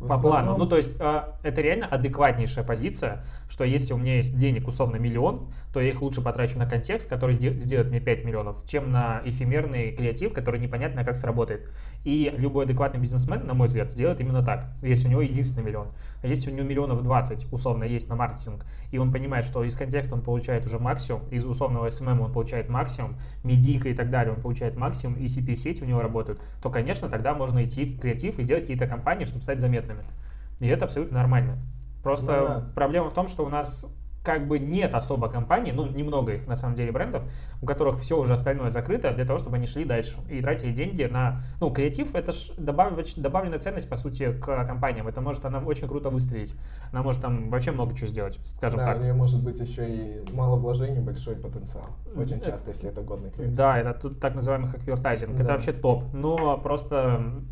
В 0.03 0.09
по 0.09 0.15
основном- 0.17 0.45
плану. 0.45 0.59
Ну, 0.59 0.67
то 0.67 0.77
есть, 0.77 0.97
э, 1.01 1.23
это 1.43 1.61
реально 1.61 1.87
адекватнейшая 1.87 2.65
позиция, 2.65 3.25
что 3.49 3.65
если 3.65 3.93
у 3.93 3.97
меня 3.97 4.17
есть 4.17 4.37
денег 4.37 4.67
условно 4.69 4.97
миллион, 4.97 5.53
то 5.73 5.81
я 5.81 5.91
их 5.91 6.03
лучше 6.03 6.21
потрачу 6.23 6.59
на 6.59 6.67
контекст, 6.67 7.09
который 7.09 7.37
де- 7.37 7.59
сделает 7.59 7.91
мне 7.91 8.01
5 8.01 8.25
миллионов, 8.25 8.67
чем 8.67 8.91
на 8.91 9.23
эфемерный 9.25 9.93
креатив, 9.93 10.33
который 10.33 10.61
непонятно 10.61 11.05
как 11.05 11.17
сработает. 11.17 11.69
И 12.05 12.35
любой 12.37 12.65
адекватный 12.65 13.01
бизнесмен, 13.01 13.47
на 13.47 13.55
мой 13.55 13.69
взгляд, 13.69 13.91
сделает 13.93 14.21
именно 14.21 14.45
так, 14.45 14.67
если 14.83 15.07
у 15.07 15.11
него 15.11 15.23
единственный 15.23 15.65
миллион. 15.65 15.89
А 16.23 16.27
если 16.27 16.51
у 16.51 16.55
него 16.55 16.67
миллионов 16.67 17.03
20 17.03 17.47
условно 17.53 17.85
есть 17.85 18.09
на 18.09 18.17
маркетинг, 18.17 18.65
и 18.91 18.99
он 18.99 19.13
понимает, 19.13 19.45
что 19.45 19.63
из 19.65 19.77
контекста 19.77 20.15
он 20.15 20.23
получает 20.23 20.67
уже 20.67 20.79
максимум, 20.79 21.23
из 21.31 21.45
условного 21.45 21.87
SMM 21.87 22.21
он 22.21 22.33
получает 22.33 22.69
максимум, 22.69 23.17
медика 23.45 23.89
и 23.89 23.95
так 23.95 24.11
далее 24.11 24.35
он 24.35 24.41
получает 24.41 24.77
максимум, 24.77 25.17
и 25.17 25.27
CP-сети 25.27 25.83
у 25.83 25.87
него 25.87 26.01
работают, 26.01 26.41
то, 26.61 26.71
конечно, 26.71 27.09
тогда 27.09 27.35
можно 27.35 27.65
идти 27.65 27.85
в 27.85 28.01
креатив 28.01 28.39
и 28.39 28.43
делать 28.43 28.65
какие-то 28.65 28.87
компании, 28.87 29.25
чтобы 29.25 29.43
стать 29.43 29.61
заметными. 29.93 30.19
И 30.61 30.67
это 30.69 30.85
абсолютно 30.85 31.19
нормально. 31.19 31.59
Просто 32.03 32.33
Ну 32.41 32.47
да. 32.47 32.67
проблема 32.75 33.09
в 33.09 33.15
том, 33.15 33.29
что 33.29 33.45
у 33.45 33.49
нас 33.49 33.87
как 34.25 34.47
бы 34.47 34.61
нет 34.61 34.95
особо 34.95 35.29
компаний, 35.29 35.73
ну, 35.73 35.85
немного 35.85 36.33
их 36.35 36.47
на 36.47 36.55
самом 36.55 36.77
деле 36.77 36.93
брендов, 36.93 37.25
у 37.61 37.67
которых 37.67 37.99
все 37.99 38.17
уже 38.17 38.35
остальное 38.35 38.71
закрыто 38.71 39.13
для 39.13 39.25
того, 39.25 39.41
чтобы 39.41 39.57
они 39.57 39.67
шли 39.67 39.85
дальше 39.85 40.15
и 40.31 40.41
тратили 40.41 40.71
деньги 40.71 41.03
на... 41.11 41.43
Ну, 41.61 41.73
креатив— 41.73 42.15
это 42.15 42.31
ж 42.31 42.53
добав- 42.57 43.21
добавленная 43.21 43.59
ценность, 43.59 43.89
по 43.89 43.97
сути, 43.97 44.33
к 44.33 44.65
компаниям. 44.65 45.09
Это 45.09 45.21
может 45.21 45.45
она 45.45 45.59
очень 45.59 45.89
круто 45.89 46.09
выстрелить. 46.11 46.55
Она 46.93 47.03
может 47.03 47.21
там 47.21 47.51
вообще 47.51 47.73
много 47.73 47.97
чего 47.97 48.07
сделать, 48.07 48.39
скажем 48.45 48.79
Да, 48.79 48.87
так. 48.87 48.99
у 48.99 49.01
нее 49.03 49.13
может 49.13 49.43
быть 49.43 49.59
еще 49.59 49.89
и 49.89 50.25
мало 50.33 50.55
вложений, 50.55 51.01
большой 51.01 51.35
потенциал. 51.35 51.87
Очень 52.15 52.37
Это- 52.37 52.53
часто, 52.53 52.71
если 52.71 52.91
это 52.91 53.01
годный 53.03 53.33
креатив. 53.33 53.57
Да, 53.57 53.77
это 53.77 53.93
тут 53.93 54.21
так 54.21 54.37
называемый 54.37 54.69
хаквертайзинг. 54.71 55.35
Да. 55.35 55.43
Это 55.43 55.53
вообще 55.55 55.73
топ. 55.73 56.05
Но 56.13 56.59
просто 56.59 57.43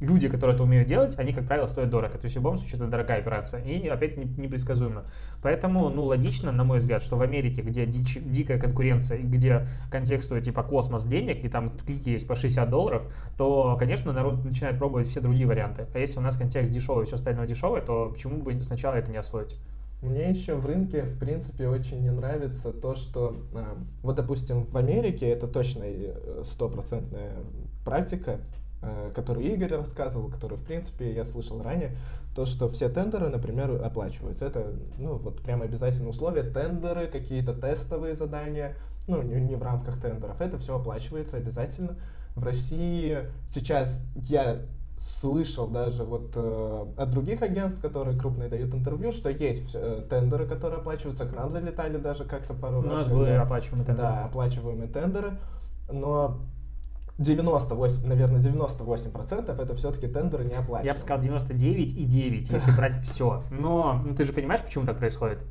люди, 0.00 0.28
которые 0.28 0.54
это 0.54 0.62
умеют 0.62 0.88
делать, 0.88 1.18
они, 1.18 1.32
как 1.32 1.46
правило, 1.46 1.66
стоят 1.66 1.90
дорого. 1.90 2.18
То 2.18 2.24
есть 2.24 2.34
в 2.34 2.38
любом 2.38 2.56
случае 2.56 2.76
это 2.76 2.88
дорогая 2.88 3.20
операция. 3.20 3.62
И 3.64 3.86
опять 3.88 4.16
не- 4.16 4.24
непредсказуемо. 4.24 5.04
Поэтому, 5.42 5.88
ну, 5.88 6.04
логично, 6.04 6.52
на 6.52 6.64
мой 6.64 6.78
взгляд, 6.78 7.02
что 7.02 7.16
в 7.16 7.22
Америке, 7.22 7.62
где 7.62 7.84
дичь- 7.86 8.20
дикая 8.20 8.58
конкуренция, 8.58 9.18
где 9.18 9.66
контекст 9.90 10.26
стоит 10.26 10.44
типа 10.44 10.62
космос 10.62 11.06
денег, 11.06 11.44
и 11.44 11.48
там 11.48 11.76
клики 11.76 12.10
есть 12.10 12.26
по 12.26 12.34
60 12.34 12.68
долларов, 12.68 13.04
то, 13.36 13.76
конечно, 13.78 14.12
народ 14.12 14.44
начинает 14.44 14.78
пробовать 14.78 15.06
все 15.08 15.20
другие 15.20 15.46
варианты. 15.46 15.86
А 15.94 15.98
если 15.98 16.18
у 16.18 16.22
нас 16.22 16.36
контекст 16.36 16.70
дешевый 16.70 17.06
все 17.06 17.16
остальное 17.16 17.46
дешевое, 17.46 17.80
то 17.80 18.10
почему 18.10 18.42
бы 18.42 18.60
сначала 18.60 18.94
это 18.94 19.10
не 19.10 19.16
освоить? 19.16 19.58
Мне 20.02 20.28
еще 20.28 20.54
в 20.56 20.66
рынке, 20.66 21.02
в 21.04 21.18
принципе, 21.18 21.68
очень 21.68 22.02
не 22.02 22.10
нравится 22.10 22.70
то, 22.70 22.94
что, 22.94 23.34
а, 23.54 23.78
вот, 24.02 24.16
допустим, 24.16 24.66
в 24.66 24.76
Америке 24.76 25.26
это 25.28 25.48
точно 25.48 25.84
э, 25.84 26.42
стопроцентная 26.44 27.32
практика, 27.84 28.40
э, 28.82 29.10
которую 29.14 29.46
Игорь 29.46 29.74
рассказывал, 29.74 30.28
которую, 30.30 30.58
в 30.58 30.64
принципе, 30.64 31.12
я 31.12 31.24
слышал 31.24 31.62
ранее, 31.62 31.96
то, 32.34 32.44
что 32.46 32.68
все 32.68 32.88
тендеры, 32.88 33.28
например, 33.28 33.82
оплачиваются. 33.82 34.44
Это, 34.46 34.74
ну, 34.98 35.16
вот 35.16 35.40
прям 35.42 35.62
обязательное 35.62 36.10
условие. 36.10 36.44
Тендеры, 36.44 37.06
какие-то 37.06 37.54
тестовые 37.54 38.14
задания, 38.14 38.76
ну, 39.08 39.22
не, 39.22 39.40
не 39.40 39.56
в 39.56 39.62
рамках 39.62 40.00
тендеров. 40.00 40.40
Это 40.40 40.58
все 40.58 40.78
оплачивается 40.78 41.38
обязательно. 41.38 41.96
В 42.34 42.44
России 42.44 43.20
сейчас 43.48 44.00
я 44.14 44.58
слышал 44.98 45.68
даже 45.68 46.04
вот 46.04 46.32
э, 46.36 46.86
от 46.96 47.10
других 47.10 47.42
агентств, 47.42 47.80
которые 47.82 48.18
крупные 48.18 48.48
дают 48.48 48.74
интервью, 48.74 49.12
что 49.12 49.28
есть 49.30 49.70
э, 49.74 50.06
тендеры, 50.08 50.46
которые 50.46 50.80
оплачиваются. 50.80 51.26
К 51.26 51.34
нам 51.34 51.50
залетали 51.50 51.96
даже 51.98 52.24
как-то 52.24 52.54
пару 52.54 52.78
У 52.78 52.82
раз. 52.82 52.92
нас 52.92 53.04
когда- 53.04 53.18
были 53.18 53.30
оплачиваемые 53.32 53.86
тендеры. 53.86 54.08
Да, 54.08 54.24
оплачиваемые 54.24 54.88
тендеры. 54.88 55.32
Но 55.92 56.40
98, 57.18 58.06
наверное, 58.06 58.40
98% 58.40 59.62
это 59.62 59.74
все-таки 59.74 60.06
тендеры 60.06 60.44
не 60.44 60.54
оплачиваемые. 60.54 60.86
Я 60.86 60.92
бы 60.92 60.98
сказал 60.98 61.22
99,9, 61.22 62.52
если 62.52 62.70
брать 62.72 62.96
все. 63.02 63.42
Но 63.50 64.02
ну, 64.06 64.14
ты 64.14 64.26
же 64.26 64.32
понимаешь, 64.32 64.62
почему 64.62 64.84
так 64.84 64.98
происходит? 64.98 65.42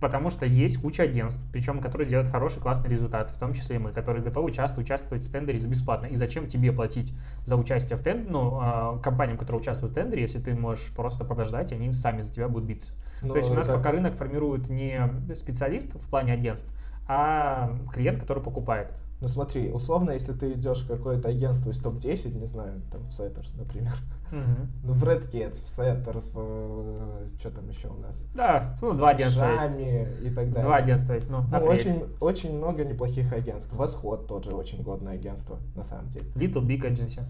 Потому 0.00 0.30
что 0.30 0.46
есть 0.46 0.80
куча 0.80 1.02
агентств, 1.02 1.42
причем 1.52 1.80
которые 1.80 2.06
делают 2.06 2.30
хороший, 2.30 2.62
классный 2.62 2.88
результат, 2.88 3.30
в 3.30 3.38
том 3.38 3.52
числе 3.52 3.76
и 3.76 3.78
мы, 3.80 3.90
которые 3.90 4.22
готовы 4.22 4.52
часто 4.52 4.80
участвовать 4.80 5.24
в 5.24 5.30
тендере 5.30 5.58
за 5.58 5.68
бесплатно. 5.68 6.06
И 6.06 6.14
зачем 6.14 6.46
тебе 6.46 6.70
платить 6.70 7.12
за 7.42 7.56
участие 7.56 7.98
в 7.98 8.02
тендере, 8.02 8.30
ну, 8.30 8.58
а, 8.60 8.98
компаниям, 9.02 9.36
которые 9.36 9.60
участвуют 9.60 9.90
в 9.90 9.94
тендере, 9.96 10.22
если 10.22 10.38
ты 10.38 10.54
можешь 10.54 10.92
просто 10.94 11.24
подождать, 11.24 11.72
и 11.72 11.74
они 11.74 11.90
сами 11.90 12.22
за 12.22 12.32
тебя 12.32 12.48
будут 12.48 12.68
биться. 12.68 12.92
Ну, 13.22 13.30
То 13.30 13.38
есть 13.38 13.50
у 13.50 13.54
нас 13.54 13.66
так- 13.66 13.78
пока 13.78 13.90
рынок 13.90 14.14
формирует 14.14 14.68
не 14.68 15.10
специалист 15.34 16.00
в 16.00 16.08
плане 16.08 16.32
агентств, 16.32 16.72
а 17.08 17.76
клиент, 17.92 18.20
который 18.20 18.44
покупает. 18.44 18.92
Ну 19.18 19.28
смотри, 19.28 19.70
условно, 19.70 20.10
если 20.10 20.32
ты 20.34 20.52
идешь 20.52 20.82
в 20.82 20.88
какое-то 20.88 21.28
агентство 21.28 21.70
из 21.70 21.78
топ-10, 21.78 22.38
не 22.38 22.44
знаю, 22.44 22.82
там 22.92 23.02
в 23.02 23.08
Setters, 23.08 23.50
например, 23.56 23.94
ну 24.30 24.92
в 24.92 25.04
Red 25.04 25.30
Cats, 25.30 25.64
в 25.64 25.78
Setters, 25.78 26.32
в... 26.34 27.38
что 27.38 27.50
там 27.50 27.66
еще 27.68 27.88
у 27.88 27.96
нас? 27.98 28.24
Да, 28.34 28.76
ну, 28.82 28.92
два 28.92 29.10
агентства 29.10 29.52
есть. 29.52 29.64
Шами 29.64 30.08
и 30.22 30.28
так 30.28 30.50
далее. 30.50 30.64
Два 30.64 30.76
агентства 30.76 31.14
есть, 31.14 31.30
ну, 31.30 31.42
Ну, 31.50 31.58
очень, 31.64 32.04
очень 32.20 32.54
много 32.56 32.84
неплохих 32.84 33.32
агентств. 33.32 33.72
Восход 33.72 34.26
тоже 34.26 34.50
очень 34.50 34.82
годное 34.82 35.14
агентство, 35.14 35.60
на 35.74 35.82
самом 35.82 36.10
деле. 36.10 36.26
Little 36.34 36.66
Big 36.66 36.82
Agency. 36.82 37.22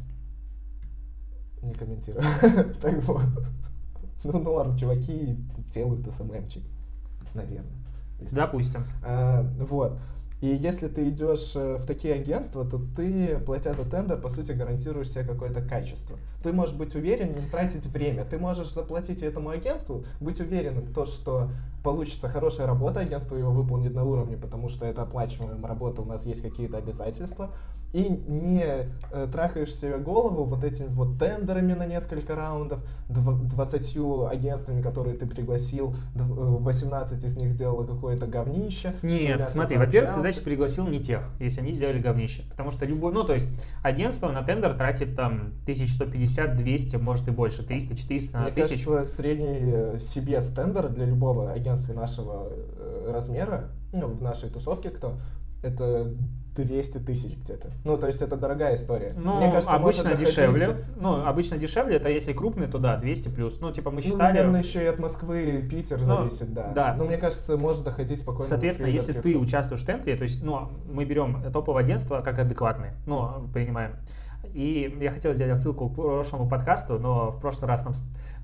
Не 1.63 1.73
комментирую. 1.73 2.25
Так 2.81 3.01
вот. 3.05 3.23
Ну, 4.25 4.41
норм, 4.41 4.77
чуваки 4.77 5.39
делают 5.73 6.13
СММчик, 6.13 6.65
наверное. 7.35 7.77
Допустим. 8.33 8.85
А, 9.05 9.43
Вот. 9.61 10.01
И 10.41 10.49
если 10.49 10.89
ты 10.89 11.09
идешь 11.09 11.53
э, 11.55 11.77
в 11.77 11.87
такие 11.87 12.15
агентства, 12.15 12.65
то 12.65 12.79
ты, 12.95 13.39
платя 13.39 13.73
за 13.73 13.89
тендер, 13.89 14.21
по 14.21 14.29
сути, 14.29 14.53
гарантируешь 14.53 15.11
себе 15.11 15.25
какое-то 15.25 15.63
качество. 15.63 16.19
Ты 16.43 16.53
можешь 16.53 16.75
быть 16.75 16.95
уверен, 16.95 17.29
не 17.29 17.49
тратить 17.51 17.87
время. 17.87 18.25
Ты 18.25 18.39
можешь 18.39 18.71
заплатить 18.71 19.23
этому 19.23 19.49
агентству, 19.49 20.05
быть 20.21 20.41
уверенным 20.41 20.85
в 20.85 20.93
то, 20.93 21.07
что 21.07 21.51
получится 21.91 22.29
хорошая 22.29 22.67
работа, 22.67 22.99
агентство 23.01 23.37
его 23.37 23.53
выполнит 23.53 23.95
на 23.95 24.03
уровне, 24.05 24.37
потому 24.37 24.69
что 24.69 24.87
это 24.87 25.03
оплачиваемая 25.03 25.65
работа, 25.67 26.03
у 26.03 26.05
нас 26.05 26.27
есть 26.27 26.43
какие-то 26.43 26.79
обязательства. 26.79 27.51
И 27.93 28.09
не 28.27 28.65
э, 29.13 29.29
трахаешь 29.33 29.73
себе 29.75 29.97
голову 29.99 30.45
вот 30.45 30.65
этими 30.65 30.89
вот 30.89 31.19
тендерами 31.19 31.73
на 31.75 31.87
несколько 31.87 32.35
раундов, 32.35 32.81
дв- 33.09 33.45
20 33.47 33.97
агентствами, 34.33 34.83
которые 34.83 35.17
ты 35.17 35.25
пригласил, 35.27 35.95
дв- 36.15 36.59
э, 36.59 36.63
18 36.63 37.25
из 37.25 37.37
них 37.37 37.53
сделало 37.53 37.87
какое-то 37.87 38.27
говнище. 38.27 38.93
Нет, 39.03 39.49
смотри, 39.49 39.79
во-первых, 39.79 40.13
ты, 40.13 40.21
значит, 40.21 40.43
пригласил 40.43 40.89
не 40.89 40.99
тех, 40.99 41.23
если 41.39 41.61
они 41.61 41.71
сделали 41.73 42.01
говнище. 42.01 42.43
Потому 42.51 42.73
что 42.73 42.85
любой, 42.85 43.13
ну, 43.13 43.23
то 43.23 43.33
есть, 43.35 43.49
агентство 43.85 44.31
на 44.33 44.43
тендер 44.43 44.75
тратит 44.75 45.15
там 45.17 45.53
1150, 45.63 46.57
200, 46.57 46.97
может 46.97 47.29
и 47.29 47.31
больше, 47.31 47.65
300, 47.65 47.97
400 47.97 48.37
на 48.37 48.43
Мне 48.43 48.53
1000. 48.53 48.85
кажется, 48.85 49.17
средний 49.17 49.59
э, 49.73 49.95
CBS 49.97 50.53
тендер 50.55 50.89
для 50.89 51.07
любого 51.07 51.53
агентства 51.53 51.76
нашего 51.95 52.49
э, 52.51 53.11
размера, 53.13 53.69
ну, 53.93 54.09
в 54.09 54.23
нашей 54.23 54.51
тусовке 54.51 54.91
кто, 54.91 55.19
это 55.63 56.13
200 56.57 56.99
тысяч 56.99 57.37
где-то. 57.37 57.69
Ну, 57.85 57.99
то 57.99 58.07
есть 58.07 58.23
это 58.23 58.37
дорогая 58.37 58.77
история. 58.77 59.13
Ну, 59.15 59.37
Мне 59.41 59.53
кажется, 59.53 59.75
обычно 59.75 60.05
доходить 60.05 60.29
дешевле. 60.29 60.67
до- 60.69 60.77
Ну, 60.99 61.27
обычно 61.27 61.59
дешевле, 61.59 61.97
это 61.97 62.09
если 62.09 62.33
крупный, 62.33 62.67
то 62.67 62.79
да, 62.79 62.97
200 62.97 63.29
плюс. 63.29 63.61
Ну, 63.61 63.71
типа 63.73 63.91
мы 63.91 63.97
Ну, 63.97 64.03
считали... 64.03 64.39
наверное, 64.39 64.63
еще 64.63 64.83
и 64.83 64.87
от 64.87 64.99
Москвы, 64.99 65.67
Питер 65.71 65.99
Ну, 66.01 66.05
зависит, 66.07 66.55
да. 66.55 66.73
да. 66.75 66.95
Но 66.97 67.05
мне 67.05 67.19
кажется, 67.19 67.59
может 67.59 67.85
доходить 67.85 68.21
спокойно. 68.21 68.45
Соответственно, 68.49 68.89
Москве 68.91 68.99
если 69.01 69.13
ты 69.13 69.23
300. 69.33 69.39
участвуешь 69.39 69.83
в 69.83 69.87
тендере, 69.87 70.17
то 70.17 70.23
есть, 70.23 70.43
ну, 70.43 70.71
мы 70.91 71.05
берем 71.05 71.43
топовое 71.53 71.85
агентство 71.85 72.23
как 72.23 72.39
адекватные, 72.39 72.95
ну, 73.07 73.49
принимаем. 73.53 73.97
И 74.57 74.97
я 75.03 75.11
хотел 75.11 75.35
сделать 75.35 75.53
отсылку 75.53 75.91
к 75.91 75.95
прошлому 75.97 76.49
подкасту, 76.49 76.99
но 76.99 77.31
в 77.31 77.39
прошлый 77.43 77.69
раз 77.69 77.85
нам 77.85 77.93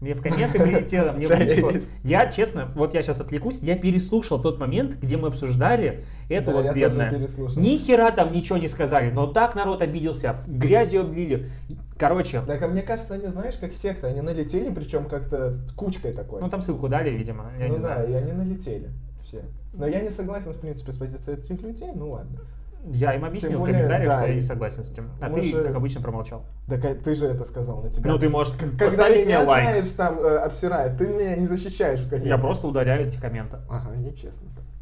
мне 0.02 0.12
в 0.12 0.20
комменты 0.20 0.58
прилетело, 0.60 1.12
мне 1.12 1.26
личку. 1.26 1.70
Я, 2.04 2.30
честно, 2.30 2.68
вот 2.74 2.92
я 2.92 3.00
сейчас 3.00 3.22
отвлекусь, 3.22 3.60
я 3.60 3.78
переслушал 3.78 4.38
тот 4.38 4.58
момент, 4.58 4.98
где 5.00 5.16
мы 5.16 5.28
обсуждали 5.28 6.02
эту 6.28 6.50
Да, 6.50 6.62
вот 6.62 6.74
бедное. 6.74 7.10
Ни 7.56 7.78
хера 7.78 8.10
там 8.10 8.30
ничего 8.30 8.58
не 8.58 8.68
сказали, 8.68 9.10
но 9.10 9.26
так 9.26 9.54
народ 9.54 9.80
обиделся, 9.80 10.36
грязью 10.46 11.00
облили. 11.00 11.48
Короче, 11.96 12.42
Так, 12.42 12.60
а 12.60 12.68
мне 12.68 12.82
кажется, 12.82 13.14
они, 13.14 13.28
знаешь, 13.28 13.56
как 13.56 13.72
секта, 13.72 14.08
они 14.08 14.20
налетели, 14.20 14.70
причем 14.70 15.06
как-то 15.06 15.60
кучкой 15.76 16.12
такой. 16.12 16.42
ну 16.42 16.50
там 16.50 16.60
ссылку 16.60 16.88
дали, 16.88 17.08
видимо, 17.08 17.52
я 17.58 17.68
ну 17.68 17.76
не 17.76 17.80
да, 17.80 17.94
знаю. 17.94 18.10
и 18.10 18.12
они 18.12 18.32
налетели 18.32 18.90
все. 19.22 19.44
Но 19.72 19.86
я 19.86 20.00
не 20.00 20.10
согласен, 20.10 20.52
в 20.52 20.58
принципе, 20.58 20.92
с 20.92 20.98
позицией 20.98 21.38
этих 21.38 21.62
людей, 21.62 21.90
ну 21.94 22.10
ладно. 22.10 22.40
Я 22.84 23.14
им 23.14 23.24
объяснил 23.24 23.60
более, 23.60 23.74
в 23.74 23.76
комментариях, 23.76 24.10
да, 24.10 24.18
что 24.18 24.28
я 24.28 24.34
не 24.34 24.40
согласен 24.40 24.82
с 24.82 24.90
этим. 24.90 25.10
А 25.20 25.30
ты, 25.30 25.42
же- 25.42 25.62
как 25.62 25.76
обычно, 25.76 26.00
промолчал. 26.00 26.44
Так 26.68 26.84
а 26.84 26.94
ты 26.94 27.14
же 27.14 27.26
это 27.26 27.44
сказал 27.44 27.80
на 27.80 27.90
тебя. 27.90 28.10
Ну, 28.10 28.18
ты 28.18 28.28
можешь 28.28 28.54
Когда 28.54 28.86
поставить 28.86 29.16
мне 29.16 29.24
меня, 29.26 29.44
лайк. 29.44 29.64
знаешь, 29.64 29.88
там 29.92 30.18
э, 30.18 30.36
обсирают, 30.38 30.98
ты 30.98 31.06
меня 31.06 31.36
не 31.36 31.46
защищаешь 31.46 32.00
в 32.00 32.08
комментах. 32.08 32.28
Я 32.28 32.38
просто 32.38 32.66
ударяю 32.66 33.06
эти 33.06 33.20
комменты. 33.20 33.58
Ага, 33.70 33.94
нечестно. 33.96 34.48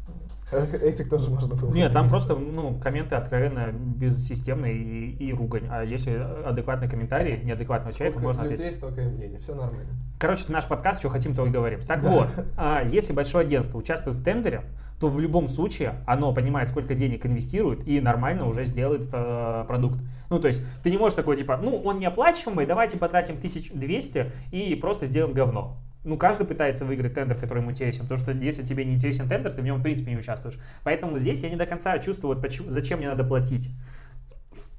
Этих 0.81 1.09
тоже 1.09 1.29
можно 1.29 1.55
было. 1.55 1.73
Нет, 1.73 1.93
там 1.93 2.09
просто, 2.09 2.35
ну, 2.35 2.77
комменты 2.79 3.15
откровенно 3.15 3.71
бессистемные 3.71 4.75
и, 4.75 5.27
и 5.27 5.33
ругань. 5.33 5.67
А 5.69 5.83
если 5.83 6.11
адекватный 6.45 6.89
комментарий 6.89 7.41
неадекватного 7.43 7.93
человека, 7.93 8.19
Сколько 8.19 8.27
можно 8.27 8.41
людей, 8.43 8.55
ответить. 8.55 8.77
столько 8.77 9.01
и 9.01 9.05
мнений, 9.05 9.37
все 9.39 9.55
нормально. 9.55 9.89
Короче, 10.19 10.43
это 10.43 10.51
наш 10.51 10.67
подкаст, 10.67 10.99
что 10.99 11.09
хотим, 11.09 11.33
то 11.33 11.45
и 11.45 11.49
говорим. 11.49 11.81
Так 11.81 12.03
вот, 12.03 12.27
а, 12.57 12.83
если 12.83 13.13
большое 13.13 13.45
агентство 13.45 13.77
участвует 13.77 14.17
в 14.17 14.23
тендере, 14.23 14.63
то 14.99 15.07
в 15.07 15.19
любом 15.19 15.47
случае 15.47 15.95
оно 16.05 16.31
понимает, 16.31 16.67
сколько 16.67 16.93
денег 16.93 17.25
инвестирует 17.25 17.87
и 17.87 17.99
нормально 17.99 18.45
уже 18.45 18.65
сделает 18.65 19.09
э, 19.11 19.65
продукт. 19.67 19.97
Ну, 20.29 20.39
то 20.39 20.47
есть 20.47 20.61
ты 20.83 20.91
не 20.91 20.97
можешь 20.97 21.15
такой, 21.15 21.37
типа, 21.37 21.57
ну, 21.57 21.75
он 21.77 21.97
неоплачиваемый, 21.97 22.67
давайте 22.67 22.97
потратим 22.97 23.37
1200 23.37 24.31
и 24.51 24.75
просто 24.75 25.07
сделаем 25.07 25.33
говно. 25.33 25.79
Ну, 26.03 26.17
каждый 26.17 26.47
пытается 26.47 26.85
выиграть 26.85 27.13
тендер, 27.13 27.37
который 27.37 27.59
ему 27.59 27.71
интересен, 27.71 28.03
потому 28.03 28.17
что 28.17 28.31
если 28.31 28.63
тебе 28.63 28.85
не 28.85 28.93
интересен 28.93 29.27
тендер, 29.29 29.51
ты 29.51 29.61
в 29.61 29.63
нем, 29.63 29.77
в 29.79 29.83
принципе, 29.83 30.11
не 30.11 30.17
участвуешь. 30.17 30.57
Поэтому 30.83 31.17
здесь 31.17 31.43
я 31.43 31.49
не 31.49 31.55
до 31.55 31.65
конца 31.65 31.97
чувствую, 31.99 32.33
вот 32.33 32.41
почему, 32.41 32.69
зачем 32.69 32.99
мне 32.99 33.07
надо 33.09 33.23
платить 33.23 33.69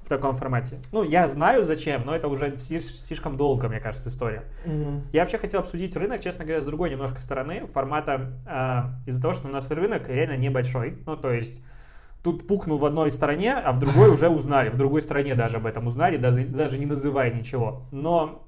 в 0.03 0.09
таком 0.09 0.35
формате. 0.35 0.77
Ну, 0.91 1.03
я 1.03 1.27
знаю 1.27 1.63
зачем, 1.63 2.05
но 2.05 2.13
это 2.15 2.27
уже 2.27 2.47
слиш- 2.55 2.81
слишком 2.81 3.37
долго, 3.37 3.69
мне 3.69 3.79
кажется, 3.79 4.09
история. 4.09 4.43
Я 5.13 5.21
вообще 5.21 5.37
хотел 5.37 5.61
обсудить 5.61 5.95
рынок, 5.95 6.21
честно 6.21 6.43
говоря, 6.43 6.61
с 6.61 6.65
другой 6.65 6.89
немножко 6.89 7.21
стороны, 7.21 7.67
формата 7.67 8.33
а, 8.45 8.99
из-за 9.05 9.21
того, 9.21 9.33
что 9.33 9.47
у 9.47 9.51
нас 9.51 9.71
рынок 9.71 10.09
реально 10.09 10.35
небольшой. 10.37 11.01
Ну, 11.05 11.15
то 11.15 11.31
есть 11.31 11.61
тут 12.21 12.47
пукнул 12.47 12.77
в 12.77 12.85
одной 12.85 13.11
стороне, 13.11 13.53
а 13.53 13.71
в 13.71 13.79
другой 13.79 14.09
уже 14.09 14.29
узнали, 14.29 14.69
в 14.69 14.77
другой 14.77 15.01
стране 15.01 15.35
даже 15.35 15.57
об 15.57 15.65
этом 15.65 15.87
узнали, 15.87 16.17
даже, 16.17 16.45
даже 16.45 16.79
не 16.79 16.85
называя 16.85 17.31
ничего. 17.31 17.87
Но 17.91 18.47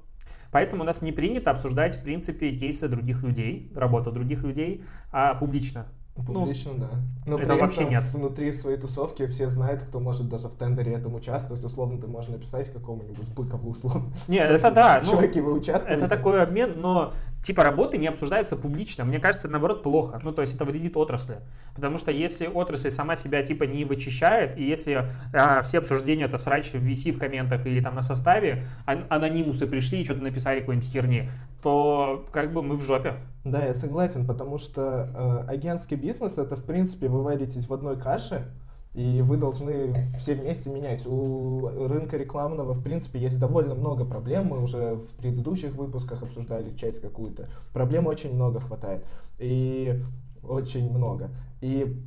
поэтому 0.50 0.82
у 0.82 0.86
нас 0.86 1.02
не 1.02 1.12
принято 1.12 1.50
обсуждать, 1.50 1.96
в 1.96 2.02
принципе, 2.02 2.52
кейсы 2.52 2.88
других 2.88 3.22
людей, 3.22 3.72
работу 3.74 4.12
других 4.12 4.42
людей, 4.42 4.82
а 5.12 5.34
публично. 5.34 5.86
Ну, 6.16 6.24
Публично, 6.24 6.72
да. 6.76 6.88
Но 7.26 7.38
это 7.38 7.52
при 7.52 7.60
вообще 7.60 7.80
этом 7.82 7.90
нет. 7.90 8.04
внутри 8.04 8.50
своей 8.52 8.78
тусовки 8.78 9.26
все 9.26 9.48
знают, 9.48 9.82
кто 9.82 10.00
может 10.00 10.28
даже 10.30 10.48
в 10.48 10.54
тендере 10.54 10.94
этом 10.94 11.14
участвовать. 11.14 11.62
Условно, 11.62 12.00
ты 12.00 12.06
можешь 12.06 12.30
написать 12.30 12.72
какому-нибудь 12.72 13.28
Быкову 13.36 13.70
условно. 13.70 14.10
Не, 14.26 14.38
это 14.38 14.70
да, 14.70 15.02
ну, 15.04 15.10
Чуваки, 15.10 15.40
вы 15.40 15.52
участвуете? 15.52 15.98
Это 15.98 16.08
такой 16.08 16.42
обмен, 16.42 16.80
но 16.80 17.12
типа 17.46 17.62
работы 17.62 17.96
не 17.96 18.08
обсуждается 18.08 18.56
публично. 18.56 19.04
Мне 19.04 19.20
кажется, 19.20 19.46
наоборот 19.46 19.84
плохо. 19.84 20.18
Ну, 20.24 20.32
то 20.32 20.42
есть 20.42 20.56
это 20.56 20.64
вредит 20.64 20.96
отрасли. 20.96 21.38
Потому 21.76 21.96
что 21.96 22.10
если 22.10 22.48
отрасль 22.48 22.90
сама 22.90 23.14
себя 23.14 23.42
типа 23.42 23.64
не 23.64 23.84
вычищает, 23.84 24.58
и 24.58 24.64
если 24.64 25.08
а, 25.32 25.62
все 25.62 25.78
обсуждения 25.78 26.24
это 26.24 26.38
срач 26.38 26.72
в 26.72 26.74
VC 26.74 27.12
в 27.12 27.18
комментах 27.18 27.64
или 27.64 27.80
там 27.80 27.94
на 27.94 28.02
составе, 28.02 28.66
ан- 28.84 29.06
анонимусы 29.10 29.68
пришли 29.68 30.00
и 30.00 30.04
что-то 30.04 30.22
написали 30.22 30.58
какой-нибудь 30.58 30.90
херни, 30.90 31.30
то 31.62 32.24
как 32.32 32.52
бы 32.52 32.64
мы 32.64 32.76
в 32.76 32.82
жопе. 32.82 33.14
Да, 33.44 33.64
я 33.64 33.74
согласен, 33.74 34.26
потому 34.26 34.58
что 34.58 35.44
э, 35.46 35.48
агентский 35.48 35.96
бизнес 35.96 36.38
это 36.38 36.56
в 36.56 36.64
принципе 36.64 37.06
вы 37.06 37.22
варитесь 37.22 37.68
в 37.68 37.72
одной 37.72 37.96
каше, 37.96 38.48
и 38.96 39.20
вы 39.20 39.36
должны 39.36 40.06
все 40.16 40.34
вместе 40.34 40.70
менять. 40.70 41.04
У 41.06 41.68
рынка 41.86 42.16
рекламного, 42.16 42.72
в 42.72 42.82
принципе, 42.82 43.18
есть 43.18 43.38
довольно 43.38 43.74
много 43.74 44.06
проблем. 44.06 44.46
Мы 44.46 44.62
уже 44.62 44.94
в 44.94 45.08
предыдущих 45.18 45.74
выпусках 45.74 46.22
обсуждали 46.22 46.74
часть 46.76 47.02
какую-то. 47.02 47.46
Проблем 47.74 48.06
очень 48.06 48.34
много 48.34 48.58
хватает. 48.58 49.04
И 49.38 50.02
очень 50.42 50.90
много. 50.90 51.28
И 51.60 52.02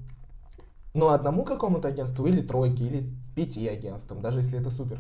ну, 0.95 1.10
одному 1.10 1.43
какому-то 1.43 1.89
агентству 1.89 2.25
или 2.25 2.41
тройке, 2.41 2.84
или 2.86 3.08
пяти 3.36 3.67
агентствам, 3.67 4.21
даже 4.21 4.39
если 4.39 4.60
это 4.60 4.71
супер 4.71 4.99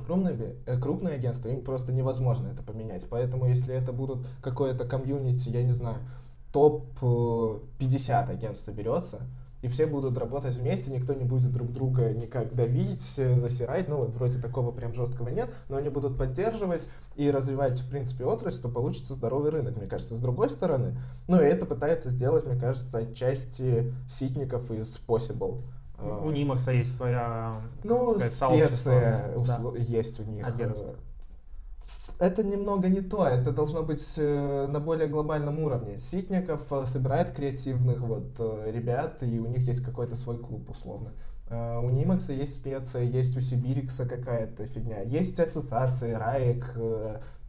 э, 0.67 0.79
крупное 0.79 1.15
агентство, 1.15 1.49
им 1.49 1.63
просто 1.63 1.91
невозможно 1.91 2.49
это 2.49 2.61
поменять. 2.61 3.07
Поэтому 3.09 3.47
если 3.47 3.73
это 3.73 3.93
будут 3.93 4.27
какое-то 4.43 4.85
комьюнити, 4.85 5.49
я 5.49 5.63
не 5.63 5.73
знаю, 5.73 5.97
топ-50 6.53 8.29
агентств 8.29 8.65
соберется, 8.65 9.21
и 9.61 9.67
все 9.67 9.85
будут 9.85 10.17
работать 10.17 10.55
вместе, 10.55 10.91
никто 10.91 11.13
не 11.13 11.25
будет 11.25 11.51
друг 11.51 11.71
друга 11.71 12.11
никак 12.13 12.53
давить, 12.53 13.15
э, 13.17 13.35
засирать, 13.35 13.87
ну 13.87 13.97
вот 13.97 14.15
вроде 14.15 14.39
такого 14.39 14.71
прям 14.71 14.93
жесткого 14.93 15.29
нет, 15.29 15.53
но 15.67 15.77
они 15.77 15.89
будут 15.89 16.17
поддерживать 16.17 16.87
и 17.15 17.29
развивать, 17.29 17.79
в 17.79 17.89
принципе, 17.89 18.25
отрасль, 18.25 18.61
то 18.61 18.69
получится 18.69 19.13
здоровый 19.13 19.51
рынок, 19.51 19.77
мне 19.77 19.87
кажется. 19.87 20.15
С 20.15 20.19
другой 20.19 20.49
стороны, 20.49 20.97
ну 21.27 21.41
и 21.41 21.45
это 21.45 21.65
пытается 21.65 22.09
сделать, 22.09 22.45
мне 22.45 22.59
кажется, 22.59 22.99
отчасти 22.99 23.93
ситников 24.07 24.71
из 24.71 24.99
Possible. 25.05 25.61
Э, 25.97 26.21
У 26.23 26.31
Нимакса 26.31 26.71
есть 26.71 26.95
своя 26.95 27.55
ну, 27.83 28.17
сказать, 28.17 28.65
специя 28.65 29.33
Да. 29.45 29.73
есть 29.77 30.19
у 30.19 30.23
них. 30.23 30.47
Агентств. 30.47 30.95
Это 32.19 32.43
немного 32.43 32.89
не 32.89 33.01
то, 33.01 33.25
это 33.25 33.51
должно 33.51 33.81
быть 33.83 34.05
э, 34.17 34.67
на 34.69 34.79
более 34.79 35.07
глобальном 35.07 35.59
уровне. 35.59 35.97
Ситников 35.97 36.61
э, 36.71 36.85
собирает 36.85 37.31
креативных 37.31 37.99
вот 38.01 38.35
э, 38.39 38.71
ребят, 38.71 39.23
и 39.23 39.39
у 39.39 39.47
них 39.47 39.59
есть 39.67 39.83
какой-то 39.83 40.15
свой 40.15 40.37
клуб 40.37 40.69
условно. 40.69 41.11
У 41.51 41.89
Нимакса 41.89 42.31
есть 42.31 42.53
специя, 42.59 43.01
есть 43.05 43.35
у 43.35 43.41
Сибирикса 43.41 44.05
какая-то 44.05 44.67
фигня, 44.67 45.01
есть 45.01 45.39
ассоциации, 45.39 46.13
Раек 46.13 46.77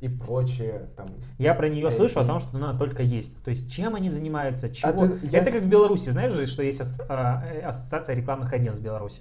и 0.00 0.08
прочее. 0.08 0.88
Там, 0.96 1.06
Я 1.36 1.52
про 1.52 1.68
нее 1.68 1.88
Э, 1.88 1.90
слышу 1.90 2.18
о 2.20 2.24
и- 2.24 2.26
том, 2.26 2.38
что 2.38 2.56
она 2.56 2.72
только 2.78 3.02
есть. 3.02 3.36
То 3.44 3.50
есть 3.50 3.70
чем 3.70 3.94
они 3.94 4.08
занимаются, 4.08 4.70
чего. 4.70 5.02
А 5.02 5.08
ты- 5.08 5.18
я- 5.26 5.40
Это 5.40 5.52
как 5.52 5.64
в 5.64 5.68
Беларуси, 5.68 6.08
знаешь 6.08 6.32
же, 6.32 6.46
что 6.46 6.62
есть 6.62 6.80
ас- 6.80 6.98
а, 7.10 7.44
ассоциация 7.62 8.14
рекламных 8.16 8.50
агентств 8.54 8.80
в 8.80 8.84
Беларуси. 8.86 9.20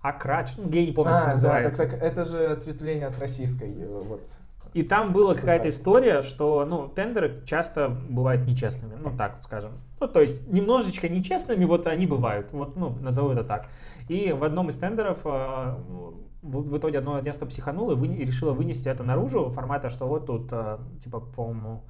Акрач, 0.00 0.52
ну, 0.56 0.70
я 0.70 0.86
не 0.86 0.92
помню, 0.92 1.10
как 1.10 1.22
А, 1.22 1.24
да, 1.24 1.30
называется. 1.32 1.82
так, 1.82 1.90
так 1.94 2.02
это 2.02 2.24
же 2.26 2.46
ответвление 2.46 3.08
от 3.08 3.18
российской. 3.18 3.74
Вот. 3.88 4.22
И 4.76 4.82
там 4.82 5.14
была 5.14 5.34
какая-то 5.34 5.70
история, 5.70 6.20
что, 6.20 6.66
ну, 6.66 6.86
тендеры 6.86 7.42
часто 7.46 7.88
бывают 7.88 8.46
нечестными, 8.46 8.94
ну, 8.94 9.16
так 9.16 9.36
вот 9.36 9.44
скажем. 9.44 9.72
Ну, 9.98 10.06
то 10.06 10.20
есть, 10.20 10.52
немножечко 10.52 11.08
нечестными, 11.08 11.64
вот 11.64 11.86
они 11.86 12.06
бывают, 12.06 12.52
вот, 12.52 12.76
ну, 12.76 12.90
назову 13.00 13.30
это 13.30 13.42
так. 13.42 13.68
И 14.10 14.32
в 14.32 14.44
одном 14.44 14.68
из 14.68 14.76
тендеров 14.76 15.20
а, 15.24 15.80
в, 16.42 16.76
итоге 16.76 16.98
одно 16.98 17.14
агентство 17.14 17.46
психануло 17.46 17.92
и, 17.92 17.96
выне- 17.96 18.18
и 18.18 18.26
решило 18.26 18.52
вынести 18.52 18.86
это 18.90 19.02
наружу, 19.02 19.48
формата, 19.48 19.88
что 19.88 20.06
вот 20.06 20.26
тут, 20.26 20.52
а, 20.52 20.78
типа, 21.02 21.20
по-моему, 21.20 21.82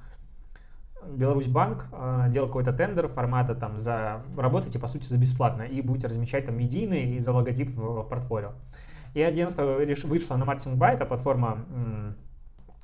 Беларусь 1.08 1.48
банк 1.48 1.86
э, 1.90 2.26
делал 2.28 2.46
какой-то 2.46 2.72
тендер 2.72 3.08
формата 3.08 3.54
там 3.54 3.78
за 3.78 4.22
работайте 4.36 4.78
по 4.78 4.86
сути 4.88 5.06
за 5.06 5.18
бесплатно 5.18 5.62
и 5.62 5.80
будете 5.80 6.06
размещать 6.06 6.46
там 6.46 6.56
медийный 6.58 7.16
и 7.16 7.20
за 7.20 7.32
логотип 7.32 7.70
в, 7.76 8.02
в 8.02 8.08
портфолио. 8.08 8.52
И 9.14 9.22
агентство 9.22 9.78
вышло 10.04 10.36
на 10.36 10.44
Marketing 10.44 10.76
Buy, 10.76 10.94
это 10.94 11.04
платформа 11.04 11.64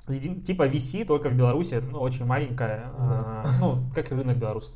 един- 0.07 0.41
типа 0.41 0.67
VC, 0.67 1.05
только 1.05 1.29
в 1.29 1.35
Беларуси, 1.35 1.81
ну, 1.91 1.99
очень 1.99 2.25
маленькая, 2.25 2.91
Да. 2.97 3.43
э, 3.45 3.49
ну, 3.59 3.83
как 3.95 4.11
и 4.11 4.15
рынок 4.15 4.37
Беларуси. 4.37 4.73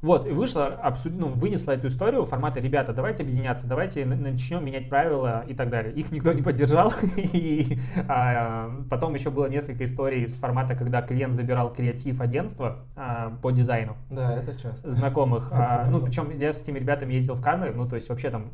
Вот, 0.00 0.26
и 0.26 0.30
вышла, 0.32 0.66
обсуд... 0.66 1.12
ну, 1.16 1.28
вынесла 1.28 1.70
эту 1.72 1.86
историю 1.86 2.24
формата, 2.24 2.58
ребята, 2.58 2.92
давайте 2.92 3.22
объединяться, 3.22 3.68
давайте 3.68 4.04
на- 4.04 4.16
начнем 4.16 4.64
менять 4.64 4.88
правила 4.88 5.44
и 5.46 5.54
так 5.54 5.70
далее. 5.70 5.94
Их 5.94 6.10
никто 6.10 6.32
не 6.32 6.42
поддержал, 6.42 6.92
и 7.16 7.78
а, 8.08 8.68
потом 8.90 9.14
еще 9.14 9.30
было 9.30 9.46
несколько 9.48 9.84
историй 9.84 10.26
с 10.26 10.38
формата, 10.38 10.74
когда 10.74 11.02
клиент 11.02 11.34
забирал 11.36 11.72
креатив 11.72 12.20
агентства 12.20 12.78
а, 12.96 13.30
по 13.42 13.52
дизайну 13.52 13.96
Да, 14.10 14.34
это 14.34 14.60
часто. 14.60 14.90
знакомых. 14.90 15.52
А, 15.52 15.86
ну, 15.88 16.00
причем 16.04 16.36
я 16.36 16.52
с 16.52 16.60
этими 16.60 16.80
ребятами 16.80 17.14
ездил 17.14 17.36
в 17.36 17.40
Канны, 17.40 17.70
ну, 17.72 17.88
то 17.88 17.94
есть 17.94 18.08
вообще 18.08 18.30
там 18.30 18.50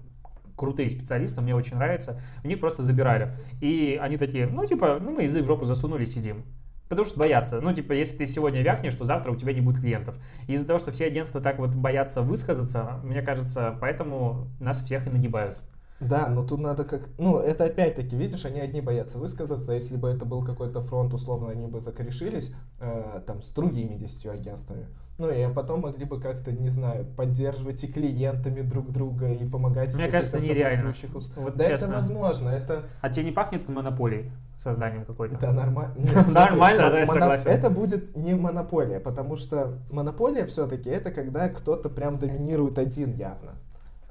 крутые 0.59 0.91
специалисты, 0.91 1.41
мне 1.41 1.55
очень 1.55 1.77
нравится. 1.77 2.21
У 2.45 2.49
них 2.49 2.61
просто 2.61 2.83
забирали. 2.83 3.35
И 3.61 3.99
они 4.01 4.19
такие, 4.19 4.47
ну, 4.47 4.67
типа, 4.67 4.99
ну, 5.01 5.13
мы 5.13 5.23
язык 5.23 5.45
в 5.45 5.47
жопу 5.47 5.65
засунули, 5.65 6.05
сидим. 6.05 6.45
Потому 6.89 7.07
что 7.07 7.19
боятся. 7.19 7.61
Ну, 7.61 7.73
типа, 7.73 7.93
если 7.93 8.19
ты 8.19 8.27
сегодня 8.27 8.63
вякнешь, 8.63 8.95
то 8.95 9.05
завтра 9.05 9.31
у 9.31 9.37
тебя 9.37 9.53
не 9.53 9.61
будет 9.61 9.81
клиентов. 9.81 10.19
Из-за 10.47 10.67
того, 10.67 10.79
что 10.79 10.91
все 10.91 11.07
агентства 11.07 11.41
так 11.41 11.59
вот 11.59 11.75
боятся 11.75 12.23
высказаться, 12.23 13.01
мне 13.05 13.23
кажется, 13.23 13.77
поэтому 13.81 14.49
нас 14.59 14.83
всех 14.83 15.07
и 15.07 15.11
нагибают. 15.11 15.57
Да, 16.01 16.29
но 16.29 16.45
тут 16.45 16.61
надо 16.61 16.85
как... 16.85 17.09
Ну, 17.19 17.39
это 17.39 17.65
опять-таки, 17.65 18.17
видишь, 18.17 18.45
они 18.45 18.61
одни 18.61 18.81
боятся 18.81 19.19
высказаться. 19.19 19.73
Если 19.73 19.97
бы 19.97 20.09
это 20.09 20.25
был 20.25 20.45
какой-то 20.45 20.81
фронт, 20.81 21.13
условно, 21.13 21.51
они 21.51 21.67
бы 21.67 21.81
закорешились 21.81 22.53
э, 22.81 23.21
там 23.27 23.43
с 23.43 23.49
другими 23.49 23.95
десятью 23.95 24.33
агентствами. 24.33 24.87
Ну, 25.19 25.29
и 25.33 25.53
потом 25.53 25.81
могли 25.81 26.05
бы 26.05 26.21
как-то, 26.21 26.53
не 26.53 26.69
знаю, 26.69 27.05
поддерживать 27.05 27.83
и 27.83 27.89
клиентами 27.89 28.61
друг 28.61 28.93
друга, 28.93 29.33
и 29.33 29.45
помогать... 29.45 29.93
Мне 29.97 30.07
кажется, 30.07 30.41
нереально. 30.41 30.95
Вот 31.35 31.57
Да, 31.57 31.65
честно. 31.65 31.87
это 31.87 31.95
возможно, 31.95 32.49
это... 32.51 32.85
А 33.01 33.11
тебе 33.11 33.27
не 33.27 33.33
пахнет 33.33 33.69
монополией 33.69 34.31
созданием 34.57 35.05
какой-то? 35.05 35.37
Да, 35.37 35.51
нормально. 35.53 35.95
Нормально, 36.29 36.91
да, 36.91 37.01
я 37.01 37.07
согласен. 37.07 37.51
Это 37.51 37.69
будет 37.69 38.17
не 38.17 38.35
монополия, 38.35 39.01
потому 39.01 39.35
что 39.35 39.79
монополия 39.91 40.47
все-таки 40.47 40.89
это 40.89 41.11
когда 41.11 41.49
кто-то 41.49 41.91
прям 41.91 42.17
доминирует 42.17 42.79
один 42.79 43.17
явно. 43.17 43.57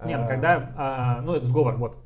Нет, 0.05 0.19
ну, 0.19 0.25
А, 0.25 0.27
когда, 0.27 0.71
а, 0.75 1.21
ну, 1.21 1.35
это 1.35 1.45
сговор, 1.45 1.77
вот. 1.77 1.97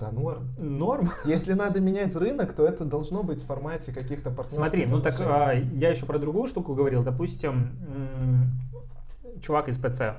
Да, 0.00 0.10
норм. 0.12 0.48
Норм. 0.58 1.08
Если 1.24 1.52
надо 1.54 1.80
менять 1.80 2.14
рынок, 2.14 2.52
то 2.52 2.66
это 2.66 2.84
должно 2.84 3.22
быть 3.22 3.42
в 3.42 3.46
формате 3.46 3.92
каких-то 3.92 4.30
партнерских 4.30 4.58
Смотри, 4.58 4.86
ну 4.86 5.00
так 5.00 5.14
а, 5.20 5.52
я 5.52 5.90
еще 5.90 6.06
про 6.06 6.18
другую 6.18 6.46
штуку 6.46 6.74
говорил. 6.74 7.02
Допустим, 7.02 7.70
чувак 9.40 9.68
из 9.68 9.78
ПЦ, 9.78 10.16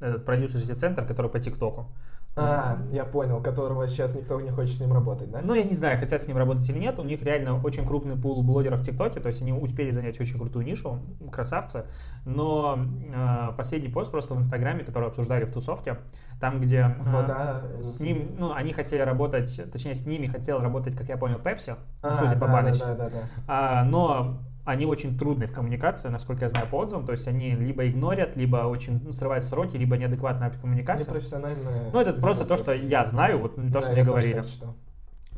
этот 0.00 0.24
продюсерский 0.24 0.74
центр, 0.74 1.04
который 1.04 1.30
по 1.30 1.38
ТикТоку. 1.38 1.86
А, 2.34 2.78
я 2.92 3.04
понял, 3.04 3.42
которого 3.42 3.86
сейчас 3.86 4.14
никто 4.14 4.40
не 4.40 4.50
хочет 4.50 4.76
с 4.76 4.80
ним 4.80 4.92
работать, 4.92 5.30
да? 5.30 5.40
Ну, 5.42 5.52
я 5.54 5.64
не 5.64 5.74
знаю, 5.74 5.98
хотят 5.98 6.22
с 6.22 6.26
ним 6.28 6.38
работать 6.38 6.66
или 6.70 6.78
нет. 6.78 6.98
У 6.98 7.04
них 7.04 7.22
реально 7.22 7.60
очень 7.60 7.86
крупный 7.86 8.16
пул 8.16 8.42
блогеров 8.42 8.80
в 8.80 8.82
ТикТоке, 8.82 9.20
то 9.20 9.26
есть 9.26 9.42
они 9.42 9.52
успели 9.52 9.90
занять 9.90 10.18
очень 10.18 10.38
крутую 10.38 10.64
нишу, 10.64 10.98
красавцы. 11.30 11.84
Но 12.24 12.78
э, 13.14 13.48
последний 13.56 13.90
пост 13.90 14.10
просто 14.10 14.34
в 14.34 14.38
Инстаграме, 14.38 14.82
который 14.82 15.08
обсуждали 15.08 15.44
в 15.44 15.52
тусовке, 15.52 15.98
там, 16.40 16.58
где 16.60 16.96
э, 16.98 17.10
Вода. 17.12 17.60
с 17.80 18.00
ним, 18.00 18.34
ну, 18.38 18.54
они 18.54 18.72
хотели 18.72 19.02
работать, 19.02 19.60
точнее, 19.70 19.94
с 19.94 20.06
ними 20.06 20.26
хотел 20.26 20.60
работать, 20.60 20.96
как 20.96 21.08
я 21.10 21.18
понял, 21.18 21.38
Пепси, 21.38 21.74
А, 22.00 22.14
судя 22.14 22.34
по 22.34 22.46
да, 22.46 22.52
баночке. 22.52 22.84
да, 22.86 22.94
да, 22.94 23.04
да, 23.04 23.10
да. 23.10 23.22
А, 23.46 23.84
но 23.84 24.38
они 24.64 24.86
очень 24.86 25.18
трудны 25.18 25.46
в 25.46 25.52
коммуникации, 25.52 26.08
насколько 26.08 26.44
я 26.44 26.48
знаю 26.48 26.66
по 26.68 26.76
отзывам. 26.76 27.04
То 27.04 27.12
есть 27.12 27.26
они 27.26 27.52
либо 27.52 27.88
игнорят, 27.88 28.36
либо 28.36 28.58
очень 28.58 29.00
ну, 29.02 29.12
срывают 29.12 29.44
сроки, 29.44 29.76
либо 29.76 29.96
неадекватная 29.96 30.50
коммуникация. 30.50 31.08
Непрофессиональная. 31.10 31.90
Ну, 31.92 32.00
это 32.00 32.12
просто 32.14 32.44
то, 32.46 32.56
что 32.56 32.72
я 32.72 33.04
знаю, 33.04 33.40
вот 33.40 33.56
то, 33.56 33.62
Да, 33.62 33.80
что 33.80 33.92
мне 33.92 34.04
говорили. 34.04 34.34
так 34.34 34.46
считал. 34.46 34.76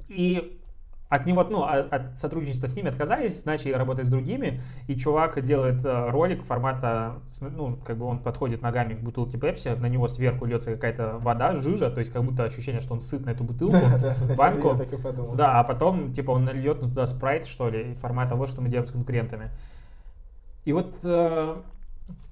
И 0.08 0.60
от 1.14 1.26
него, 1.26 1.44
ну, 1.44 1.62
а- 1.62 1.86
от 1.90 2.18
сотрудничества 2.18 2.66
с 2.66 2.74
ними 2.74 2.88
отказались, 2.88 3.44
начали 3.44 3.72
работать 3.72 4.06
с 4.06 4.08
другими, 4.08 4.60
и 4.88 4.96
чувак 4.96 5.40
делает 5.42 5.84
э, 5.84 6.10
ролик 6.10 6.42
формата, 6.42 7.20
ну, 7.40 7.76
как 7.76 7.98
бы 7.98 8.06
он 8.06 8.18
подходит 8.18 8.62
ногами 8.62 8.94
к 8.94 9.00
бутылке 9.00 9.38
Пепси, 9.38 9.68
на 9.78 9.86
него 9.86 10.08
сверху 10.08 10.44
льется 10.44 10.72
какая-то 10.72 11.18
вода, 11.18 11.60
жижа, 11.60 11.88
то 11.90 12.00
есть 12.00 12.12
как 12.12 12.24
будто 12.24 12.42
ощущение, 12.42 12.80
что 12.80 12.94
он 12.94 13.00
сыт 13.00 13.24
на 13.26 13.30
эту 13.30 13.44
бутылку. 13.44 13.76
Банку. 14.36 14.76
Да, 15.36 15.60
а 15.60 15.64
потом, 15.64 16.12
типа, 16.12 16.32
он 16.32 16.44
нальет 16.44 16.80
туда 16.80 17.06
спрайт, 17.06 17.46
что 17.46 17.68
ли, 17.68 17.92
и 17.92 17.94
формата 17.94 18.34
вот, 18.34 18.48
что 18.48 18.60
мы 18.60 18.68
делаем 18.68 18.88
с 18.88 18.90
конкурентами. 18.92 19.50
И 20.64 20.72
вот 20.72 20.96
э, 21.04 21.56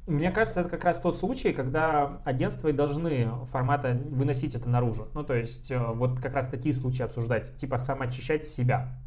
мне 0.06 0.30
кажется, 0.32 0.60
это 0.60 0.70
как 0.70 0.84
раз 0.84 0.98
тот 0.98 1.16
случай, 1.16 1.52
когда 1.52 2.20
агентства 2.24 2.68
и 2.68 2.72
должны 2.72 3.28
формата 3.46 4.00
выносить 4.10 4.54
это 4.54 4.68
наружу. 4.68 5.08
Ну, 5.14 5.22
то 5.22 5.34
есть, 5.34 5.70
э, 5.70 5.78
вот 5.78 6.20
как 6.20 6.34
раз 6.34 6.46
такие 6.46 6.74
случаи 6.74 7.02
обсуждать, 7.02 7.56
типа 7.56 7.76
самоочищать 7.76 8.44
себя. 8.44 8.98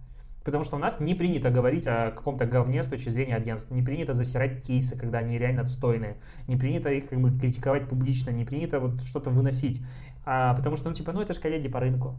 Потому 0.46 0.64
что 0.64 0.76
у 0.76 0.80
нас 0.80 1.00
не 1.00 1.16
принято 1.16 1.50
говорить 1.50 1.88
о 1.88 2.12
каком-то 2.12 2.46
говне 2.46 2.84
с 2.84 2.88
точки 2.88 3.10
зрения 3.10 3.36
агентств, 3.36 3.72
не 3.72 3.82
принято 3.82 4.14
засирать 4.14 4.64
кейсы, 4.66 4.98
когда 4.98 5.18
они 5.18 5.40
реально 5.40 5.64
отстойные, 5.64 6.18
не 6.48 6.56
принято 6.56 6.90
их 6.90 7.10
как 7.10 7.20
бы 7.20 7.38
критиковать 7.38 7.90
публично, 7.90 8.30
не 8.30 8.46
принято 8.46 8.80
вот 8.80 9.02
что-то 9.02 9.32
выносить. 9.32 9.82
А, 10.24 10.54
потому 10.54 10.76
что, 10.76 10.90
ну, 10.90 10.96
типа, 10.96 11.12
ну, 11.14 11.22
это 11.22 11.34
же 11.34 11.40
коллеги 11.40 11.68
по 11.68 11.80
рынку. 11.80 12.16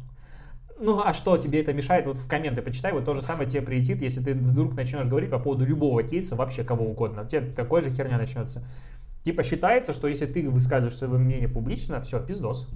Ну, 0.79 1.01
а 1.03 1.15
что 1.15 1.39
тебе 1.39 1.63
это 1.63 1.73
мешает? 1.73 2.07
Вот 2.07 2.17
в 2.17 2.29
комменты 2.29 2.61
почитай, 2.61 2.93
вот 2.93 3.05
то 3.05 3.15
же 3.15 3.23
самое 3.23 3.49
тебе 3.49 3.63
прилетит, 3.63 4.03
если 4.03 4.21
ты 4.21 4.35
вдруг 4.35 4.75
начнешь 4.75 5.07
говорить 5.07 5.31
по 5.31 5.39
поводу 5.39 5.65
любого 5.65 6.03
кейса, 6.03 6.37
вообще 6.37 6.65
кого 6.65 6.85
угодно. 6.85 7.23
У 7.23 7.27
тебя 7.27 7.43
такой 7.55 7.81
же 7.81 7.91
херня 7.91 8.19
начнется. 8.19 8.63
Типа 9.25 9.43
считается, 9.43 9.95
что 9.95 10.07
если 10.07 10.27
ты 10.27 10.49
высказываешь 10.49 10.97
свое 10.97 11.19
мнение 11.19 11.49
публично, 11.49 12.01
все, 12.01 12.21
пиздос. 12.21 12.69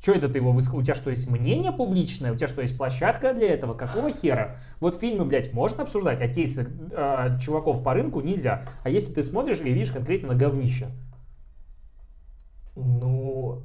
Че 0.00 0.14
это 0.14 0.28
ты 0.28 0.38
его 0.38 0.52
высказал? 0.52 0.80
У 0.80 0.82
тебя 0.82 0.94
что, 0.94 1.10
есть 1.10 1.30
мнение 1.30 1.72
публичное? 1.72 2.32
У 2.32 2.36
тебя 2.36 2.48
что, 2.48 2.62
есть 2.62 2.76
площадка 2.76 3.34
для 3.34 3.50
этого? 3.52 3.74
Какого 3.74 4.10
хера? 4.10 4.58
Вот 4.80 4.98
фильмы, 4.98 5.24
блядь, 5.24 5.52
можно 5.52 5.82
обсуждать, 5.82 6.20
а 6.20 6.28
кейсы 6.28 6.68
э, 6.90 7.38
чуваков 7.40 7.82
по 7.82 7.94
рынку 7.94 8.20
нельзя. 8.20 8.64
А 8.82 8.90
если 8.90 9.14
ты 9.14 9.22
смотришь 9.22 9.60
и 9.60 9.72
видишь 9.72 9.92
конкретно 9.92 10.28
на 10.28 10.34
говнище? 10.34 10.88
Ну, 12.76 13.62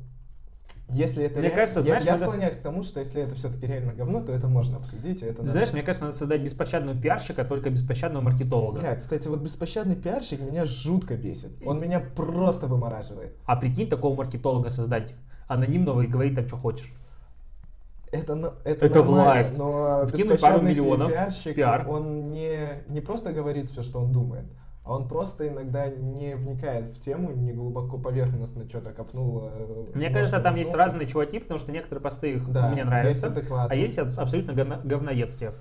если 0.92 1.26
это 1.26 1.36
Мне 1.40 1.44
реально- 1.50 1.56
кажется, 1.56 1.80
я- 1.80 1.86
знаешь, 1.86 2.04
я, 2.04 2.12
надо- 2.14 2.26
склоняюсь 2.26 2.56
к 2.56 2.62
тому, 2.62 2.84
что 2.84 3.00
если 3.00 3.22
это 3.22 3.36
все-таки 3.36 3.68
реально 3.68 3.94
говно, 3.94 4.22
то 4.22 4.32
это 4.32 4.48
можно 4.48 4.78
обсудить. 4.78 5.22
и 5.22 5.26
Это 5.26 5.44
знаешь, 5.44 5.72
мне 5.74 5.82
кажется, 5.82 6.06
надо 6.06 6.18
создать 6.18 6.42
беспощадного 6.42 7.00
пиарщика, 7.00 7.46
только 7.46 7.70
беспощадного 7.70 8.24
маркетолога. 8.24 8.80
Бля, 8.80 8.96
кстати, 8.96 9.28
вот 9.28 9.40
беспощадный 9.42 9.96
пиарщик 9.96 10.42
меня 10.42 10.66
жутко 10.66 11.16
бесит. 11.16 11.52
Он 11.66 11.80
меня 11.82 12.00
просто 12.00 12.68
вымораживает. 12.68 13.36
А 13.46 13.56
прикинь, 13.56 13.88
такого 13.88 14.16
маркетолога 14.16 14.70
создать 14.70 15.14
анонимного 15.48 16.02
и 16.02 16.08
говорить 16.08 16.36
там, 16.36 16.48
что 16.48 16.58
хочешь. 16.58 16.94
Это, 18.12 18.34
но- 18.34 18.54
это, 18.64 18.88
Это 18.88 19.00
нормально, 19.00 19.24
власть. 19.24 19.58
Но 19.60 20.06
Вкинуть 20.08 20.42
пару 20.42 20.62
миллионов, 20.64 21.12
пиарщик, 21.12 21.56
пиар. 21.56 21.88
он 21.88 22.32
не, 22.32 22.58
не 22.88 23.02
просто 23.02 23.32
говорит 23.32 23.70
все, 23.70 23.84
что 23.84 24.00
он 24.00 24.12
думает, 24.12 24.46
он 24.90 25.08
просто 25.08 25.48
иногда 25.48 25.88
не 25.88 26.36
вникает 26.36 26.88
в 26.88 27.00
тему, 27.00 27.32
не 27.32 27.54
глубоко 27.54 27.98
поверхностно 27.98 28.68
что-то 28.68 28.92
копнул. 28.92 29.50
э, 29.52 29.86
Мне 29.94 30.10
кажется, 30.10 30.40
там 30.40 30.56
есть 30.56 30.74
разные 30.74 31.08
чуваки, 31.08 31.40
потому 31.40 31.60
что 31.60 31.72
некоторые 31.72 32.02
посты 32.02 32.34
их 32.34 32.52
Да, 32.52 32.70
мне 32.70 32.84
нравятся, 32.84 33.28
есть 33.28 33.46
а 33.52 33.76
есть 33.76 34.00
аб- 34.00 34.18
абсолютно 34.18 34.52
говно- 34.54 34.82
говноедские. 34.84 35.54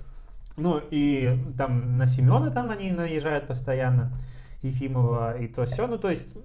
Ну 0.57 0.81
и 0.89 1.37
там 1.57 1.97
на 1.97 2.05
Семена 2.07 2.49
там 2.49 2.69
они 2.71 2.91
наезжают 2.91 3.47
постоянно, 3.47 4.11
Ефимова 4.61 5.37
и 5.37 5.47
то 5.47 5.65
все. 5.65 5.87
Ну 5.87 5.97
то 5.97 6.09
есть 6.09 6.35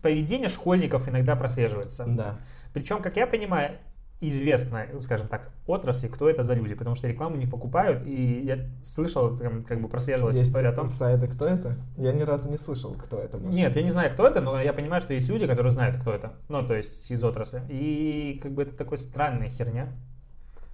поведение 0.00 0.48
школьников 0.48 1.08
иногда 1.08 1.36
прослеживается. 1.36 2.04
Да. 2.06 2.36
Причем, 2.72 3.02
как 3.02 3.16
я 3.16 3.26
понимаю, 3.26 3.72
известная, 4.20 4.98
скажем 5.00 5.28
так, 5.28 5.50
отрасль, 5.66 6.08
кто 6.08 6.28
это 6.28 6.42
за 6.42 6.54
люди, 6.54 6.74
потому 6.74 6.96
что 6.96 7.06
рекламу 7.06 7.36
не 7.36 7.46
покупают, 7.46 8.02
и 8.06 8.42
я 8.44 8.58
слышал, 8.82 9.36
там, 9.36 9.62
как 9.64 9.80
бы 9.80 9.88
прослеживалась 9.88 10.36
Есть 10.36 10.50
история 10.50 10.68
о 10.70 10.72
том, 10.72 10.86
инсайды, 10.86 11.28
кто 11.28 11.46
это? 11.46 11.76
Я 11.96 12.12
ни 12.12 12.22
разу 12.22 12.50
не 12.50 12.56
слышал, 12.56 12.94
кто 12.94 13.18
это. 13.18 13.38
может 13.38 13.54
Нет, 13.54 13.76
я 13.76 13.82
не 13.82 13.90
знаю, 13.90 14.10
кто 14.12 14.26
это, 14.26 14.40
но 14.40 14.60
я 14.60 14.72
понимаю, 14.72 15.00
что 15.00 15.12
есть 15.12 15.28
люди, 15.28 15.46
которые 15.46 15.72
знают, 15.72 15.96
кто 15.96 16.12
это. 16.12 16.32
Ну, 16.48 16.66
то 16.66 16.74
есть 16.74 17.10
из 17.10 17.22
отрасли. 17.22 17.62
И 17.68 18.40
как 18.42 18.52
бы 18.52 18.62
это 18.62 18.74
такой 18.74 18.98
странная 18.98 19.48
херня. 19.50 19.92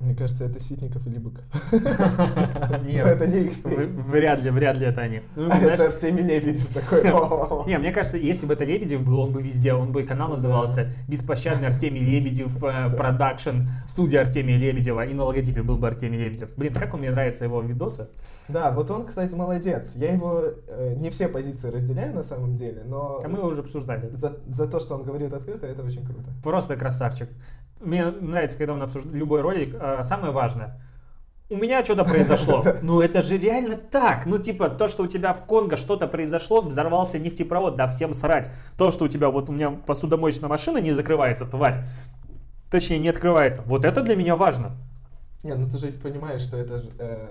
Мне 0.03 0.17
кажется, 0.17 0.45
это 0.45 0.59
Ситников 0.59 1.07
или 1.07 1.19
Быков. 1.19 1.45
Нет, 2.85 3.07
Это 3.07 3.27
не 3.27 3.43
их 3.43 3.53
стиль. 3.55 3.87
вряд 3.87 4.43
ли, 4.43 4.51
вряд 4.51 4.77
ли 4.77 4.87
это 4.87 5.01
они. 5.01 5.23
Ну, 5.37 5.49
А 5.51 5.61
знаешь, 5.61 5.79
это 5.79 5.87
Артемий 5.87 6.25
Лебедев 6.25 6.67
такой. 6.75 7.03
Не, 7.69 7.79
мне 7.79 7.93
кажется, 7.93 8.17
если 8.17 8.47
бы 8.47 8.55
это 8.55 8.65
Лебедев 8.65 9.05
был, 9.05 9.21
он 9.21 9.33
бы 9.33 9.41
везде, 9.43 9.73
он 9.75 9.93
бы 9.93 10.03
канал 10.03 10.31
назывался 10.31 10.89
«Беспощадный 11.07 11.69
Артемий 11.69 12.03
Лебедев 12.05 12.63
э, 12.65 12.91
Production», 12.97 13.69
студия 13.87 14.21
Артемия 14.23 14.59
Лебедева, 14.59 15.05
и 15.05 15.15
на 15.15 15.25
логотипе 15.25 15.63
был 15.63 15.77
бы 15.77 15.87
Артемий 15.87 16.19
Лебедев. 16.19 16.51
Блин, 16.57 16.75
как 16.75 16.93
он 16.95 17.01
мне 17.01 17.11
нравится 17.13 17.45
его 17.45 17.63
видосы. 17.63 18.09
Да, 18.49 18.73
вот 18.73 18.91
он, 18.91 19.07
кстати, 19.07 19.35
молодец. 19.37 19.93
Я 19.95 20.13
его 20.15 20.43
э, 20.67 20.95
не 20.97 21.11
все 21.11 21.29
позиции 21.29 21.71
разделяю 21.71 22.13
на 22.13 22.25
самом 22.25 22.57
деле, 22.57 22.83
но 22.85 23.21
А 23.23 23.29
мы 23.29 23.39
его 23.39 23.49
уже 23.49 23.61
обсуждали. 23.61 24.11
за, 24.15 24.37
за 24.49 24.67
то, 24.67 24.81
что 24.81 24.97
он 24.97 25.05
говорит 25.05 25.33
открыто, 25.33 25.67
это 25.67 25.83
очень 25.85 26.05
круто. 26.05 26.31
Просто 26.43 26.77
красавчик. 26.77 27.29
Мне 27.83 28.07
нравится, 28.07 28.59
когда 28.59 28.75
он 28.75 28.83
обсуждает 28.83 29.17
любой 29.17 29.41
ролик. 29.41 29.77
А, 29.79 30.03
Самое 30.05 30.33
важное. 30.33 30.81
У 31.51 31.57
меня 31.57 31.85
что-то 31.85 32.05
произошло. 32.05 32.65
Ну 32.83 33.03
это 33.03 33.23
же 33.23 33.37
реально 33.37 33.77
так. 33.77 34.25
Ну 34.25 34.39
типа 34.39 34.71
то, 34.71 34.89
что 34.89 35.03
у 35.03 35.07
тебя 35.07 35.35
в 35.35 35.45
Конго 35.45 35.77
что-то 35.77 36.07
произошло, 36.09 36.63
взорвался 36.63 37.19
нефтепровод, 37.19 37.77
да 37.77 37.87
всем 37.89 38.15
срать. 38.15 38.49
То, 38.79 38.91
что 38.91 39.05
у 39.05 39.09
тебя 39.09 39.29
вот 39.29 39.51
у 39.51 39.53
меня 39.53 39.71
посудомоечная 39.71 40.49
машина 40.49 40.79
не 40.79 40.93
закрывается, 40.93 41.45
тварь. 41.45 41.85
Точнее, 42.71 42.99
не 42.99 43.09
открывается. 43.11 43.63
Вот 43.67 43.85
это 43.85 44.01
для 44.03 44.17
меня 44.17 44.35
важно. 44.35 44.71
Не, 45.43 45.55
ну 45.55 45.69
ты 45.69 45.77
же 45.77 45.89
понимаешь, 45.89 46.41
что 46.41 46.57
это 46.57 46.79
же, 46.79 46.91
э, 46.99 47.29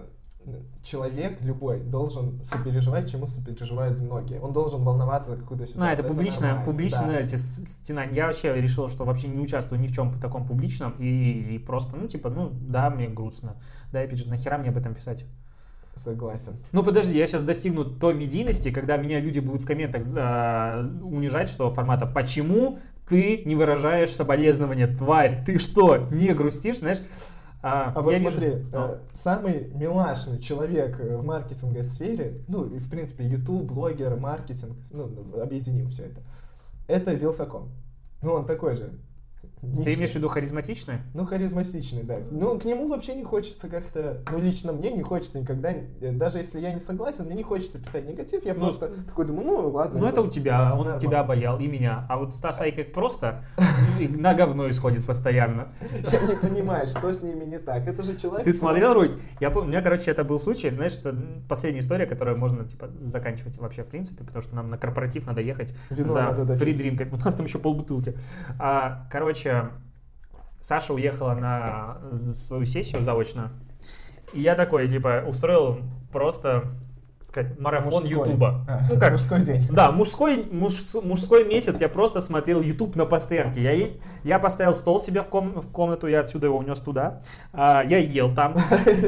человек 0.84 1.42
любой 1.42 1.80
должен 1.80 2.44
сопереживать, 2.44 3.12
чему 3.12 3.28
сопереживают 3.28 4.00
многие. 4.00 4.40
Он 4.40 4.54
должен 4.54 4.84
волноваться 4.84 5.32
за 5.32 5.38
какую-то 5.38 5.68
ситуацию. 5.68 5.86
Ну, 5.86 5.94
это 5.94 6.04
публичная, 6.04 6.50
нормально, 6.50 6.66
публичная 6.66 7.22
да. 7.22 7.38
стена. 7.38 8.04
Я 8.06 8.28
вообще 8.28 8.60
решил, 8.60 8.90
что 8.90 9.06
вообще 9.06 9.28
не 9.28 9.40
участвую 9.40 9.80
ни 9.80 9.88
в 9.88 9.94
чем 9.94 10.12
таком 10.20 10.48
публичном 10.48 10.94
и, 11.00 11.56
и 11.56 11.60
просто, 11.60 11.96
ну, 11.96 12.08
типа, 12.08 12.30
ну, 12.30 12.52
да, 12.52 12.90
мне 12.90 13.08
грустно. 13.08 13.56
Да, 13.92 14.02
я 14.02 14.08
пишу, 14.08 14.30
нахера 14.30 14.58
мне 14.58 14.70
об 14.70 14.78
этом 14.78 14.96
писать? 14.96 15.26
Согласен. 15.96 16.56
Ну 16.72 16.84
подожди, 16.84 17.18
я 17.18 17.28
сейчас 17.28 17.44
достигну 17.44 17.84
той 17.86 18.14
медийности, 18.14 18.72
когда 18.72 18.98
меня 18.98 19.20
люди 19.20 19.40
будут 19.40 19.62
в 19.62 19.66
комментах 19.68 20.04
а, 20.16 20.82
унижать, 21.04 21.50
что 21.50 21.70
формата 21.70 22.06
«Почему 22.06 22.80
ты 23.08 23.44
не 23.46 23.56
выражаешь 23.56 24.10
соболезнования, 24.10 24.88
тварь? 24.88 25.44
Ты 25.46 25.60
что, 25.60 26.08
не 26.10 26.34
грустишь?» 26.34 26.80
Знаешь, 26.80 27.00
а, 27.64 27.92
А 27.96 28.02
вот 28.02 28.12
я 28.12 28.20
вижу- 28.20 28.32
смотри, 28.32 28.56
Ну. 28.72 28.78
э, 28.80 29.00
самый 29.14 29.68
милашный 29.74 30.40
человек 30.40 31.00
э, 31.00 31.16
в 31.18 31.24
маркетинговой 31.24 31.84
сфере, 31.84 32.44
ну 32.48 32.66
и 32.66 32.80
в 32.80 32.90
принципе 32.90 33.26
YouTube, 33.26 33.72
блогер, 33.72 34.16
маркетинг, 34.18 34.76
ну 34.92 35.10
объединим 35.42 35.90
все 35.90 36.06
это, 36.06 36.22
это 36.88 37.14
Вилсаком. 37.14 37.70
Ну 38.22 38.34
он 38.34 38.46
такой 38.46 38.76
же. 38.76 38.92
Ты 39.62 39.94
имеешь 39.94 40.12
в 40.12 40.16
виду 40.16 40.28
харизматичный? 40.28 40.96
Ну, 41.14 41.24
харизматичный, 41.26 42.02
да. 42.02 42.18
Ну, 42.32 42.58
к 42.60 42.66
нему 42.66 42.88
вообще 42.88 43.14
не 43.14 43.24
хочется 43.24 43.68
как-то... 43.70 44.24
Ну, 44.32 44.40
лично 44.40 44.72
мне 44.74 44.92
не 44.92 45.04
хочется 45.04 45.40
никогда... 45.40 45.72
э, 45.72 46.12
Даже 46.14 46.40
если 46.40 46.60
я 46.60 46.74
не 46.74 46.80
согласен, 46.80 47.26
мне 47.26 47.36
не 47.36 47.44
хочется 47.44 47.78
писать 47.78 48.08
негатив. 48.08 48.44
Я 48.44 48.56
Ну, 48.56 48.62
просто 48.62 48.88
такой 49.08 49.26
думаю, 49.26 49.46
ну, 49.46 49.70
ладно. 49.70 50.00
Ну 50.00 50.06
это 50.08 50.22
у 50.22 50.28
тебя, 50.30 50.72
он 50.72 50.78
нормально. 50.80 51.00
тебя 51.00 51.20
обаял 51.20 51.60
и 51.60 51.68
меня. 51.68 52.08
А 52.10 52.18
вот 52.18 52.34
Стас 52.34 52.60
Айкек 52.62 52.92
просто 52.92 53.46
на 54.00 54.34
говно 54.34 54.68
исходит 54.68 55.06
постоянно. 55.06 55.68
Я 56.12 56.20
не 56.22 56.36
понимаю, 56.36 56.88
что 56.88 57.12
с 57.14 57.22
ними 57.22 57.46
не 57.46 57.60
так. 57.60 57.88
Это 57.88 58.02
же 58.04 58.18
человек... 58.18 58.46
Ты 58.46 58.54
смотрел 58.54 58.94
ролик? 58.96 59.20
Я 59.40 59.52
помню, 59.52 59.68
у 59.68 59.72
меня, 59.72 59.82
короче, 59.84 60.10
это 60.10 60.24
был 60.24 60.40
случай, 60.40 60.72
знаешь, 60.72 60.98
это 60.98 61.16
последняя 61.48 61.82
история, 61.82 62.08
которую 62.08 62.38
можно, 62.38 62.66
типа, 62.68 62.90
заканчивать 63.04 63.58
вообще, 63.60 63.84
в 63.84 63.88
принципе, 63.88 64.24
потому 64.24 64.42
что 64.42 64.56
нам 64.56 64.68
на 64.72 64.78
корпоратив 64.80 65.28
надо 65.28 65.42
ехать 65.42 65.76
за 65.92 66.34
фридринками. 66.58 67.12
У 67.12 67.18
нас 67.18 67.36
там 67.36 67.46
еще 67.46 67.60
полбутылки. 67.60 68.16
А, 68.60 69.08
короче, 69.52 69.72
Саша 70.60 70.94
уехала 70.94 71.34
на 71.34 72.12
свою 72.12 72.66
сессию 72.66 73.02
заочную, 73.02 73.50
и 74.34 74.42
я 74.42 74.56
такой, 74.56 74.88
типа, 74.88 75.24
устроил 75.28 75.80
просто, 76.12 76.66
сказать, 77.32 77.58
марафон 77.60 78.04
Мужской. 78.04 78.28
Ютуба. 78.28 78.66
А, 78.68 78.82
Ну 78.90 79.00
как, 79.00 79.12
Мужской 79.14 79.40
день. 79.42 79.66
да, 79.72 79.92
мужской, 79.92 80.46
муж- 80.52 80.86
мужской 81.02 81.46
месяц 81.46 81.80
я 81.80 81.88
просто 81.88 82.20
смотрел 82.22 82.62
YouTube 82.62 82.96
на 82.98 83.06
постоянке. 83.06 83.62
Я, 83.64 83.88
я 84.26 84.38
поставил 84.40 84.74
стол 84.74 85.00
себе 85.02 85.22
в, 85.22 85.28
ком- 85.28 85.62
в 85.62 85.70
комнату, 85.72 86.08
я 86.08 86.20
отсюда 86.20 86.48
его 86.48 86.58
унес 86.58 86.80
туда. 86.80 87.20
А, 87.54 87.84
я 87.86 88.00
ел 88.00 88.34
там. 88.36 88.56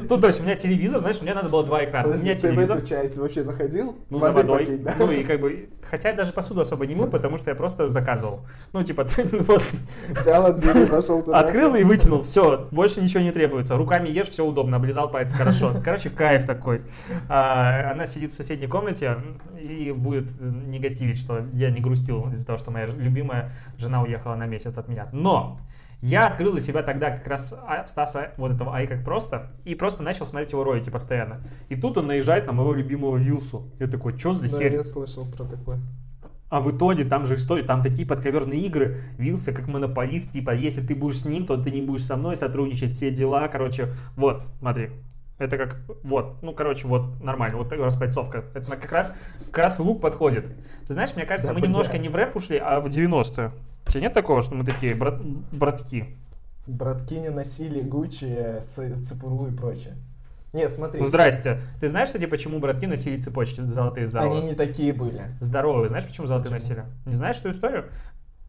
Тут, 0.07 0.21
то 0.21 0.27
есть 0.27 0.39
у 0.39 0.43
меня 0.43 0.55
телевизор, 0.55 1.01
знаешь, 1.01 1.21
мне 1.21 1.33
надо 1.33 1.49
было 1.49 1.65
два 1.65 1.83
экрана. 1.83 2.05
у 2.07 2.11
Подожди, 2.11 2.25
меня 2.25 2.35
ты 2.39 2.47
в 2.47 2.51
телевизор, 2.51 2.81
часть 2.81 3.17
вообще 3.17 3.43
заходил? 3.43 3.95
ну, 4.09 4.19
за 4.19 4.31
водой. 4.31 4.65
попить, 4.65 4.83
да? 4.83 4.95
Ну, 4.97 5.11
и 5.11 5.23
как 5.25 5.41
бы, 5.41 5.69
хотя 5.89 6.09
я 6.09 6.15
даже 6.15 6.31
посуду 6.31 6.61
особо 6.61 6.85
не 6.85 6.95
мыл, 6.95 7.07
потому 7.07 7.37
что 7.37 7.49
я 7.49 7.55
просто 7.55 7.89
заказывал. 7.89 8.45
Ну, 8.71 8.83
типа, 8.83 9.05
вот, 9.41 9.63
Взял 10.09 10.45
от 10.45 10.55
двери, 10.57 10.85
зашел 10.85 11.21
туда. 11.21 11.39
открыл 11.39 11.75
и 11.75 11.83
вытянул, 11.83 12.21
все, 12.21 12.67
больше 12.71 13.01
ничего 13.01 13.21
не 13.21 13.31
требуется. 13.31 13.75
Руками 13.75 14.07
ешь, 14.07 14.29
все 14.29 14.45
удобно, 14.45 14.77
облизал 14.77 15.09
палец 15.09 15.33
хорошо. 15.33 15.73
Короче, 15.83 16.09
кайф 16.09 16.45
такой. 16.45 16.83
А, 17.29 17.91
она 17.91 18.05
сидит 18.13 18.31
в 18.31 18.35
соседней 18.35 18.67
комнате 18.67 19.17
и 19.59 19.91
будет 19.91 20.29
негативить, 20.41 21.17
что 21.19 21.45
я 21.53 21.69
не 21.71 21.79
грустил 21.81 22.29
из-за 22.31 22.45
того, 22.45 22.57
что 22.57 22.71
моя 22.71 22.85
любимая 22.85 23.51
жена 23.77 24.01
уехала 24.01 24.35
на 24.35 24.45
месяц 24.45 24.77
от 24.77 24.87
меня. 24.87 25.09
Но 25.11 25.59
я 26.01 26.27
открыл 26.27 26.51
для 26.51 26.61
себя 26.61 26.83
тогда 26.83 27.11
как 27.11 27.25
раз 27.27 27.53
а- 27.65 27.87
Стаса 27.87 28.31
вот 28.37 28.51
этого 28.51 28.73
Ай 28.75 28.87
как 28.87 29.03
просто 29.05 29.47
и 29.63 29.73
просто 29.75 30.03
начал 30.03 30.25
смотреть 30.25 30.51
его 30.51 30.63
ролики 30.63 30.89
постоянно. 30.89 31.41
И 31.69 31.75
тут 31.75 31.97
он 31.97 32.07
наезжает 32.07 32.45
на 32.45 32.51
моего 32.53 32.73
любимого 32.73 33.17
Вилсу. 33.17 33.71
Я 33.79 33.87
такой, 33.87 34.17
что 34.17 34.33
за 34.33 34.51
Да, 34.51 34.57
херь? 34.59 34.73
я 34.73 34.83
слышал 34.83 35.25
про 35.25 35.45
такое. 35.45 35.79
А 36.49 36.61
в 36.61 36.69
итоге 36.75 37.03
там 37.05 37.25
же 37.25 37.35
история, 37.35 37.63
там 37.63 37.81
такие 37.81 38.05
подковерные 38.07 38.61
игры. 38.61 38.99
Вился 39.17 39.53
как 39.53 39.67
монополист, 39.67 40.29
типа, 40.31 40.51
если 40.53 40.85
ты 40.85 40.93
будешь 40.93 41.19
с 41.21 41.25
ним, 41.25 41.47
то 41.47 41.57
ты 41.57 41.71
не 41.71 41.81
будешь 41.81 42.03
со 42.03 42.15
мной 42.15 42.35
сотрудничать, 42.35 42.91
все 42.91 43.09
дела, 43.09 43.47
короче. 43.47 43.87
Вот, 44.15 44.43
смотри. 44.59 44.91
Это 45.39 45.57
как, 45.57 45.77
вот, 46.03 46.35
ну, 46.41 46.53
короче, 46.53 46.87
вот, 46.87 47.21
нормально, 47.21 47.57
вот 47.57 47.69
такая 47.69 47.85
распайцовка. 47.85 48.45
Это 48.53 48.77
как 48.77 48.91
раз, 48.91 49.15
как 49.47 49.57
раз 49.57 49.79
лук 49.79 49.99
подходит. 50.01 50.45
Ты 50.87 50.93
знаешь, 50.93 51.15
мне 51.15 51.25
кажется, 51.25 51.47
Да, 51.47 51.53
мы 51.53 51.59
блядь. 51.61 51.69
немножко 51.71 51.97
не 51.97 52.07
в 52.07 52.15
рэп 52.15 52.35
ушли, 52.35 52.57
а 52.57 52.79
в 52.79 52.85
90-е. 52.85 53.51
У 53.87 53.89
тебя 53.91 54.01
нет 54.01 54.13
такого, 54.13 54.41
что 54.41 54.55
мы 54.55 54.63
такие 54.63 54.95
брат, 54.95 55.19
братки? 55.51 56.15
Братки 56.67 57.15
не 57.15 57.29
носили 57.29 57.81
Гуччи, 57.81 58.61
Ц- 58.73 58.95
Цепуру 59.03 59.47
и 59.47 59.51
прочее. 59.55 59.95
Нет, 60.53 60.71
смотри. 60.73 61.01
Здрасте. 61.01 61.59
Ты 61.81 61.89
знаешь, 61.89 62.09
кстати, 62.09 62.25
почему 62.27 62.59
братки 62.59 62.85
носили 62.85 63.19
цепочки 63.19 63.61
золотые 63.61 64.07
здоровые? 64.07 64.39
Они 64.41 64.49
не 64.51 64.55
такие 64.55 64.93
были. 64.93 65.23
Здоровые. 65.39 65.89
Знаешь, 65.89 66.05
почему 66.05 66.27
золотые 66.27 66.53
Почему? 66.53 66.69
носили? 66.77 66.85
Не 67.07 67.13
знаешь 67.13 67.39
эту 67.39 67.49
историю? 67.49 67.85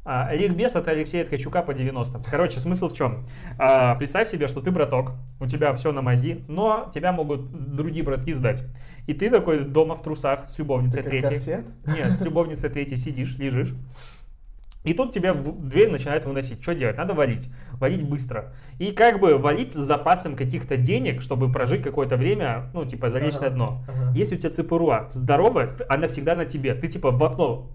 А, 0.06 0.34
ликбез 0.34 0.76
от 0.76 0.86
Алексея 0.88 1.24
Ткачука 1.24 1.62
по 1.62 1.70
90-м. 1.70 2.22
Короче, 2.30 2.60
смысл 2.60 2.88
в 2.88 2.92
чем? 2.94 3.24
А, 3.58 3.94
представь 3.94 4.28
себе, 4.28 4.48
что 4.48 4.60
ты 4.60 4.70
браток, 4.70 5.12
у 5.40 5.46
тебя 5.46 5.72
все 5.72 5.92
на 5.92 6.02
мази, 6.02 6.44
но 6.46 6.90
тебя 6.92 7.12
могут 7.12 7.74
другие 7.74 8.04
братки 8.04 8.34
сдать. 8.34 8.64
И 9.06 9.14
ты 9.14 9.30
такой 9.30 9.64
дома 9.64 9.94
в 9.94 10.02
трусах 10.02 10.46
с 10.48 10.58
любовницей 10.58 11.00
Это 11.00 11.08
как 11.10 11.20
третьей. 11.20 11.34
корсет? 11.36 11.66
Нет, 11.86 12.12
с 12.12 12.20
любовницей 12.20 12.68
третьей 12.68 12.98
сидишь, 12.98 13.38
лежишь. 13.38 13.72
И 14.82 14.92
тут 14.92 15.12
тебя 15.12 15.32
в 15.32 15.66
дверь 15.66 15.90
начинает 15.90 16.26
выносить. 16.26 16.62
Что 16.62 16.74
делать? 16.74 16.98
Надо 16.98 17.14
валить. 17.14 17.48
Валить 17.72 18.06
быстро. 18.06 18.52
И 18.78 18.92
как 18.92 19.18
бы 19.18 19.38
валить 19.38 19.72
с 19.72 19.76
запасом 19.76 20.36
каких-то 20.36 20.76
денег, 20.76 21.22
чтобы 21.22 21.50
прожить 21.50 21.82
какое-то 21.82 22.18
время, 22.18 22.68
ну, 22.74 22.84
типа, 22.84 23.08
залечь 23.08 23.36
Ага, 23.36 23.44
на 23.44 23.50
дно. 23.50 23.84
ага. 23.88 24.12
Если 24.14 24.34
у 24.36 24.38
тебя 24.38 24.50
цепуруа 24.50 25.08
здоровая, 25.10 25.74
она 25.88 26.08
всегда 26.08 26.34
на 26.36 26.44
тебе. 26.44 26.74
Ты 26.74 26.88
типа 26.88 27.10
в 27.12 27.24
окно 27.24 27.70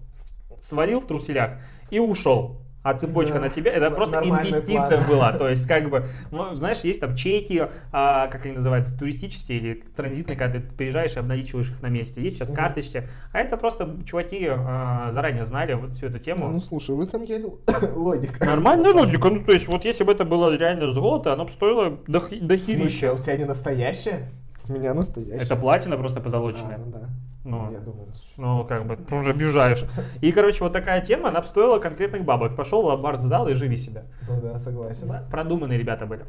свалил 0.70 1.00
в 1.00 1.06
труселях 1.06 1.52
и 1.90 1.98
ушел. 1.98 2.56
А 2.82 2.94
цепочка 2.94 3.34
Да, 3.34 3.40
на 3.40 3.48
тебе, 3.50 3.70
это 3.72 3.90
просто 3.90 4.22
инвестиция 4.24 4.96
план. 4.96 5.06
была. 5.10 5.32
То 5.34 5.50
есть, 5.50 5.66
как 5.68 5.90
бы, 5.90 6.06
ну, 6.30 6.54
знаешь, 6.54 6.78
есть 6.78 6.98
там 6.98 7.14
чеки, 7.14 7.64
а, 7.92 8.28
как 8.28 8.46
они 8.46 8.54
называются, 8.54 8.98
туристические 8.98 9.58
или 9.58 9.74
транзитные, 9.94 10.34
когда 10.34 10.60
ты 10.60 10.66
приезжаешь 10.66 11.14
и 11.14 11.18
обналичиваешь 11.18 11.72
их 11.72 11.82
на 11.82 11.88
месте. 11.88 12.22
Есть 12.22 12.36
сейчас 12.38 12.52
карточки. 12.52 13.06
А 13.34 13.38
это 13.40 13.58
просто 13.58 13.98
чуваки 14.06 14.46
а, 14.48 15.10
заранее 15.10 15.44
знали 15.44 15.74
вот 15.74 15.92
всю 15.92 16.06
эту 16.06 16.20
тему. 16.20 16.48
Ну, 16.48 16.62
слушай, 16.62 16.94
в 16.94 17.00
этом 17.02 17.22
есть 17.24 17.44
логика. 17.94 18.46
Нормальная 18.46 18.94
логика. 18.94 19.28
Ну, 19.28 19.44
то 19.44 19.52
есть, 19.52 19.68
вот 19.68 19.84
если 19.84 20.04
бы 20.04 20.12
это 20.12 20.24
было 20.24 20.56
реально 20.56 20.90
золото, 20.94 21.34
оно 21.34 21.44
бы 21.44 21.50
стоило 21.50 21.98
до, 22.06 22.20
до 22.20 22.24
В 22.24 22.30
смысле, 22.30 22.56
херища. 22.58 23.12
у 23.12 23.18
тебя 23.18 23.36
не 23.36 23.44
настоящее? 23.44 24.30
У 24.70 24.74
меня 24.74 24.94
настоящее. 24.94 25.36
Это 25.36 25.56
платина 25.56 25.96
просто 25.96 26.20
А, 26.20 26.22
позолоченная. 26.22 26.78
ну 26.78 26.90
да. 26.92 27.00
Ну, 27.42 27.72
Я 27.72 27.80
думаю, 27.80 28.08
Ну, 28.36 28.64
как 28.66 28.84
бы, 28.86 28.98
уже 29.16 29.30
обижаешь. 29.30 29.84
И, 30.20 30.30
короче, 30.30 30.62
вот 30.62 30.72
такая 30.72 31.00
тема, 31.00 31.30
она 31.30 31.42
стоила 31.42 31.78
конкретных 31.78 32.24
бабок. 32.24 32.54
Пошел 32.54 32.80
ломбард 32.84 33.22
сдал 33.22 33.48
и 33.48 33.54
живи 33.54 33.76
себя. 33.76 34.04
ну 34.28 34.40
да, 34.40 34.58
согласен. 34.58 35.10
Продуманные 35.30 35.78
ребята 35.78 36.06
были. 36.06 36.24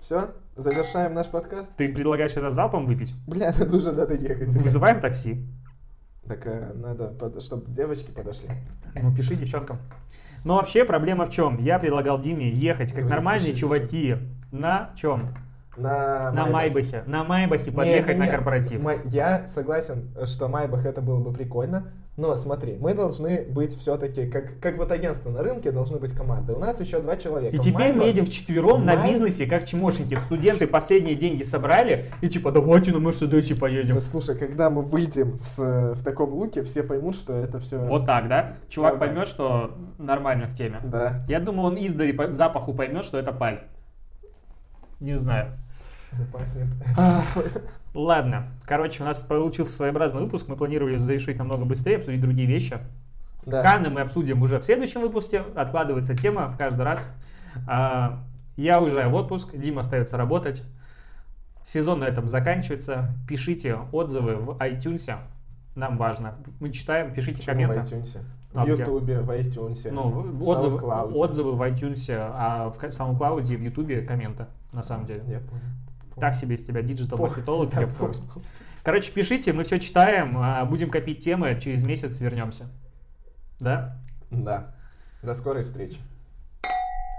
Все, 0.00 0.30
завершаем 0.56 1.12
наш 1.14 1.26
подкаст. 1.28 1.76
Ты 1.76 1.92
предлагаешь 1.92 2.32
это 2.32 2.48
залпом 2.50 2.86
выпить? 2.86 3.14
Бля, 3.26 3.52
нам 3.58 3.72
уже 3.74 3.92
надо 3.92 4.14
ехать. 4.14 4.48
Вызываем 4.54 4.98
такси. 5.00 5.46
Так 6.26 6.46
э, 6.46 6.72
надо, 6.74 7.12
чтобы 7.40 7.70
девочки 7.70 8.10
подошли. 8.10 8.48
Ну, 9.00 9.14
пиши 9.14 9.34
девчонкам. 9.34 9.78
Но 10.44 10.56
вообще 10.56 10.86
проблема 10.86 11.26
в 11.26 11.30
чем? 11.30 11.58
Я 11.58 11.78
предлагал 11.78 12.18
Диме 12.18 12.50
ехать 12.50 12.92
как 12.92 13.04
Вы 13.04 13.10
нормальные 13.10 13.50
пишите. 13.50 13.60
чуваки 13.60 14.16
на 14.52 14.90
чем? 14.96 15.34
На, 15.76 16.32
На 16.32 16.46
Майбахе. 16.46 17.04
На 17.06 17.22
Майбахе 17.24 17.70
подъехать 17.70 18.16
на 18.16 18.22
Не-не-не, 18.24 18.30
корпоратив. 18.36 18.82
Май- 18.82 19.00
Я 19.04 19.46
согласен, 19.46 20.10
что 20.26 20.48
Майбах 20.48 20.84
это 20.84 21.00
было 21.00 21.20
бы 21.20 21.32
прикольно, 21.32 21.92
но 22.16 22.34
смотри, 22.36 22.76
мы 22.78 22.92
должны 22.92 23.44
быть 23.44 23.74
все-таки, 23.78 24.26
как, 24.26 24.58
как 24.60 24.76
вот 24.78 24.90
агентство 24.90 25.30
на 25.30 25.42
рынке, 25.42 25.70
должны 25.70 25.98
быть 25.98 26.12
команды. 26.12 26.52
У 26.54 26.58
нас 26.58 26.80
еще 26.80 27.00
два 27.00 27.16
человека. 27.16 27.54
И 27.54 27.58
теперь 27.58 27.92
мы 27.92 28.00
Майбах- 28.00 28.06
едем 28.08 28.24
вчетвером 28.26 28.84
на 28.84 28.96
бизнесе, 29.06 29.46
как 29.46 29.64
чмошники. 29.64 30.14
Студенты 30.16 30.66
последние 30.66 31.14
деньги 31.14 31.44
собрали, 31.44 32.06
и 32.20 32.28
типа, 32.28 32.50
давайте 32.50 32.92
на 32.92 32.98
Мерседесе 32.98 33.54
поедем. 33.54 33.94
Да, 33.94 34.00
слушай, 34.00 34.36
когда 34.36 34.70
мы 34.70 34.82
выйдем 34.82 35.38
с, 35.38 35.58
э, 35.60 35.92
в 35.94 36.02
таком 36.02 36.30
луке, 36.34 36.62
все 36.64 36.82
поймут, 36.82 37.14
что 37.14 37.32
это 37.34 37.58
все... 37.60 37.78
Вот 37.78 38.06
так, 38.06 38.28
да? 38.28 38.56
Чувак 38.68 38.94
Ну 38.94 38.98
да. 39.00 39.06
поймет, 39.06 39.26
что 39.28 39.70
нормально 39.98 40.46
в 40.48 40.52
теме. 40.52 40.80
Да. 40.82 41.24
Я 41.28 41.38
думаю, 41.40 41.68
он 41.68 41.76
издали 41.76 42.10
по 42.12 42.30
запаху 42.32 42.74
поймет, 42.74 43.04
что 43.04 43.18
это 43.18 43.32
паль. 43.32 43.60
Не 45.00 45.18
знаю. 45.18 45.52
Ладно. 47.94 48.48
Короче, 48.66 49.02
у 49.02 49.06
нас 49.06 49.22
получился 49.22 49.72
своеобразный 49.72 50.20
выпуск. 50.22 50.46
Мы 50.48 50.56
планировали 50.56 50.96
завершить 50.98 51.38
намного 51.38 51.64
быстрее, 51.64 51.96
обсудить 51.96 52.20
другие 52.20 52.46
вещи. 52.46 52.78
Да. 53.46 53.62
Канны 53.62 53.90
мы 53.90 54.02
обсудим 54.02 54.42
уже 54.42 54.58
в 54.58 54.64
следующем 54.64 55.00
выпуске. 55.00 55.42
Откладывается 55.54 56.16
тема 56.16 56.54
каждый 56.58 56.82
раз. 56.82 57.08
А, 57.66 58.22
я 58.56 58.80
уезжаю 58.80 59.10
в 59.10 59.14
отпуск, 59.14 59.56
Дима 59.56 59.80
остается 59.80 60.16
работать. 60.16 60.62
Сезон 61.64 62.00
на 62.00 62.04
этом 62.04 62.28
заканчивается. 62.28 63.14
Пишите 63.28 63.78
отзывы 63.92 64.36
в 64.36 64.50
iTunes. 64.58 65.16
Нам 65.74 65.96
важно. 65.96 66.34
Мы 66.58 66.70
читаем, 66.70 67.12
пишите 67.12 67.38
Почему 67.38 67.68
комменты. 67.68 67.80
в 67.80 67.98
iTunes? 67.98 68.18
А 68.52 68.64
в 68.64 68.68
где? 68.68 68.82
Ютубе, 68.82 69.20
в 69.20 69.30
iTunes. 69.30 69.88
Ну, 69.92 70.08
в- 70.08 70.38
в 70.38 70.48
отзывы, 70.48 70.78
SoundCloud. 70.78 71.12
отзывы 71.14 71.52
в 71.56 71.62
iTunes, 71.62 72.10
а 72.12 72.70
в 72.70 72.78
SoundCloud 72.82 73.42
и 73.52 73.56
в 73.56 73.62
YouTube 73.62 74.06
комменты, 74.06 74.46
на 74.72 74.82
самом 74.82 75.06
деле. 75.06 75.20
Я 75.26 75.38
понял. 75.40 75.62
Так 76.16 76.34
себе 76.34 76.56
из 76.56 76.64
тебя 76.64 76.82
digital 76.82 77.18
Пох- 77.18 77.28
маркетолог. 77.30 77.72
я 77.74 77.86
понял. 77.86 78.14
Короче, 78.82 79.12
пишите, 79.12 79.52
мы 79.52 79.62
все 79.64 79.78
читаем, 79.78 80.34
а, 80.36 80.64
будем 80.64 80.90
копить 80.90 81.22
темы, 81.22 81.58
через 81.60 81.84
месяц 81.84 82.20
вернемся. 82.20 82.64
Да? 83.60 83.98
Да. 84.30 84.74
До 85.22 85.34
скорой 85.34 85.62
встречи. 85.64 85.98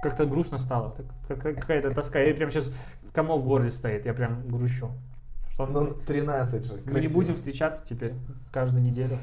Как-то 0.03 0.25
грустно 0.25 0.57
стало. 0.57 0.95
Какая-то 1.27 1.93
тоска. 1.93 2.19
Я 2.19 2.34
прям 2.34 2.49
сейчас 2.51 2.73
комок 3.13 3.43
в 3.43 3.45
горле 3.47 3.69
стоит, 3.71 4.05
я 4.07 4.13
прям 4.13 4.47
грущу. 4.47 4.91
Что 5.51 5.67
Ну, 5.67 5.93
13 6.07 6.65
же. 6.65 6.73
мы 6.73 6.79
не 6.79 6.91
красиво. 6.93 7.13
будем 7.13 7.36
встречаться 7.36 7.84
теперь 7.86 8.15
каждую 8.51 8.82
неделю. 8.84 9.19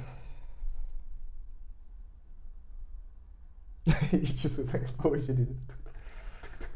И 4.12 4.24
часы 4.24 4.64
так 4.64 4.88
по 4.90 5.08
очереди. 5.08 5.56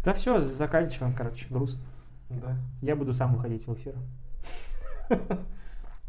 Да 0.04 0.12
все, 0.14 0.40
заканчиваем, 0.40 1.14
короче, 1.14 1.46
грустно. 1.48 1.82
Да. 2.28 2.56
Я 2.80 2.96
буду 2.96 3.12
сам 3.12 3.34
выходить 3.34 3.66
в 3.66 3.74
эфир. 3.74 3.94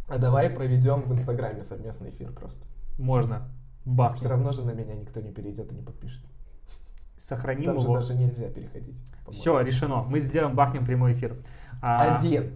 А 0.10 0.18
давай 0.18 0.49
проведем 0.49 1.01
в 1.01 1.14
Инстаграме 1.14 1.64
совместный 1.64 2.10
эфир 2.12 2.32
просто. 2.34 2.64
Можно. 2.97 3.47
Все 3.84 3.89
Бахнем. 3.91 4.30
равно 4.30 4.51
же 4.51 4.64
на 4.64 4.72
меня 4.72 4.93
никто 4.95 5.22
не 5.22 5.32
перейдет 5.32 5.72
и 5.72 5.76
не 5.76 5.82
подпишет. 5.82 6.22
Сохраним 7.16 7.66
Там 7.66 7.80
же 7.80 7.84
его. 7.86 7.95
даже 7.95 8.16
нельзя 8.16 8.49
переходить. 8.49 9.01
Все, 9.30 9.60
решено. 9.62 10.04
Мы 10.04 10.20
сделаем 10.20 10.56
бахнем 10.56 10.86
прямой 10.86 11.14
эфир. 11.14 11.38
А, 11.82 12.16
Один. 12.18 12.51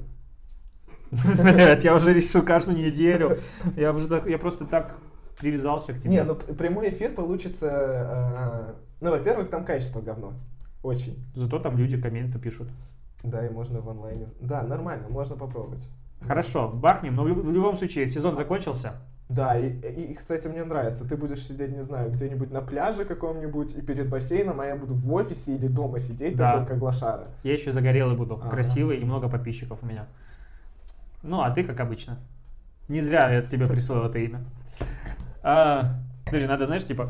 Блять, 1.12 1.86
я 1.86 1.96
уже 1.96 2.14
решил 2.14 2.44
каждую 2.44 2.78
неделю. 2.78 3.38
Я 3.78 3.94
уже 3.94 4.08
так- 4.10 4.28
я 4.28 4.38
просто 4.38 4.66
так 4.66 4.98
привязался 5.40 5.94
к 5.94 6.00
тебе. 6.00 6.12
Не, 6.14 6.24
ну 6.24 6.36
прямой 6.36 6.90
эфир 6.90 7.14
получится... 7.14 7.68
э, 7.70 8.74
Ну, 9.02 9.12
во-первых, 9.12 9.50
там 9.50 9.64
качество 9.66 10.02
говно. 10.02 10.34
Очень. 10.84 11.24
Зато 11.34 11.60
там 11.60 11.78
люди 11.78 12.00
комменты 12.02 12.40
пишут. 12.40 12.70
Да, 13.24 13.46
и 13.46 13.50
можно 13.50 13.82
в 13.82 13.90
онлайне. 13.90 14.28
Да, 14.42 14.64
нормально, 14.64 15.08
можно 15.10 15.36
попробовать. 15.36 15.90
Хорошо, 16.22 16.70
бахнем. 16.70 17.14
Но 17.16 17.24
в, 17.24 17.28
люб- 17.28 17.44
в 17.44 17.52
любом 17.52 17.76
случае 17.76 18.08
сезон 18.08 18.36
закончился. 18.36 18.94
Да, 19.30 19.60
и, 19.60 19.70
и, 19.70 20.14
кстати, 20.14 20.48
мне 20.48 20.64
нравится. 20.64 21.04
Ты 21.08 21.18
будешь 21.18 21.44
сидеть, 21.46 21.72
не 21.76 21.84
знаю, 21.84 22.10
где-нибудь 22.12 22.50
на 22.52 22.62
пляже 22.62 23.04
каком-нибудь 23.06 23.74
и 23.76 23.82
перед 23.82 24.08
бассейном, 24.10 24.62
а 24.62 24.66
я 24.66 24.76
буду 24.78 24.94
в 24.96 25.12
офисе 25.14 25.56
или 25.56 25.68
дома 25.68 26.00
сидеть, 26.00 26.36
Да. 26.38 26.54
такой, 26.54 26.68
как 26.68 26.82
лошара. 26.82 27.28
Я 27.44 27.54
еще 27.54 27.72
загорелый 27.74 28.16
буду, 28.16 28.36
Ага. 28.36 28.50
красивый 28.50 28.98
и 28.98 29.04
много 29.06 29.28
подписчиков 29.30 29.84
у 29.84 29.86
меня. 29.86 30.08
Ну, 31.24 31.42
а 31.42 31.52
ты 31.52 31.64
как 31.66 31.80
обычно. 31.82 32.18
Не 32.88 33.02
зря 33.02 33.30
я 33.30 33.42
тебе 33.42 33.68
присвоил 33.68 34.04
это 34.06 34.18
имя. 34.20 34.46
А, 35.50 35.96
Подожди, 36.26 36.46
надо, 36.46 36.66
знаешь, 36.66 36.84
типа, 36.84 37.10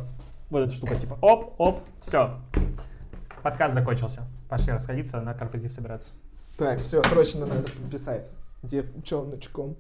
вот 0.52 0.60
эта 0.60 0.72
штука, 0.72 0.96
типа, 0.96 1.18
оп, 1.22 1.56
оп, 1.58 1.80
все. 2.00 2.40
Подкаст 3.42 3.74
закончился. 3.74 4.28
Пошли 4.48 4.74
расходиться, 4.74 5.22
на 5.22 5.34
корпоратив 5.34 5.74
собираться. 5.74 6.14
Так, 6.56 6.80
все, 6.80 7.02
срочно 7.02 7.48
надо 7.48 7.64
писать. 7.92 8.32
Девчоночком. 8.62 9.76